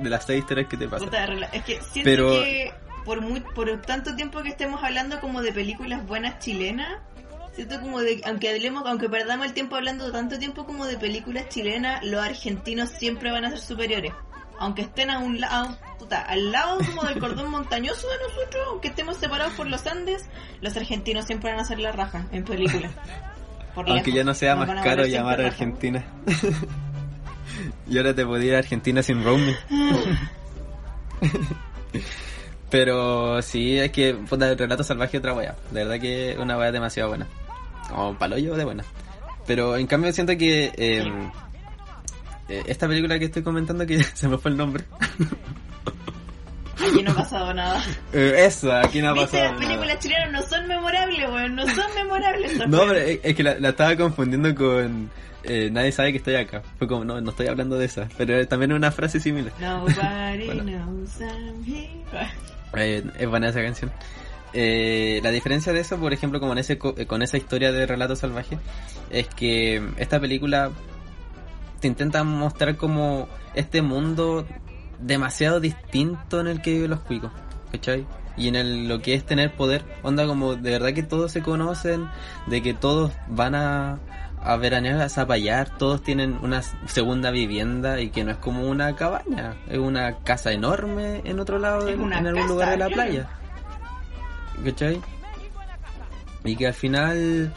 de 0.00 0.08
las 0.08 0.24
seis 0.24 0.42
historias 0.42 0.68
que 0.68 0.76
te 0.76 0.86
pasan. 0.86 1.10
Es 1.52 1.64
que 1.64 1.80
siento 1.82 2.08
Pero- 2.08 2.30
que 2.34 2.72
por 3.04 3.20
muy, 3.20 3.40
por 3.40 3.80
tanto 3.82 4.14
tiempo 4.14 4.42
que 4.44 4.50
estemos 4.50 4.80
hablando 4.84 5.18
como 5.20 5.42
de 5.42 5.52
películas 5.52 6.06
buenas 6.06 6.38
chilenas, 6.38 7.00
siento 7.52 7.80
como 7.80 8.00
de, 8.00 8.22
aunque 8.26 8.48
hablemos, 8.50 8.84
aunque 8.86 9.08
perdamos 9.08 9.46
el 9.46 9.54
tiempo 9.54 9.74
hablando 9.74 10.12
tanto 10.12 10.38
tiempo 10.38 10.66
como 10.66 10.86
de 10.86 10.98
películas 10.98 11.48
chilenas, 11.48 12.04
los 12.04 12.20
argentinos 12.22 12.90
siempre 12.90 13.32
van 13.32 13.44
a 13.44 13.50
ser 13.50 13.58
superiores. 13.58 14.12
Aunque 14.58 14.82
estén 14.82 15.10
a 15.10 15.18
un 15.18 15.40
lado, 15.40 15.76
puta, 15.98 16.22
al 16.22 16.52
lado 16.52 16.78
como 16.78 17.04
del 17.04 17.18
cordón 17.18 17.50
montañoso 17.50 18.06
de 18.08 18.16
nosotros, 18.18 18.66
aunque 18.68 18.88
estemos 18.88 19.16
separados 19.16 19.54
por 19.54 19.66
los 19.66 19.86
Andes, 19.86 20.28
los 20.60 20.76
argentinos 20.76 21.26
siempre 21.26 21.50
van 21.50 21.60
a 21.60 21.64
ser 21.64 21.78
la 21.78 21.92
raja 21.92 22.26
en 22.32 22.44
películas. 22.44 22.92
Aunque 23.74 24.12
ya 24.12 24.24
no 24.24 24.32
sea 24.34 24.56
más 24.56 24.82
caro 24.82 25.04
llamar 25.06 25.40
a. 25.42 25.48
Argentina. 25.48 26.04
y 27.88 27.98
ahora 27.98 28.14
te 28.14 28.24
podía 28.24 28.48
ir 28.48 28.54
a 28.54 28.58
Argentina 28.58 29.02
sin 29.02 29.22
roaming. 29.22 29.56
Pero 32.70 33.40
sí, 33.42 33.78
es 33.78 33.92
que 33.92 34.14
puta, 34.14 34.50
el 34.50 34.58
relato 34.58 34.82
salvaje 34.82 35.18
es 35.18 35.20
otra 35.20 35.34
wea. 35.34 35.54
De 35.70 35.84
verdad 35.84 36.00
que 36.00 36.32
es 36.32 36.38
una 36.38 36.56
wea 36.56 36.72
demasiado 36.72 37.10
buena. 37.10 37.26
O 37.94 38.14
paloyo 38.14 38.56
de 38.56 38.64
buena. 38.64 38.84
Pero 39.46 39.76
en 39.76 39.86
cambio 39.86 40.12
siento 40.12 40.36
que 40.36 40.72
eh, 40.76 41.04
esta 42.48 42.86
película 42.88 43.18
que 43.18 43.26
estoy 43.26 43.42
comentando 43.42 43.86
que 43.86 44.02
se 44.14 44.28
me 44.28 44.38
fue 44.38 44.50
el 44.52 44.56
nombre. 44.56 44.84
Aquí 46.78 47.02
no 47.02 47.10
ha 47.12 47.14
pasado 47.14 47.52
nada. 47.54 47.82
Eh, 48.12 48.34
esa, 48.46 48.80
aquí 48.80 49.00
no 49.00 49.08
ha 49.10 49.12
¿Viste? 49.12 49.38
pasado. 49.38 49.44
Las 49.44 49.60
nada. 49.60 49.66
películas 49.68 49.98
chilenas 49.98 50.32
no 50.32 50.42
son 50.42 50.68
memorables, 50.68 51.28
weón. 51.28 51.54
No 51.56 51.66
son 51.66 51.94
memorables. 51.94 52.68
No, 52.68 52.78
pero 52.86 52.94
es, 52.98 53.34
que 53.34 53.42
la, 53.42 53.58
la 53.58 53.70
estaba 53.70 53.96
confundiendo 53.96 54.54
con 54.54 55.10
eh, 55.44 55.68
Nadie 55.70 55.92
sabe 55.92 56.12
que 56.12 56.18
estoy 56.18 56.36
acá. 56.36 56.62
Fue 56.78 56.86
como, 56.86 57.04
no, 57.04 57.20
no 57.20 57.30
estoy 57.30 57.46
hablando 57.48 57.76
de 57.78 57.86
esa. 57.86 58.08
Pero 58.16 58.46
también 58.46 58.70
es 58.72 58.76
una 58.76 58.90
frase 58.92 59.20
similar. 59.20 59.52
Nobody 59.60 60.46
Bueno. 60.46 60.62
knows 60.64 61.20
I'm 61.20 61.64
here. 61.64 61.90
Eh, 62.76 63.02
es 63.18 63.28
buena 63.28 63.48
esa 63.48 63.62
canción. 63.62 63.90
Eh, 64.52 65.20
la 65.22 65.30
diferencia 65.30 65.72
de 65.72 65.80
eso, 65.80 65.98
por 65.98 66.12
ejemplo, 66.12 66.40
como 66.40 66.52
en 66.52 66.58
ese 66.58 66.78
eh, 66.96 67.06
con 67.06 67.22
esa 67.22 67.36
historia 67.36 67.72
de 67.72 67.86
relato 67.86 68.16
salvaje, 68.16 68.58
es 69.10 69.26
que 69.28 69.82
esta 69.98 70.18
película 70.20 70.70
te 71.80 71.88
intenta 71.88 72.24
mostrar 72.24 72.76
como 72.76 73.28
este 73.54 73.82
mundo 73.82 74.46
demasiado 75.00 75.60
distinto 75.60 76.40
en 76.40 76.48
el 76.48 76.62
que 76.62 76.72
viven 76.72 76.90
los 76.90 77.00
cuicos, 77.00 77.32
¿cachai? 77.72 78.06
Y 78.36 78.48
en 78.48 78.56
el, 78.56 78.88
lo 78.88 79.00
que 79.00 79.14
es 79.14 79.24
tener 79.24 79.54
poder, 79.54 79.84
onda 80.02 80.26
como 80.26 80.56
de 80.56 80.70
verdad 80.70 80.92
que 80.92 81.02
todos 81.02 81.32
se 81.32 81.42
conocen, 81.42 82.08
de 82.46 82.62
que 82.62 82.74
todos 82.74 83.12
van 83.28 83.54
a, 83.54 83.98
a 84.42 84.56
veranear, 84.56 85.00
a 85.00 85.08
zapallar, 85.08 85.76
todos 85.78 86.02
tienen 86.02 86.38
una 86.42 86.62
segunda 86.86 87.30
vivienda 87.30 88.00
y 88.00 88.10
que 88.10 88.24
no 88.24 88.32
es 88.32 88.36
como 88.36 88.68
una 88.68 88.94
cabaña, 88.94 89.56
es 89.68 89.78
una 89.78 90.18
casa 90.18 90.52
enorme 90.52 91.22
en 91.24 91.40
otro 91.40 91.58
lado, 91.58 91.88
en, 91.88 92.12
en 92.12 92.26
algún 92.26 92.46
lugar 92.46 92.70
de 92.70 92.76
la 92.76 92.88
playa. 92.88 93.28
¿Cachai? 94.64 95.00
Y 96.44 96.56
que 96.56 96.66
al 96.68 96.74
final 96.74 97.52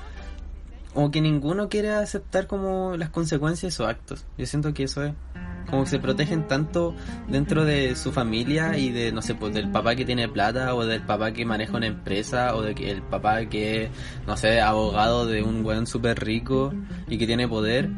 como 0.93 1.11
que 1.11 1.21
ninguno 1.21 1.69
quiere 1.69 1.91
aceptar 1.91 2.47
como 2.47 2.95
las 2.97 3.09
consecuencias 3.09 3.73
de 3.73 3.75
sus 3.75 3.85
actos. 3.85 4.25
Yo 4.37 4.45
siento 4.45 4.73
que 4.73 4.83
eso 4.83 5.03
es 5.03 5.13
como 5.69 5.83
que 5.83 5.89
se 5.89 5.99
protegen 5.99 6.47
tanto 6.47 6.95
dentro 7.27 7.63
de 7.63 7.95
su 7.95 8.11
familia 8.11 8.77
y 8.77 8.91
de 8.91 9.11
no 9.11 9.21
sé, 9.21 9.35
pues 9.35 9.53
del 9.53 9.69
papá 9.69 9.95
que 9.95 10.05
tiene 10.05 10.27
plata 10.27 10.73
o 10.73 10.85
del 10.85 11.01
papá 11.01 11.31
que 11.31 11.45
maneja 11.45 11.77
una 11.77 11.87
empresa 11.87 12.55
o 12.55 12.61
de 12.61 12.73
que 12.75 12.89
el 12.89 13.01
papá 13.03 13.45
que 13.45 13.83
es, 13.83 13.89
no 14.25 14.35
sé, 14.35 14.61
abogado 14.61 15.27
de 15.27 15.43
un 15.43 15.63
weón 15.63 15.85
súper 15.85 16.23
rico 16.23 16.73
y 17.07 17.17
que 17.17 17.27
tiene 17.27 17.47
poder, 17.47 17.89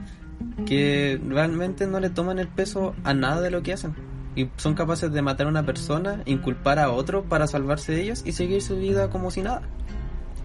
que 0.65 1.19
realmente 1.25 1.87
no 1.87 1.99
le 1.99 2.09
toman 2.09 2.39
el 2.39 2.47
peso 2.47 2.93
a 3.03 3.13
nada 3.13 3.41
de 3.41 3.51
lo 3.51 3.63
que 3.63 3.73
hacen. 3.73 3.95
Y 4.35 4.49
son 4.55 4.75
capaces 4.75 5.11
de 5.11 5.21
matar 5.21 5.47
a 5.47 5.49
una 5.49 5.65
persona, 5.65 6.21
inculpar 6.25 6.79
a 6.79 6.91
otro 6.91 7.23
para 7.23 7.47
salvarse 7.47 7.91
de 7.91 8.03
ellos 8.03 8.23
y 8.25 8.31
seguir 8.31 8.61
su 8.61 8.77
vida 8.77 9.09
como 9.09 9.29
si 9.29 9.41
nada. 9.41 9.61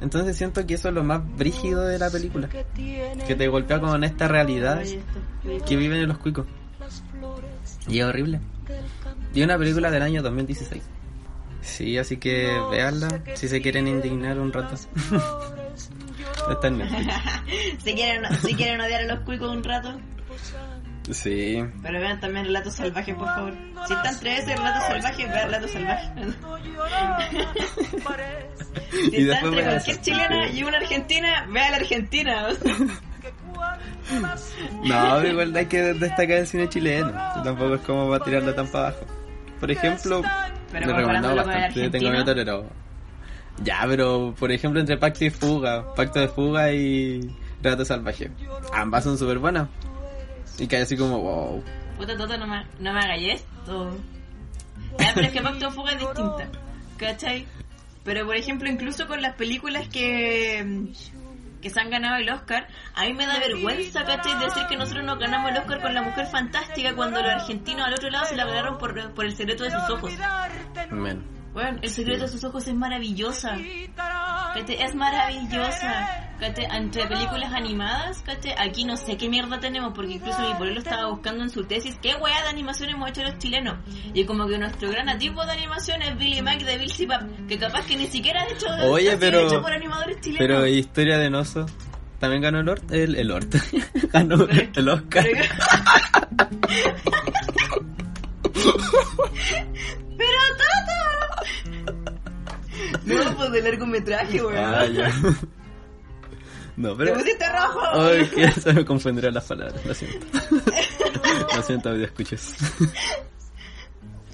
Entonces 0.01 0.37
siento 0.37 0.67
que 0.67 0.75
eso 0.75 0.89
es 0.89 0.95
lo 0.95 1.03
más 1.03 1.23
brígido 1.37 1.83
de 1.85 1.99
la 1.99 2.11
película. 2.11 2.49
Que 2.49 3.35
te 3.35 3.49
golpea 3.49 3.81
con 3.81 4.05
esta 4.05 4.29
realidad 4.29 4.83
que 5.67 5.77
viven 5.77 6.01
en 6.01 6.09
los 6.09 6.19
cuicos. 6.19 6.47
Y 7.89 8.01
es 8.01 8.05
horrible. 8.05 8.41
Y 9.35 9.41
es 9.41 9.45
una 9.45 9.59
película 9.59 9.91
del 9.91 10.03
año 10.03 10.23
2016. 10.23 10.83
Sí, 11.63 11.99
así 11.99 12.17
que 12.19 12.49
veanla 12.71 13.23
si 13.35 13.49
se 13.49 13.61
quieren 13.61 13.89
indignar 13.89 14.39
un 14.39 14.53
rato. 14.53 14.77
Está 16.51 16.69
en 16.69 16.79
Netflix. 16.79 17.15
si, 17.85 17.95
quieren, 17.95 18.37
si 18.37 18.55
quieren 18.55 18.81
odiar 18.81 19.03
a 19.03 19.15
los 19.15 19.25
cuicos 19.25 19.51
un 19.51 19.65
rato, 19.65 19.99
Sí. 21.11 21.63
pero 21.83 22.01
vean 22.01 22.19
también 22.21 22.47
Relatos 22.47 22.75
Salvajes, 22.75 23.15
por 23.15 23.27
favor. 23.27 23.55
Si 23.87 23.93
están 23.93 24.15
entre 24.15 24.39
ese 24.39 24.57
Relatos 24.57 24.83
Salvajes, 24.89 25.29
vean 25.31 25.45
Relatos 25.47 25.71
Salvajes. 25.71 26.11
si 28.91 29.17
Y 29.17 29.21
está 29.21 29.33
después 29.33 29.45
entre 29.45 29.51
vean 29.51 29.71
cualquier 29.71 30.01
chilena 30.01 30.49
y 30.51 30.63
una 30.63 30.79
argentina, 30.79 31.47
vea 31.49 31.71
la 31.71 31.77
argentina. 31.77 32.47
No, 34.85 35.17
pero 35.17 35.29
igual 35.29 35.57
hay 35.57 35.67
que 35.67 35.83
destacar 35.95 36.39
el 36.39 36.47
cine 36.47 36.69
chileno. 36.69 37.11
Tampoco 37.43 37.75
es 37.75 37.81
como 37.81 38.09
va 38.09 38.19
a 38.19 38.21
tirarlo 38.21 38.55
tan 38.55 38.69
para 38.69 38.89
abajo. 38.89 39.05
Por 39.59 39.71
ejemplo, 39.71 40.23
Pero 40.71 40.93
con 40.93 41.17
el 41.17 41.23
bastante. 41.35 41.91
Tengo 41.91 42.07
argentino. 42.09 42.11
mi 42.13 42.25
tolero. 42.25 42.67
Ya, 43.63 43.85
pero 43.89 44.35
por 44.39 44.53
ejemplo, 44.53 44.81
entre 44.81 44.97
Pacto 44.99 45.25
y 45.25 45.31
Fuga, 45.31 45.95
Pacto 45.95 46.21
de 46.21 46.29
Fuga 46.29 46.73
y 46.73 47.21
Rato 47.63 47.85
Salvaje. 47.85 48.31
Ambas 48.73 49.05
son 49.05 49.19
súper 49.19 49.39
buenas. 49.39 49.69
Y 50.59 50.75
hay 50.75 50.83
así 50.83 50.97
como, 50.97 51.21
wow. 51.21 51.65
Puta 51.97 52.17
Toto, 52.17 52.37
no 52.37 52.47
me, 52.47 52.65
no 52.79 52.93
me 52.93 53.01
hagáis 53.01 53.35
esto. 53.35 53.97
Ya, 54.99 55.13
pero 55.15 55.27
es 55.27 55.33
que 55.33 55.43
Pacto 55.43 55.67
de 55.67 55.73
Fuga 55.73 55.93
es 55.93 55.99
distinta. 55.99 56.49
¿Cachai? 56.97 57.47
Pero 58.05 58.25
por 58.25 58.37
ejemplo, 58.37 58.69
incluso 58.69 59.07
con 59.07 59.21
las 59.21 59.35
películas 59.35 59.89
que 59.89 60.93
que 61.61 61.71
se 61.71 61.81
han 61.81 61.91
ganado 61.91 62.17
el 62.17 62.29
Oscar, 62.29 62.69
a 62.95 63.05
mí 63.07 63.15
me 63.15 63.27
da 63.27 63.41
vergüenza, 63.41 64.05
¿cachai? 64.05 64.39
Decir 64.39 64.67
que 64.69 64.77
nosotros 64.77 65.05
nos 65.05 65.19
ganamos 65.19 65.51
el 65.51 65.57
Oscar 65.59 65.83
con 65.83 65.95
La 65.95 66.03
Mujer 66.03 66.27
Fantástica 66.27 66.95
cuando 66.95 67.21
los 67.21 67.31
argentinos 67.31 67.87
al 67.87 67.95
otro 67.95 68.09
lado 68.09 68.27
se 68.27 68.37
la 68.37 68.45
ganaron 68.45 68.79
por, 68.79 69.13
por 69.15 69.25
El 69.25 69.35
Secreto 69.35 69.65
de 69.65 69.71
sus 69.73 69.91
Ojos. 69.91 70.13
Men. 70.91 71.36
Bueno, 71.57 71.79
El 71.81 71.89
Secreto 71.89 72.25
de 72.25 72.29
sus 72.29 72.45
Ojos 72.45 72.69
es 72.69 72.75
maravillosa. 72.75 73.57
Es 73.57 74.95
maravillosa. 74.95 76.35
¿cachai? 76.39 76.67
Entre 76.71 77.07
películas 77.07 77.51
animadas, 77.55 78.21
¿cachai? 78.27 78.55
aquí 78.59 78.85
no 78.85 78.95
sé 78.99 79.17
qué 79.17 79.31
mierda 79.31 79.59
tenemos, 79.59 79.95
porque 79.95 80.13
incluso 80.13 80.39
mi 80.47 80.55
pueblo 80.57 80.79
estaba 80.79 81.09
buscando 81.09 81.45
en 81.45 81.49
su 81.49 81.65
tesis 81.65 81.97
qué 82.03 82.15
weá 82.17 82.43
de 82.43 82.51
animación 82.51 82.91
hemos 82.91 83.09
hecho 83.09 83.23
los 83.23 83.39
chilenos. 83.39 83.79
Y 84.13 84.27
como 84.27 84.47
que 84.47 84.59
nuestro 84.59 84.91
gran 84.91 85.19
tipo 85.19 85.47
de 85.47 85.53
animación 85.53 86.03
es 86.03 86.19
Billy 86.19 86.43
Mac 86.43 86.61
de 86.61 86.77
Bill 86.77 86.93
Zipap, 86.93 87.23
que 87.49 87.59
capaz 87.59 87.87
que 87.87 87.97
ni 87.97 88.07
siquiera 88.09 88.43
ha 88.43 88.53
hecho, 88.53 88.67
Oye, 88.91 89.17
pero- 89.17 89.47
hecho 89.47 89.63
por 89.63 89.73
animadores 89.73 90.21
chilenos. 90.21 90.47
Pero 90.47 90.67
Historia 90.67 91.17
de 91.17 91.31
Noso 91.31 91.65
también 92.21 92.43
ganó 92.43 92.61
el 92.61 92.69
Ort, 92.69 92.93
el, 92.93 93.15
el 93.17 93.31
Ort. 93.31 93.55
ganó 94.13 94.47
Pero 94.47 94.69
el 94.75 94.89
Oscar. 94.91 95.25
Pero 100.19 100.41
Tata. 100.59 100.86
No, 103.07 103.37
pues 103.37 103.53
de 103.53 103.63
largometraje, 103.63 104.43
weón. 104.45 104.57
Ah, 104.59 104.87
ya. 104.87 105.11
No, 106.77 106.91
Te 106.95 107.05
pero. 107.07 107.15
pusiste 107.15 107.45
rojo. 107.51 107.81
Ay, 107.95 108.27
que 108.35 108.51
se 108.53 108.73
me 108.75 108.85
confundieron 108.85 109.33
las 109.33 109.45
palabras, 109.45 109.83
lo 109.87 109.95
siento. 109.95 110.27
Lo 111.57 111.63
siento, 111.63 111.93
video 111.95 112.05
escuches. 112.07 112.55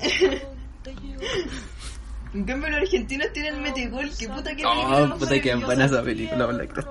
En 2.34 2.44
cambio 2.44 2.70
los 2.70 2.80
argentinos 2.80 3.30
tienen 3.34 3.62
Metegol, 3.62 4.10
que 4.18 4.26
puta 4.26 4.56
que 4.56 4.64
Oh, 4.66 5.14
puta 5.18 5.38
que 5.38 5.54
buena 5.54 5.84
esa 5.84 6.02
película, 6.02 6.46
la. 6.46 6.82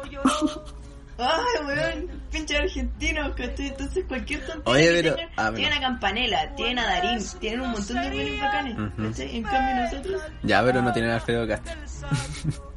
Ay, 1.22 1.66
weón, 1.66 2.22
pinche 2.32 2.58
argentinos, 2.58 3.36
¿cachai? 3.36 3.68
Entonces 3.68 4.04
cualquier 4.08 4.40
tontería 4.46 4.72
Oye, 4.74 4.86
que 4.88 5.04
pero- 5.04 5.16
tengan, 5.16 5.34
ah, 5.38 5.52
tienen 5.56 5.74
a 5.78 5.82
Campanella, 5.82 6.56
tienen 6.56 6.80
a 6.80 6.86
Darín, 6.88 7.20
tienen 7.40 7.62
un 7.62 7.72
montón 7.72 8.02
de 8.02 8.10
buenos 8.10 8.40
bacanes. 8.42 8.78
En 9.20 9.44
cambio 9.44 9.76
nosotros, 9.84 10.22
Ya, 10.44 10.64
pero 10.64 10.82
no 10.82 10.92
tienen 10.94 11.12
a 11.12 11.16
Alfredo 11.16 11.48
Castro. 11.48 11.74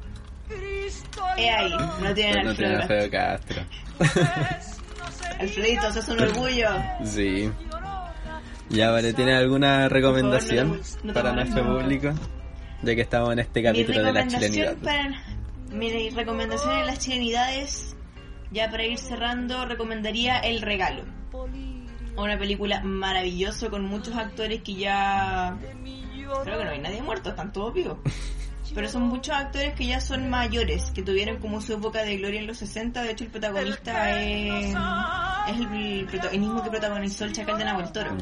es 0.50 1.02
ahí, 1.56 1.72
no 2.02 2.14
tienen 2.14 2.44
No 2.44 2.50
Alfredo. 2.50 2.54
tienen 2.56 2.80
Alfredo 2.82 3.10
Castro. 3.10 3.62
Alfredito, 5.40 5.88
eso 5.88 5.98
es 6.00 6.08
un 6.08 6.20
orgullo. 6.20 6.68
Sí. 7.04 7.50
Ya, 8.70 8.90
vale, 8.90 9.12
¿tiene 9.12 9.34
alguna 9.34 9.88
recomendación 9.88 10.70
Por 10.70 10.78
favor, 10.84 11.00
no- 11.04 11.08
no 11.08 11.14
para 11.14 11.32
nuestro 11.32 11.64
público? 11.66 12.12
Ya 12.82 12.94
que 12.94 13.00
estamos 13.02 13.32
en 13.32 13.38
este 13.40 13.62
capítulo 13.62 14.02
de 14.02 14.12
la 14.12 14.26
chilenidad. 14.26 14.72
recomendación 14.74 14.80
para 14.80 15.76
mi 15.78 16.10
recomendación 16.10 16.78
en 16.78 16.86
las 16.86 16.98
chilenidades, 16.98 17.96
ya 18.54 18.70
para 18.70 18.84
ir 18.84 18.98
cerrando, 18.98 19.66
recomendaría 19.66 20.38
El 20.38 20.62
Regalo. 20.62 21.02
Una 22.16 22.38
película 22.38 22.80
maravillosa 22.84 23.68
con 23.68 23.84
muchos 23.84 24.14
actores 24.14 24.62
que 24.62 24.74
ya 24.74 25.58
creo 26.42 26.58
que 26.58 26.64
no 26.64 26.70
hay 26.70 26.78
nadie 26.78 27.02
muerto, 27.02 27.30
están 27.30 27.52
todos 27.52 27.74
vivos. 27.74 27.98
Pero 28.72 28.88
son 28.88 29.02
muchos 29.02 29.34
actores 29.34 29.74
que 29.74 29.86
ya 29.86 30.00
son 30.00 30.30
mayores, 30.30 30.90
que 30.92 31.02
tuvieron 31.02 31.38
como 31.38 31.60
su 31.60 31.74
época 31.74 32.02
de 32.02 32.16
gloria 32.16 32.40
en 32.40 32.46
los 32.46 32.58
60. 32.58 33.02
De 33.02 33.10
hecho, 33.10 33.24
el 33.24 33.30
protagonista 33.30 34.22
es, 34.22 34.74
es 35.48 35.56
el, 35.60 36.06
prota- 36.06 36.30
el 36.32 36.40
mismo 36.40 36.62
que 36.62 36.70
protagonizó 36.70 37.24
el 37.24 37.32
Chacal 37.32 37.58
de 37.58 37.64
Nahuel 37.64 37.92
Toro. 37.92 38.16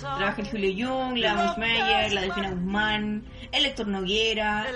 Trabaja 0.00 0.40
el 0.42 0.48
Julio 0.48 0.88
Jung, 0.88 1.16
la 1.18 1.32
Amos 1.32 1.58
Meyer, 1.58 2.12
la 2.12 2.20
Delfina 2.22 2.50
Guzmán, 2.50 3.24
el 3.52 3.66
Héctor 3.66 3.88
Noguera. 3.88 4.66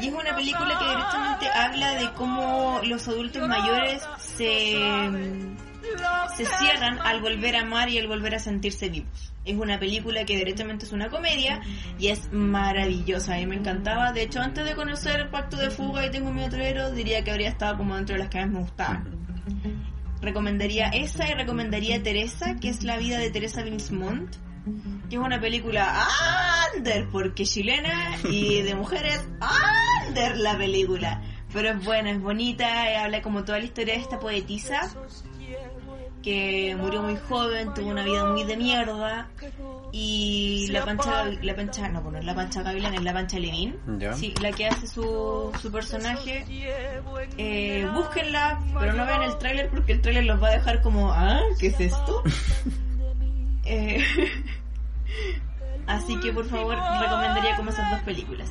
Y 0.00 0.08
es 0.08 0.14
una 0.14 0.34
película 0.34 0.78
que 0.78 0.84
directamente 0.84 1.48
habla 1.50 1.94
de 1.94 2.10
cómo 2.12 2.80
los 2.84 3.06
adultos 3.08 3.46
mayores 3.48 4.02
se, 4.18 4.78
se 6.36 6.44
cierran 6.44 6.98
al 7.00 7.20
volver 7.20 7.56
a 7.56 7.60
amar 7.60 7.88
y 7.88 7.98
al 7.98 8.06
volver 8.08 8.34
a 8.34 8.38
sentirse 8.38 8.88
vivos. 8.88 9.32
Es 9.44 9.54
una 9.56 9.78
película 9.78 10.24
que 10.24 10.36
directamente 10.36 10.86
es 10.86 10.92
una 10.92 11.08
comedia 11.08 11.60
y 12.00 12.08
es 12.08 12.32
maravillosa. 12.32 13.34
A 13.34 13.36
mí 13.36 13.46
me 13.46 13.54
encantaba. 13.56 14.12
De 14.12 14.22
hecho, 14.22 14.40
antes 14.40 14.64
de 14.64 14.74
conocer 14.74 15.30
Pacto 15.30 15.56
de 15.56 15.70
Fuga 15.70 16.04
y 16.04 16.10
Tengo 16.10 16.32
mi 16.32 16.42
Atrero, 16.42 16.90
diría 16.90 17.22
que 17.22 17.30
habría 17.30 17.50
estado 17.50 17.76
como 17.76 17.94
dentro 17.94 18.14
de 18.14 18.20
las 18.20 18.28
que 18.28 18.40
más 18.40 18.48
me 18.48 18.58
gustaban 18.60 19.15
recomendaría 20.26 20.88
esa 20.88 21.28
y 21.30 21.34
recomendaría 21.34 22.02
Teresa, 22.02 22.56
que 22.60 22.68
es 22.68 22.82
la 22.82 22.96
vida 22.96 23.18
de 23.18 23.30
Teresa 23.30 23.62
Binsmont, 23.62 24.34
que 25.08 25.16
es 25.16 25.22
una 25.22 25.40
película 25.40 26.06
under, 26.74 27.08
porque 27.10 27.44
chilena 27.44 28.18
y 28.24 28.62
de 28.62 28.74
mujeres 28.74 29.26
under 30.12 30.36
la 30.36 30.58
película. 30.58 31.22
Pero 31.52 31.70
es 31.70 31.84
buena, 31.84 32.10
es 32.10 32.20
bonita, 32.20 32.90
eh, 32.90 32.96
habla 32.96 33.22
como 33.22 33.44
toda 33.44 33.58
la 33.60 33.64
historia 33.64 33.94
de 33.94 34.00
esta 34.00 34.18
poetisa 34.18 34.92
que 36.26 36.74
murió 36.76 37.02
muy 37.02 37.16
joven, 37.28 37.72
tuvo 37.72 37.90
una 37.90 38.02
vida 38.02 38.24
muy 38.24 38.42
de 38.42 38.56
mierda 38.56 39.28
y 39.92 40.66
la 40.72 40.84
pancha, 40.84 41.24
la 41.40 41.54
pancha, 41.54 41.88
no, 41.88 42.02
pues 42.02 42.14
no 42.14 42.18
es 42.18 42.24
la 42.24 42.34
pancha 42.34 42.64
Gavilán, 42.64 42.94
es 42.94 43.04
la 43.04 43.12
pancha 43.12 43.38
Levin, 43.38 43.76
sí, 44.16 44.34
la 44.42 44.50
que 44.50 44.66
hace 44.66 44.88
su, 44.88 45.52
su 45.62 45.70
personaje. 45.70 46.44
Eh, 47.38 47.88
búsquenla, 47.94 48.60
pero 48.76 48.94
no 48.94 49.06
vean 49.06 49.22
el 49.22 49.38
tráiler 49.38 49.70
porque 49.70 49.92
el 49.92 50.00
tráiler 50.00 50.24
los 50.24 50.42
va 50.42 50.48
a 50.48 50.52
dejar 50.54 50.82
como, 50.82 51.12
ah, 51.12 51.38
¿qué 51.60 51.68
es 51.68 51.78
esto? 51.78 52.24
Eh, 53.68 54.00
así 55.86 56.18
que 56.20 56.32
por 56.32 56.46
favor 56.48 56.76
recomendaría 57.00 57.56
como 57.56 57.70
esas 57.70 57.90
dos 57.90 58.00
películas. 58.00 58.50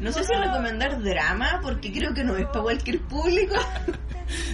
No 0.00 0.12
sé 0.12 0.24
si 0.24 0.34
recomendar 0.34 1.00
drama 1.02 1.60
porque 1.62 1.92
creo 1.92 2.14
que 2.14 2.24
no 2.24 2.36
es 2.36 2.46
para 2.46 2.62
cualquier 2.62 3.00
público. 3.02 3.54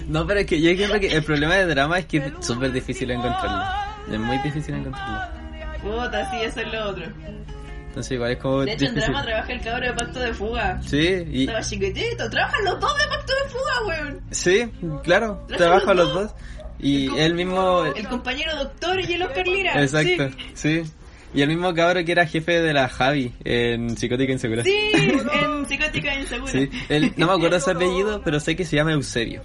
No, 0.08 0.26
pero 0.26 0.40
es 0.40 0.46
que 0.46 0.60
yo 0.60 0.74
creo 0.74 0.98
que 0.98 1.06
el 1.14 1.22
problema 1.22 1.54
de 1.54 1.66
drama 1.66 2.00
es 2.00 2.06
que 2.06 2.16
es 2.16 2.32
súper 2.40 2.72
difícil 2.72 3.10
encontrarlo. 3.12 3.62
Es 4.12 4.18
muy 4.18 4.36
difícil 4.38 4.74
encontrarlo. 4.74 5.20
Puta, 5.82 6.28
sí, 6.32 6.38
eso 6.42 6.60
es 6.60 6.72
lo 6.72 6.88
otro. 6.88 7.04
Entonces 7.86 8.12
igual 8.12 8.32
es 8.32 8.38
como 8.38 8.60
De 8.64 8.72
hecho, 8.72 8.86
en 8.86 8.94
drama 8.96 9.22
trabaja 9.22 9.52
el 9.52 9.60
cabro 9.60 9.86
de 9.86 9.92
Pacto 9.92 10.18
de 10.18 10.34
Fuga. 10.34 10.80
Sí, 10.82 11.24
y, 11.30 11.40
Estaba 11.42 11.62
chiquitito. 11.62 12.28
Trabajan 12.28 12.64
los 12.64 12.80
dos 12.80 12.98
de 12.98 13.06
Pacto 13.06 13.32
de 13.34 13.50
Fuga, 13.50 13.86
weón. 13.86 14.20
sí, 14.30 14.72
claro, 15.04 15.44
Trabajan 15.46 15.56
trabaja 15.58 15.94
los 15.94 16.06
los 16.06 16.14
dos. 16.14 16.22
dos. 16.32 16.34
Y 16.80 17.16
él 17.16 17.34
mismo... 17.34 17.84
El 17.84 18.08
compañero 18.08 18.56
doctor 18.56 18.98
y 19.00 19.12
el 19.12 19.22
Oscar 19.22 19.46
Lira. 19.46 19.80
Exacto, 19.82 20.28
Sí. 20.54 20.82
sí. 20.84 20.92
Y 21.34 21.42
el 21.42 21.48
mismo 21.48 21.74
cabro 21.74 22.04
que 22.04 22.12
era 22.12 22.26
jefe 22.26 22.60
de 22.62 22.72
la 22.72 22.88
Javi 22.88 23.34
en 23.44 23.96
Psicótica 23.96 24.32
Insegura. 24.32 24.62
Sí, 24.64 24.92
en 24.94 25.66
Psicótica 25.66 26.14
Insegura. 26.14 26.50
Sí, 26.52 26.70
él, 26.88 27.12
no 27.16 27.26
me 27.26 27.32
acuerdo 27.34 27.60
su 27.60 27.70
apellido, 27.76 28.22
pero 28.24 28.40
sé 28.40 28.56
que 28.56 28.64
se 28.64 28.76
llama 28.76 28.92
Eusebio. 28.92 29.42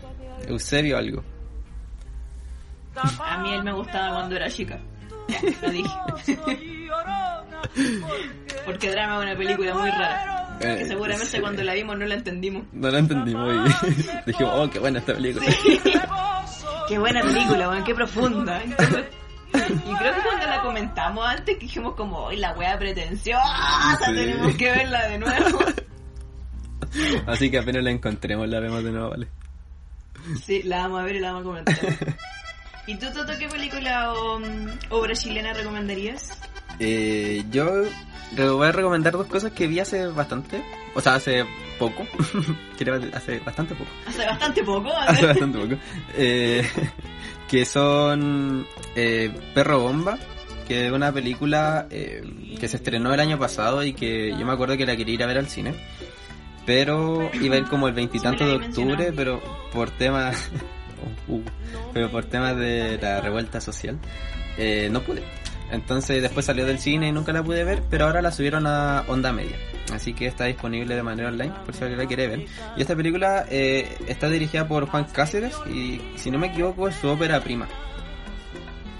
Eusebio 0.47 0.97
algo. 0.97 1.23
A 2.95 3.37
mí 3.39 3.53
él 3.53 3.63
me 3.63 3.73
gustaba 3.73 4.13
cuando 4.15 4.35
era 4.35 4.49
chica. 4.49 4.79
Ya, 5.27 5.39
lo 5.61 5.69
dije. 5.71 5.89
Porque 8.65 8.91
Drama 8.91 9.17
es 9.17 9.23
una 9.23 9.35
película 9.37 9.73
muy 9.73 9.89
rara. 9.89 10.57
Que 10.59 10.81
Eh, 10.81 10.85
seguramente 10.85 11.25
sí. 11.25 11.39
cuando 11.39 11.63
la 11.63 11.73
vimos 11.73 11.97
no 11.97 12.05
la 12.05 12.15
entendimos. 12.15 12.63
No 12.71 12.91
lo 12.91 12.97
entendimos 12.97 13.53
y 13.83 14.29
dijimos, 14.31 14.53
oh, 14.55 14.69
qué 14.69 14.79
buena 14.79 14.99
esta 14.99 15.13
película. 15.15 15.45
Qué 16.87 16.99
buena 16.99 17.21
película, 17.21 17.69
weón, 17.69 17.83
qué 17.83 17.95
profunda. 17.95 18.61
Y 19.53 19.93
creo 19.95 20.13
que 20.15 20.21
cuando 20.21 20.45
la 20.47 20.61
comentamos 20.61 21.27
antes 21.27 21.55
que 21.55 21.61
dijimos 21.65 21.95
como, 21.95 22.17
hoy 22.25 22.37
la 22.37 22.53
wea 22.53 22.77
pretenciosa, 22.77 23.97
Sí. 24.05 24.13
tenemos 24.13 24.55
que 24.55 24.71
verla 24.71 25.07
de 25.07 25.17
nuevo. 25.19 25.59
Así 27.27 27.49
que 27.49 27.59
apenas 27.59 27.83
la 27.83 27.91
encontremos, 27.91 28.47
la 28.47 28.59
vemos 28.59 28.83
de 28.83 28.91
nuevo, 28.91 29.09
¿vale? 29.09 29.27
Sí, 30.43 30.63
la 30.63 30.83
vamos 30.83 31.01
a 31.01 31.03
ver 31.03 31.15
y 31.15 31.19
la 31.19 31.33
vamos 31.33 31.41
a 31.41 31.45
comentar. 31.45 31.77
¿Y 32.87 32.95
tú, 32.95 33.05
Toto, 33.13 33.33
qué 33.39 33.47
película 33.47 34.13
o 34.13 34.39
mm, 34.39 34.67
obra 34.89 35.13
chilena 35.13 35.53
recomendarías? 35.53 36.37
Eh, 36.79 37.43
yo 37.49 37.83
voy 38.35 38.67
a 38.67 38.71
recomendar 38.71 39.13
dos 39.13 39.27
cosas 39.27 39.51
que 39.53 39.67
vi 39.67 39.79
hace 39.79 40.07
bastante. 40.07 40.63
O 40.95 41.01
sea, 41.01 41.15
hace 41.15 41.45
poco. 41.79 42.05
Hace 43.13 43.39
bastante 43.39 43.73
poco. 43.75 43.89
Hace 44.07 44.25
bastante 44.25 44.63
poco. 44.63 44.91
Hace 44.95 45.25
bastante 45.25 45.57
poco. 45.59 45.75
Eh, 46.15 46.67
que 47.53 47.65
son 47.65 48.65
eh, 48.95 49.31
Perro 49.53 49.79
Bomba, 49.79 50.17
que 50.67 50.87
es 50.87 50.91
una 50.91 51.11
película 51.11 51.85
eh, 51.91 52.23
que 52.59 52.67
se 52.67 52.77
estrenó 52.77 53.13
el 53.13 53.19
año 53.19 53.37
pasado 53.37 53.83
y 53.83 53.93
que 53.93 54.31
yo 54.31 54.43
me 54.43 54.53
acuerdo 54.53 54.75
que 54.75 54.87
la 54.87 54.97
quería 54.97 55.13
ir 55.13 55.23
a 55.23 55.27
ver 55.27 55.37
al 55.37 55.47
cine. 55.47 55.75
Pero 56.65 57.29
iba 57.39 57.53
a 57.53 57.59
ir 57.59 57.65
como 57.65 57.87
el 57.87 57.93
veintitantos 57.93 58.47
de 58.47 58.55
octubre, 58.55 59.13
pero 59.15 59.39
por 59.71 59.91
temas... 59.91 60.49
uh, 61.27 61.41
pero 61.93 62.09
por 62.09 62.25
temas 62.25 62.57
de 62.57 62.97
la 62.99 63.21
revuelta 63.21 63.61
social, 63.61 63.99
eh, 64.57 64.89
no 64.91 65.03
pude. 65.03 65.21
Entonces 65.69 66.23
después 66.23 66.47
salió 66.47 66.65
del 66.65 66.79
cine 66.79 67.09
y 67.09 67.11
nunca 67.11 67.33
la 67.33 67.43
pude 67.43 67.63
ver, 67.63 67.83
pero 67.87 68.05
ahora 68.05 68.23
la 68.23 68.31
subieron 68.31 68.65
a 68.65 69.03
Onda 69.07 69.31
Media. 69.31 69.57
Así 69.91 70.13
que 70.13 70.27
está 70.27 70.45
disponible 70.45 70.95
de 70.95 71.03
manera 71.03 71.29
online, 71.29 71.53
por 71.65 71.75
si 71.75 71.81
alguien 71.83 71.99
la 71.99 72.07
quiere 72.07 72.27
ver. 72.27 72.45
Y 72.77 72.81
esta 72.81 72.95
película 72.95 73.45
eh, 73.49 73.97
está 74.07 74.29
dirigida 74.29 74.67
por 74.67 74.87
Juan 74.87 75.05
Cáceres 75.05 75.55
y 75.67 76.01
si 76.15 76.31
no 76.31 76.39
me 76.39 76.47
equivoco 76.47 76.87
es 76.87 76.95
su 76.95 77.07
ópera 77.09 77.41
prima. 77.41 77.67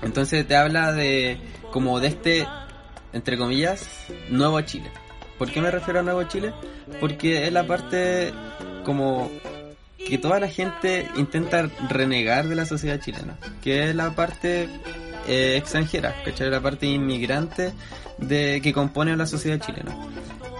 Entonces 0.02 0.46
te 0.46 0.56
habla 0.56 0.92
de 0.92 1.38
como 1.72 2.00
de 2.00 2.10
este, 2.10 2.48
entre 3.14 3.38
comillas, 3.38 4.08
nuevo 4.30 4.60
Chile. 4.62 4.92
¿Por 5.38 5.52
qué 5.52 5.62
me 5.62 5.72
refiero 5.72 6.02
a 6.02 6.04
nuevo 6.04 6.24
Chile? 6.24 6.54
Porque 7.00 7.48
es 7.48 7.54
la 7.54 7.66
parte 7.66 8.34
como 8.84 9.32
que 9.98 10.18
toda 10.18 10.40
la 10.40 10.50
gente 10.50 11.10
intenta 11.16 11.70
renegar 11.90 12.48
de 12.48 12.56
la 12.56 12.66
sociedad 12.66 13.00
chilena, 13.00 13.38
que 13.62 13.90
es 13.90 13.96
la 13.96 14.12
parte 14.12 14.70
eh, 15.28 15.56
extranjera, 15.58 16.14
¿cachai? 16.26 16.50
La 16.50 16.62
parte 16.62 16.86
inmigrante 16.86 17.74
de 18.18 18.60
que 18.62 18.74
compone 18.74 19.16
la 19.16 19.26
sociedad 19.26 19.60
chilena. 19.60 19.96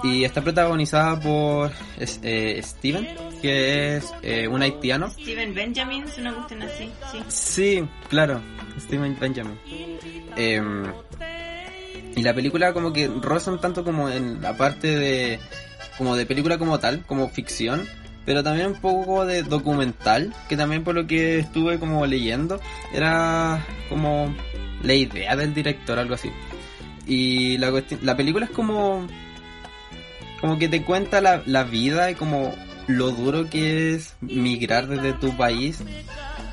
Y 0.04 0.26
está 0.26 0.42
protagonizada 0.42 1.18
por 1.18 1.72
eh, 1.98 2.62
Steven, 2.62 3.08
que 3.42 3.96
es 3.96 4.14
eh, 4.22 4.48
un 4.50 4.62
haitiano. 4.62 5.10
Steven 5.10 5.54
Benjamin, 5.54 6.04
es 6.04 6.18
una 6.18 6.34
cuestión 6.34 6.62
así, 6.64 6.92
sí. 7.10 7.24
Sí, 7.30 7.86
claro, 8.10 8.42
Steven 8.82 9.18
Benjamin. 9.18 9.58
Em, 10.36 10.84
y 12.16 12.22
la 12.22 12.34
película 12.34 12.74
como 12.74 12.92
que 12.92 13.08
roza 13.08 13.52
un 13.52 13.62
tanto 13.62 13.86
como 13.86 14.10
en 14.10 14.42
la 14.42 14.58
parte 14.58 14.88
de 14.88 15.40
como 15.98 16.16
de 16.16 16.26
película 16.26 16.58
como 16.58 16.80
tal, 16.80 17.06
como 17.06 17.30
ficción, 17.30 17.88
pero 18.26 18.44
también 18.44 18.68
un 18.68 18.82
poco 18.82 19.26
de 19.26 19.44
documental, 19.44 20.34
que 20.50 20.58
también 20.58 20.84
por 20.84 20.96
lo 20.96 21.08
que 21.08 21.40
estuve 21.40 21.80
como 21.80 22.06
leyendo 22.06 22.60
era 22.94 23.66
como 23.90 24.34
la 24.82 24.94
idea 24.94 25.36
del 25.36 25.54
director, 25.54 25.98
algo 25.98 26.16
así. 26.16 26.32
Y 27.06 27.58
la, 27.58 27.72
la 28.02 28.16
película 28.16 28.46
es 28.46 28.52
como 28.52 29.08
como 30.44 30.60
que 30.60 30.68
te 30.68 30.84
cuenta 30.84 31.22
la, 31.22 31.42
la 31.46 31.64
vida 31.64 32.12
y 32.12 32.16
como 32.16 32.54
lo 32.88 33.12
duro 33.12 33.50
que 33.50 33.94
es 33.96 34.14
migrar 34.20 34.88
desde 34.88 35.14
tu 35.14 35.38
país 35.38 35.80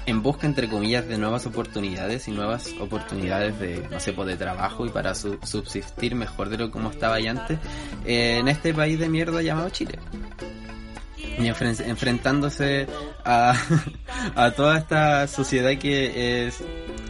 en 0.06 0.22
busca, 0.22 0.46
entre 0.46 0.68
comillas, 0.68 1.08
de 1.08 1.18
nuevas 1.18 1.44
oportunidades 1.46 2.28
y 2.28 2.30
nuevas 2.30 2.72
oportunidades 2.78 3.58
de, 3.58 3.82
no 3.90 3.98
sé, 3.98 4.12
pues, 4.12 4.28
de 4.28 4.36
trabajo 4.36 4.86
y 4.86 4.90
para 4.90 5.16
su- 5.16 5.40
subsistir 5.42 6.14
mejor 6.14 6.50
de 6.50 6.58
lo 6.58 6.70
como 6.70 6.90
estaba 6.90 7.18
ya 7.18 7.32
antes, 7.32 7.58
eh, 8.06 8.38
en 8.38 8.46
este 8.46 8.72
país 8.72 8.96
de 9.00 9.08
mierda 9.08 9.42
llamado 9.42 9.70
Chile. 9.70 9.98
Y 11.36 11.42
enfren- 11.48 11.84
enfrentándose 11.84 12.86
a, 13.24 13.54
a 14.36 14.50
toda 14.52 14.78
esta 14.78 15.26
sociedad 15.26 15.76
que 15.78 16.46
es 16.46 16.62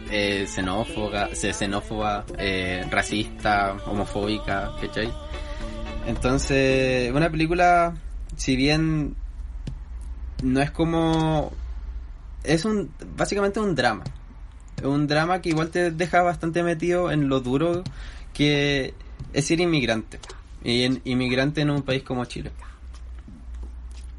eh, 0.09 0.47
xenófoba, 0.47 1.29
xenófoba 1.35 2.25
eh, 2.39 2.83
racista, 2.89 3.77
homofóbica, 3.85 4.71
¿cachai? 4.81 5.13
Entonces, 6.05 7.11
una 7.11 7.29
película, 7.29 7.93
si 8.35 8.55
bien 8.55 9.15
no 10.43 10.61
es 10.61 10.71
como 10.71 11.51
es 12.43 12.65
un 12.65 12.91
básicamente 13.15 13.59
un 13.59 13.75
drama. 13.75 14.03
Un 14.83 15.05
drama 15.07 15.41
que 15.41 15.49
igual 15.49 15.69
te 15.69 15.91
deja 15.91 16.23
bastante 16.23 16.63
metido 16.63 17.11
en 17.11 17.29
lo 17.29 17.39
duro 17.39 17.83
que 18.33 18.93
es 19.33 19.45
ser 19.45 19.59
inmigrante. 19.59 20.19
Y 20.63 20.83
en- 20.83 21.01
inmigrante 21.05 21.61
en 21.61 21.69
un 21.69 21.83
país 21.83 22.03
como 22.03 22.25
Chile. 22.25 22.51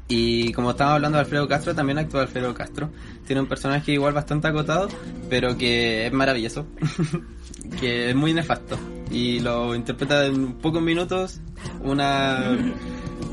Y 0.07 0.51
como 0.53 0.71
estábamos 0.71 0.95
hablando 0.95 1.17
de 1.17 1.23
Alfredo 1.23 1.47
Castro, 1.47 1.73
también 1.73 1.97
actúa 1.97 2.21
Alfredo 2.21 2.53
Castro. 2.53 2.89
Tiene 3.25 3.41
un 3.41 3.47
personaje 3.47 3.93
igual 3.93 4.13
bastante 4.13 4.47
acotado, 4.47 4.89
pero 5.29 5.57
que 5.57 6.07
es 6.07 6.13
maravilloso. 6.13 6.65
que 7.79 8.09
es 8.09 8.15
muy 8.15 8.33
nefasto. 8.33 8.77
Y 9.11 9.39
lo 9.39 9.75
interpreta 9.75 10.25
en 10.25 10.53
pocos 10.53 10.81
minutos 10.81 11.39
una 11.81 12.57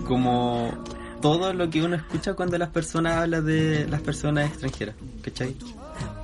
como 0.07 0.73
todo 1.21 1.53
lo 1.53 1.69
que 1.71 1.83
uno 1.83 1.97
escucha 1.97 2.35
cuando 2.35 2.59
las 2.59 2.71
personas 2.71 3.19
hablan 3.19 3.45
de 3.45 3.87
las 3.89 4.01
personas 4.01 4.49
extranjeras, 4.49 4.97
¿cachai? 5.23 5.55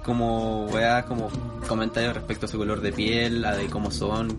Como 0.05 0.65
weas, 0.67 1.05
como 1.05 1.29
comentarios 1.69 2.15
respecto 2.15 2.47
a 2.47 2.49
su 2.49 2.59
color 2.59 2.81
de 2.81 2.93
piel, 2.93 3.45
a 3.45 3.57
de 3.57 3.67
cómo 3.67 3.91
son, 3.91 4.39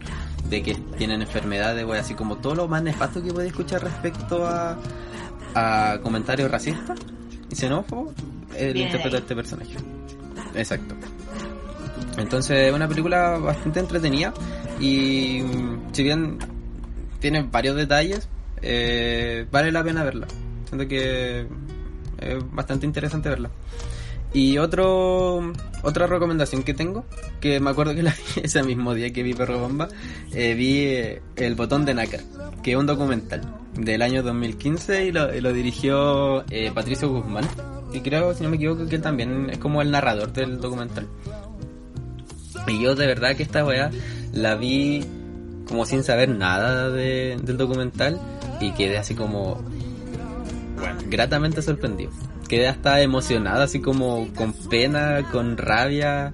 de 0.49 0.63
que 0.63 0.75
tienen 0.97 1.21
enfermedades, 1.21 1.85
weas, 1.85 2.05
así 2.05 2.15
como 2.15 2.37
todo 2.37 2.55
lo 2.55 2.67
más 2.67 2.81
nefasto 2.81 3.23
que 3.23 3.31
puede 3.31 3.47
escuchar 3.47 3.83
respecto 3.83 4.47
a, 4.47 4.77
a 5.55 5.99
comentarios 6.01 6.49
racistas 6.49 6.99
y 7.49 7.55
xenófobos, 7.55 8.13
él 8.55 8.77
interpreta 8.77 9.17
a 9.17 9.19
este 9.19 9.35
personaje. 9.35 9.75
Exacto. 10.55 10.95
Entonces, 12.17 12.67
es 12.67 12.73
una 12.73 12.87
película 12.87 13.37
bastante 13.37 13.79
entretenida 13.79 14.33
y 14.79 15.41
mm, 15.41 15.93
si 15.93 16.03
bien 16.03 16.39
tiene 17.19 17.43
varios 17.43 17.75
detalles, 17.75 18.27
eh, 18.61 19.45
vale 19.51 19.71
la 19.71 19.83
pena 19.83 20.03
verla. 20.03 20.27
Siento 20.67 20.87
que 20.87 21.47
es 22.19 22.51
bastante 22.51 22.85
interesante 22.85 23.29
verla. 23.29 23.49
Y 24.33 24.57
otro 24.57 25.53
otra 25.83 26.05
recomendación 26.07 26.63
que 26.63 26.73
tengo, 26.73 27.05
que 27.39 27.59
me 27.59 27.69
acuerdo 27.69 27.95
que 27.95 28.03
la 28.03 28.13
ese 28.43 28.61
mismo 28.63 28.93
día 28.93 29.11
que 29.13 29.23
vi 29.23 29.33
Perro 29.33 29.59
Bomba, 29.59 29.87
eh, 30.33 30.53
vi 30.53 30.79
eh, 30.79 31.21
El 31.35 31.55
Botón 31.55 31.85
de 31.85 31.93
Nácar, 31.93 32.21
que 32.61 32.71
es 32.71 32.77
un 32.77 32.85
documental 32.85 33.41
del 33.75 34.01
año 34.01 34.23
2015 34.23 35.05
y 35.05 35.11
lo, 35.11 35.33
y 35.33 35.39
lo 35.41 35.53
dirigió 35.53 36.43
eh, 36.51 36.71
Patricio 36.73 37.09
Guzmán. 37.09 37.45
Y 37.93 38.01
creo, 38.01 38.33
si 38.33 38.43
no 38.43 38.49
me 38.49 38.57
equivoco, 38.57 38.85
que 38.87 38.95
él 38.97 39.01
también 39.01 39.49
es 39.49 39.59
como 39.59 39.81
el 39.81 39.91
narrador 39.91 40.33
del 40.33 40.59
documental. 40.59 41.07
Y 42.67 42.81
yo 42.81 42.95
de 42.95 43.07
verdad 43.07 43.35
que 43.35 43.43
esta 43.43 43.63
weá 43.65 43.89
la 44.33 44.55
vi 44.55 45.05
como 45.67 45.85
sin 45.85 46.03
saber 46.03 46.29
nada 46.29 46.89
de- 46.89 47.37
del 47.41 47.57
documental 47.57 48.19
y 48.59 48.71
quedé 48.73 48.97
así 48.97 49.15
como 49.15 49.61
bueno, 50.77 50.99
gratamente 51.07 51.61
sorprendido. 51.61 52.11
Quedé 52.47 52.67
hasta 52.67 53.01
emocionado, 53.01 53.63
así 53.63 53.79
como 53.79 54.27
con 54.35 54.53
pena, 54.53 55.27
con 55.31 55.57
rabia, 55.57 56.33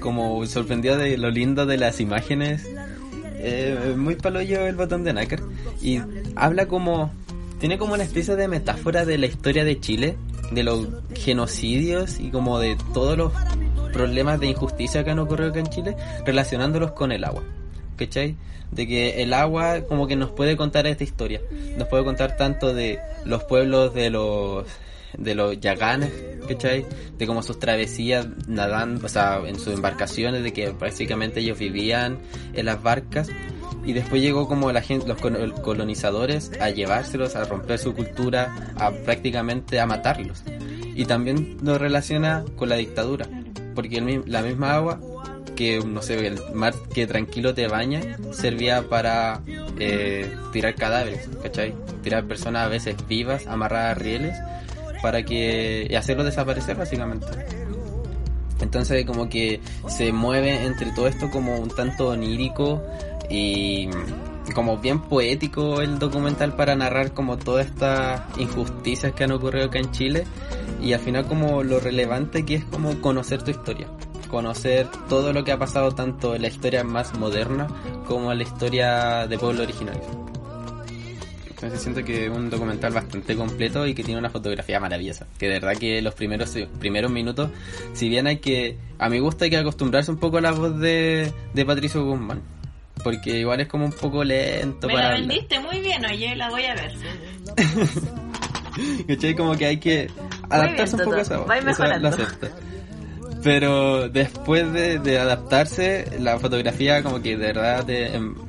como 0.00 0.44
sorprendido 0.46 0.96
de 0.96 1.16
lo 1.16 1.30
lindo 1.30 1.66
de 1.66 1.78
las 1.78 2.00
imágenes. 2.00 2.66
Eh, 3.40 3.94
muy 3.96 4.16
paloyo 4.16 4.66
el 4.66 4.76
botón 4.76 5.04
de 5.04 5.12
nácar. 5.12 5.40
Y 5.82 6.00
habla 6.36 6.66
como... 6.66 7.12
Tiene 7.60 7.76
como 7.76 7.94
una 7.94 8.04
especie 8.04 8.36
de 8.36 8.46
metáfora 8.46 9.04
de 9.04 9.18
la 9.18 9.26
historia 9.26 9.64
de 9.64 9.80
Chile, 9.80 10.16
de 10.52 10.62
los 10.62 10.86
genocidios 11.14 12.20
y 12.20 12.30
como 12.30 12.60
de 12.60 12.76
todos 12.94 13.18
los 13.18 13.32
problemas 13.92 14.38
de 14.38 14.46
injusticia 14.46 15.02
que 15.02 15.10
han 15.10 15.18
ocurrido 15.18 15.50
acá 15.50 15.58
en 15.58 15.66
Chile, 15.66 15.96
relacionándolos 16.24 16.92
con 16.92 17.10
el 17.10 17.24
agua. 17.24 17.42
¿cachai? 17.98 18.36
De 18.70 18.86
que 18.86 19.22
el 19.22 19.34
agua 19.34 19.82
como 19.82 20.06
que 20.06 20.16
nos 20.16 20.30
puede 20.30 20.56
contar 20.56 20.86
esta 20.86 21.04
historia. 21.04 21.42
Nos 21.76 21.88
puede 21.88 22.04
contar 22.04 22.36
tanto 22.36 22.72
de 22.72 22.98
los 23.24 23.44
pueblos 23.44 23.92
de 23.92 24.10
los 24.10 24.64
de 25.16 25.34
los 25.34 25.60
yaganes, 25.60 26.12
¿cachai? 26.46 26.86
De 27.16 27.26
como 27.26 27.42
sus 27.42 27.58
travesías 27.58 28.26
nadando, 28.46 29.06
o 29.06 29.08
sea, 29.08 29.40
en 29.46 29.58
sus 29.58 29.74
embarcaciones, 29.74 30.42
de 30.42 30.52
que 30.52 30.70
prácticamente 30.72 31.40
ellos 31.40 31.58
vivían 31.58 32.18
en 32.52 32.66
las 32.66 32.82
barcas 32.82 33.28
y 33.84 33.92
después 33.92 34.20
llegó 34.20 34.46
como 34.48 34.70
la 34.72 34.82
gente, 34.82 35.06
los 35.06 35.18
colonizadores 35.18 36.50
a 36.60 36.70
llevárselos, 36.70 37.36
a 37.36 37.44
romper 37.44 37.78
su 37.78 37.94
cultura, 37.94 38.72
a 38.76 38.90
prácticamente 38.90 39.80
a 39.80 39.86
matarlos. 39.86 40.42
Y 40.94 41.04
también 41.04 41.58
lo 41.62 41.78
relaciona 41.78 42.44
con 42.56 42.68
la 42.68 42.76
dictadura, 42.76 43.26
porque 43.74 44.22
la 44.26 44.42
misma 44.42 44.74
agua 44.74 45.00
que, 45.58 45.80
no 45.84 46.02
sé, 46.02 46.24
el 46.24 46.38
mar 46.54 46.72
que 46.94 47.08
tranquilo 47.08 47.52
te 47.52 47.66
baña, 47.66 48.16
servía 48.30 48.88
para 48.88 49.42
eh, 49.80 50.32
tirar 50.52 50.76
cadáveres, 50.76 51.28
¿cachai? 51.42 51.74
Tirar 52.00 52.26
personas 52.26 52.66
a 52.66 52.68
veces 52.68 52.94
vivas, 53.08 53.48
amarradas 53.48 53.96
a 53.96 53.98
rieles, 53.98 54.38
para 55.02 55.22
que 55.22 55.86
y 55.88 55.94
hacerlos 55.94 56.26
desaparecer 56.26 56.76
básicamente. 56.76 57.26
Entonces 58.60 59.04
como 59.06 59.28
que 59.28 59.60
se 59.88 60.12
mueve 60.12 60.64
entre 60.64 60.90
todo 60.92 61.06
esto 61.06 61.30
como 61.30 61.56
un 61.58 61.68
tanto 61.68 62.08
onírico 62.08 62.82
y 63.30 63.88
como 64.54 64.78
bien 64.78 65.00
poético 65.00 65.82
el 65.82 65.98
documental 65.98 66.56
para 66.56 66.74
narrar 66.74 67.12
como 67.12 67.36
todas 67.36 67.66
estas 67.66 68.22
injusticias 68.38 69.12
que 69.12 69.24
han 69.24 69.32
ocurrido 69.32 69.66
acá 69.66 69.78
en 69.78 69.90
Chile 69.92 70.24
y 70.80 70.92
al 70.94 71.00
final 71.00 71.26
como 71.26 71.62
lo 71.62 71.78
relevante 71.80 72.44
que 72.46 72.54
es 72.54 72.64
como 72.64 73.00
conocer 73.00 73.42
tu 73.42 73.50
historia 73.50 73.88
conocer 74.28 74.86
todo 75.08 75.32
lo 75.32 75.42
que 75.42 75.52
ha 75.52 75.58
pasado 75.58 75.92
tanto 75.92 76.34
en 76.34 76.42
la 76.42 76.48
historia 76.48 76.84
más 76.84 77.18
moderna 77.18 77.66
como 78.06 78.30
en 78.30 78.38
la 78.38 78.44
historia 78.44 79.26
de 79.26 79.38
pueblo 79.38 79.62
originario. 79.62 80.27
Entonces 81.58 81.82
siento 81.82 82.04
que 82.04 82.26
es 82.26 82.30
un 82.30 82.48
documental 82.50 82.92
bastante 82.92 83.34
completo 83.34 83.84
y 83.84 83.92
que 83.92 84.04
tiene 84.04 84.20
una 84.20 84.30
fotografía 84.30 84.78
maravillosa. 84.78 85.26
Que 85.40 85.48
de 85.48 85.54
verdad 85.54 85.76
que 85.76 86.00
los 86.00 86.14
primeros 86.14 86.56
primeros 86.78 87.10
minutos, 87.10 87.50
si 87.94 88.08
bien 88.08 88.28
hay 88.28 88.36
que, 88.36 88.78
a 88.96 89.08
mi 89.08 89.18
gusta 89.18 89.46
hay 89.46 89.50
que 89.50 89.56
acostumbrarse 89.56 90.12
un 90.12 90.18
poco 90.18 90.38
a 90.38 90.40
la 90.40 90.52
voz 90.52 90.78
de, 90.78 91.32
de 91.52 91.66
Patricio 91.66 92.04
Guzmán. 92.04 92.42
Porque 93.02 93.40
igual 93.40 93.60
es 93.60 93.66
como 93.66 93.86
un 93.86 93.92
poco 93.92 94.22
lento 94.22 94.86
Me 94.86 94.94
la 94.94 95.10
vendiste 95.10 95.58
muy 95.58 95.80
bien, 95.80 96.04
oye, 96.04 96.36
la 96.36 96.48
voy 96.48 96.64
a 96.64 96.74
ver. 96.76 96.92
¿Cachai? 99.08 99.34
Como 99.34 99.56
que 99.56 99.66
hay 99.66 99.78
que 99.78 100.08
adaptarse 100.48 100.94
un 100.94 101.02
poco 101.02 101.16
a 101.16 101.20
esa 101.22 101.38
voz. 101.38 101.48
Pero 103.42 104.08
después 104.08 104.72
de, 104.72 105.18
adaptarse, 105.18 106.18
la 106.20 106.38
fotografía 106.38 107.02
como 107.02 107.20
que 107.20 107.36
de 107.36 107.46
verdad 107.52 107.84
te, 107.84 108.14
em, 108.14 108.47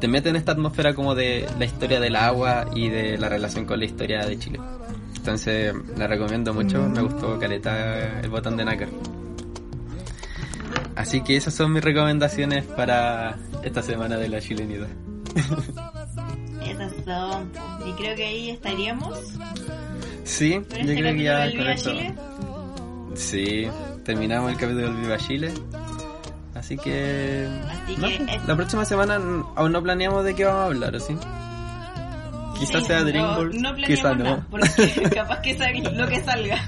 te 0.00 0.08
mete 0.08 0.28
en 0.28 0.36
esta 0.36 0.52
atmósfera 0.52 0.94
como 0.94 1.14
de 1.14 1.46
la 1.58 1.64
historia 1.64 2.00
del 2.00 2.16
agua 2.16 2.66
y 2.74 2.88
de 2.88 3.18
la 3.18 3.28
relación 3.28 3.64
con 3.64 3.78
la 3.78 3.84
historia 3.84 4.24
de 4.26 4.38
Chile. 4.38 4.60
Entonces 5.16 5.74
la 5.96 6.06
recomiendo 6.06 6.54
mucho, 6.54 6.82
me 6.88 7.00
gustó 7.02 7.38
Caleta 7.38 8.20
el 8.20 8.28
botón 8.30 8.56
de 8.56 8.64
nácar. 8.64 8.88
Así 10.94 11.20
que 11.22 11.36
esas 11.36 11.54
son 11.54 11.72
mis 11.72 11.82
recomendaciones 11.82 12.64
para 12.64 13.38
esta 13.62 13.82
semana 13.82 14.16
de 14.16 14.28
la 14.28 14.40
chilenidad. 14.40 14.88
Esas 16.64 16.92
son. 17.04 17.52
Y 17.86 17.92
creo 17.92 18.16
que 18.16 18.24
ahí 18.24 18.50
estaríamos. 18.50 19.18
Sí, 20.24 20.52
yo 20.52 20.60
este 20.60 20.96
creo 20.96 21.14
que 21.14 21.22
ya 21.22 21.50
con 21.50 21.68
eso. 21.68 21.92
Sí, 23.14 23.68
terminamos 24.04 24.50
el 24.50 24.56
capítulo 24.56 24.88
del 24.88 24.96
Viva 24.96 25.16
Chile. 25.18 25.52
Así 26.66 26.76
que. 26.78 27.48
La 28.48 28.56
próxima 28.56 28.84
semana 28.84 29.20
aún 29.54 29.70
no 29.70 29.80
planeamos 29.80 30.24
de 30.24 30.34
qué 30.34 30.44
vamos 30.44 30.62
a 30.62 30.64
hablar, 30.64 31.00
¿sí? 31.00 31.16
Quizás 32.58 32.84
sea 32.88 33.04
Dreamworld, 33.04 33.54
no, 33.54 33.70
no 33.72 33.86
quizás 33.86 34.16
no. 34.16 34.44
porque 34.50 35.10
capaz 35.14 35.42
que 35.42 35.56
salga 35.56 35.90
lo 35.90 36.08
que 36.08 36.24
salga. 36.24 36.58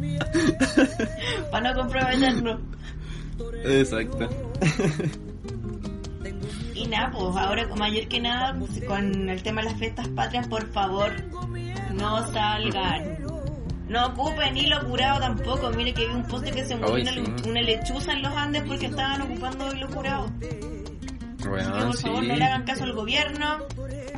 Para 1.50 1.74
no 1.74 1.80
comprometernos. 1.82 2.60
Exacto. 3.62 4.26
y 6.74 6.86
nada, 6.86 7.10
pues 7.10 7.36
ahora 7.36 7.66
mayor 7.76 8.08
que 8.08 8.20
nada, 8.20 8.58
con 8.86 9.28
el 9.28 9.42
tema 9.42 9.60
de 9.60 9.68
las 9.68 9.78
fiestas 9.78 10.08
patrias, 10.08 10.48
por 10.48 10.66
favor, 10.72 11.12
no 11.92 12.32
salgan. 12.32 13.25
No 13.88 14.06
ocupen 14.06 14.54
ni 14.54 14.66
lo 14.66 14.84
curado 14.88 15.20
tampoco. 15.20 15.70
Mire 15.70 15.94
que 15.94 16.06
vi 16.06 16.14
un 16.14 16.24
poste 16.24 16.50
que 16.50 16.64
se 16.64 16.76
murió 16.76 16.94
una, 17.46 17.62
lechuza 17.62 18.12
en 18.12 18.22
los 18.22 18.32
Andes 18.32 18.64
porque 18.66 18.86
estaban 18.86 19.22
ocupando 19.22 19.72
lo 19.74 19.88
curado. 19.88 20.30
Bueno, 21.48 21.72
que, 21.72 21.84
por 21.84 21.96
favor, 21.96 22.24
no 22.24 22.36
le 22.36 22.44
hagan 22.44 22.64
caso 22.64 22.84
al 22.84 22.92
gobierno. 22.92 23.58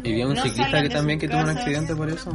Y 0.03 0.13
vi 0.13 0.23
a 0.23 0.27
un 0.27 0.37
ciclista 0.37 0.83
que 0.83 0.89
también 0.89 1.19
que 1.19 1.29
tuvo 1.29 1.43
un 1.43 1.51
accidente 1.51 1.95
por 1.95 2.09
eso. 2.09 2.35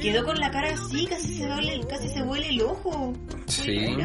Quedó 0.00 0.24
con 0.24 0.38
la 0.38 0.50
cara 0.50 0.72
así, 0.72 1.06
casi 1.06 1.36
se 1.36 1.46
duele, 1.46 1.86
casi 1.86 2.08
se 2.08 2.22
huele 2.22 2.48
el 2.48 2.62
ojo. 2.62 3.12
Sí. 3.46 3.98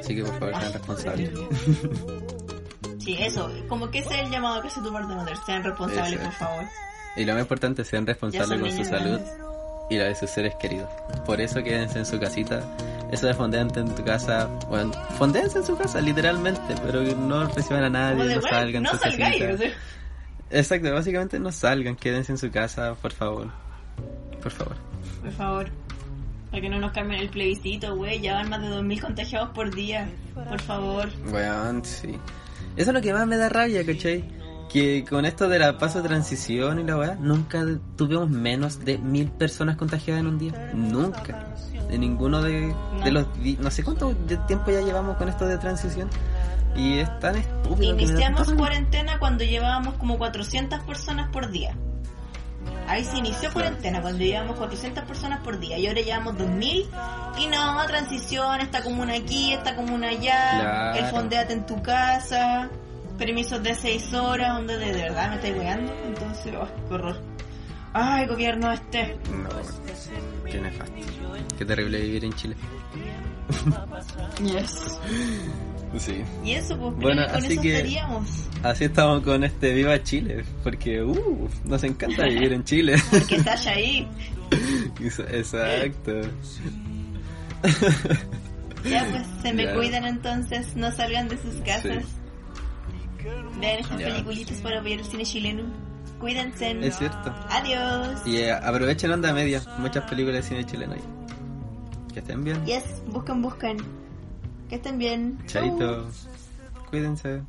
Así 0.00 0.16
que 0.16 0.24
por 0.24 0.38
favor 0.40 0.60
sean 0.60 0.72
responsables. 0.72 1.30
Sí, 2.98 3.16
eso, 3.20 3.50
como 3.68 3.90
que 3.90 3.98
ese 3.98 4.14
es 4.14 4.20
el 4.22 4.30
llamado 4.30 4.62
que 4.62 4.70
se 4.70 4.80
tu 4.80 4.92
parte 4.92 5.12
de 5.12 5.36
sean 5.44 5.62
responsables, 5.62 6.20
por 6.20 6.32
favor. 6.32 6.64
Y 7.16 7.24
lo 7.24 7.32
más 7.34 7.42
importante, 7.42 7.84
sean 7.84 8.06
responsables 8.06 8.60
con 8.60 8.72
su 8.72 8.84
salud 8.84 9.20
y 9.92 9.98
la 9.98 10.04
de 10.04 10.14
sus 10.14 10.30
seres 10.30 10.54
queridos. 10.56 10.88
Por 11.26 11.40
eso 11.40 11.62
quédense 11.62 11.98
en 11.98 12.06
su 12.06 12.18
casita. 12.18 12.62
Eso 13.10 13.26
de 13.26 13.34
fondeante 13.34 13.80
en 13.80 13.94
tu 13.94 14.02
casa, 14.04 14.46
bueno, 14.68 14.92
fondéense 15.18 15.58
en 15.58 15.66
su 15.66 15.76
casa, 15.76 16.00
literalmente, 16.00 16.74
pero 16.84 17.02
no 17.02 17.46
reciban 17.46 17.84
a 17.84 17.90
nadie, 17.90 18.36
no 18.36 18.42
salgan. 18.42 18.82
No 18.84 18.94
salgáis, 18.96 19.44
Exacto, 20.50 20.92
básicamente 20.92 21.38
no 21.38 21.52
salgan, 21.52 21.96
quédense 21.96 22.32
en 22.32 22.38
su 22.38 22.50
casa, 22.50 22.94
por 22.94 23.12
favor. 23.12 23.48
Por 24.42 24.50
favor. 24.50 24.76
Por 25.22 25.32
favor. 25.32 25.70
Para 26.50 26.60
que 26.60 26.68
no 26.68 26.78
nos 26.78 26.92
cambien 26.92 27.20
el 27.20 27.28
plebiscito, 27.28 27.96
güey. 27.96 28.20
Ya 28.20 28.34
van 28.34 28.50
más 28.50 28.60
de 28.60 28.68
2.000 28.68 29.00
contagiados 29.00 29.50
por 29.50 29.74
día. 29.74 30.08
Por 30.34 30.60
favor. 30.60 31.08
Bueno, 31.30 31.82
sí. 31.84 32.18
Eso 32.76 32.90
es 32.90 32.94
lo 32.94 33.00
que 33.00 33.12
más 33.12 33.26
me 33.26 33.36
da 33.36 33.48
rabia, 33.48 33.84
¿cachai? 33.84 34.24
Que 34.72 35.04
con 35.04 35.26
esto 35.26 35.48
de 35.48 35.58
la 35.58 35.76
paso 35.76 36.00
de 36.00 36.08
transición 36.08 36.80
y 36.80 36.84
la 36.84 36.96
weá, 36.96 37.14
nunca 37.16 37.62
tuvimos 37.96 38.30
menos 38.30 38.82
de 38.84 38.96
mil 38.96 39.30
personas 39.30 39.76
contagiadas 39.76 40.20
en 40.20 40.26
un 40.26 40.38
día. 40.38 40.72
Nunca. 40.74 41.46
De 41.88 41.98
ninguno 41.98 42.40
de, 42.40 42.74
los... 43.10 43.26
No 43.58 43.70
sé 43.70 43.84
cuánto 43.84 44.14
tiempo 44.46 44.70
ya 44.70 44.80
llevamos 44.80 45.18
con 45.18 45.28
esto 45.28 45.46
de 45.46 45.58
transición. 45.58 46.08
Y 46.74 47.00
es 47.00 47.18
tan 47.20 47.36
estúpido. 47.36 47.92
Iniciamos 47.92 48.50
cuarentena 48.54 49.18
cuando 49.18 49.44
llevábamos 49.44 49.94
como 49.94 50.16
400 50.16 50.80
personas 50.80 51.28
por 51.30 51.50
día. 51.50 51.76
Ahí 52.88 53.04
se 53.04 53.18
inició 53.18 53.52
cuarentena 53.52 54.00
cuando 54.00 54.24
llevábamos 54.24 54.56
400 54.56 55.04
personas 55.04 55.40
por 55.40 55.58
día 55.58 55.78
y 55.78 55.86
ahora 55.86 56.00
llevamos 56.00 56.38
2000 56.38 56.88
y 57.38 57.46
no, 57.46 57.86
transición, 57.86 58.60
esta 58.60 58.82
comuna 58.82 59.14
aquí, 59.14 59.52
esta 59.52 59.76
comuna 59.76 60.08
allá, 60.08 60.92
el 60.96 61.04
fondeate 61.06 61.52
en 61.52 61.66
tu 61.66 61.82
casa 61.82 62.70
permisos 63.18 63.62
de 63.62 63.74
6 63.74 64.14
horas, 64.14 64.56
donde 64.56 64.78
de, 64.78 64.92
verdad 64.92 65.30
me 65.30 65.36
estáis 65.36 65.56
weando. 65.56 65.92
Entonces, 66.06 66.54
oh, 66.60 66.68
qué 66.88 66.94
horror. 66.94 67.20
Ay, 67.94 68.26
gobierno 68.26 68.72
este. 68.72 69.16
No, 69.30 69.48
qué 70.50 70.60
nefasto. 70.60 70.94
Qué 71.58 71.64
terrible 71.64 72.00
vivir 72.00 72.24
en 72.24 72.32
Chile. 72.32 72.56
yes. 74.42 74.98
Sí. 75.98 76.24
Y 76.42 76.52
eso, 76.52 76.76
pues, 76.78 76.94
bueno, 76.96 77.26
con 77.26 77.36
así 77.36 77.52
eso 77.52 77.62
que 77.62 77.76
estaríamos. 77.76 78.28
Así 78.62 78.84
estamos 78.84 79.22
con 79.22 79.44
este 79.44 79.74
Viva 79.74 80.02
Chile, 80.02 80.44
porque 80.62 81.02
uh, 81.02 81.48
nos 81.64 81.84
encanta 81.84 82.24
vivir 82.24 82.52
en 82.52 82.64
Chile. 82.64 82.96
Porque 83.10 83.36
estás 83.36 83.66
ahí. 83.66 84.08
Exacto. 85.00 86.20
ya, 88.84 89.06
pues, 89.10 89.22
se 89.42 89.52
me 89.52 89.74
cuidan 89.74 90.04
entonces, 90.06 90.74
no 90.76 90.90
salgan 90.92 91.28
de 91.28 91.36
sus 91.38 91.56
casas. 91.56 92.04
Vean 93.60 93.80
estas 93.80 94.02
peliculitas 94.02 94.58
para 94.58 94.80
ver 94.80 95.00
el 95.00 95.04
cine 95.04 95.24
chileno. 95.24 95.64
Cuídense. 96.20 96.70
Es 96.86 96.98
cierto. 96.98 97.34
Adiós. 97.50 98.26
Y 98.26 98.36
eh, 98.36 98.52
aprovechen 98.52 99.10
onda 99.10 99.32
media. 99.32 99.62
Muchas 99.78 100.08
películas 100.08 100.42
de 100.42 100.48
cine 100.48 100.64
chileno 100.64 100.94
ahí. 100.94 101.02
Que 102.12 102.20
estén 102.20 102.44
bien. 102.44 102.64
Yes, 102.64 102.84
buscan, 103.06 103.42
buscan. 103.42 103.76
Que 104.68 104.76
estén 104.76 104.98
bien. 104.98 105.38
Chaito. 105.46 106.08
Cuídense. 106.90 107.42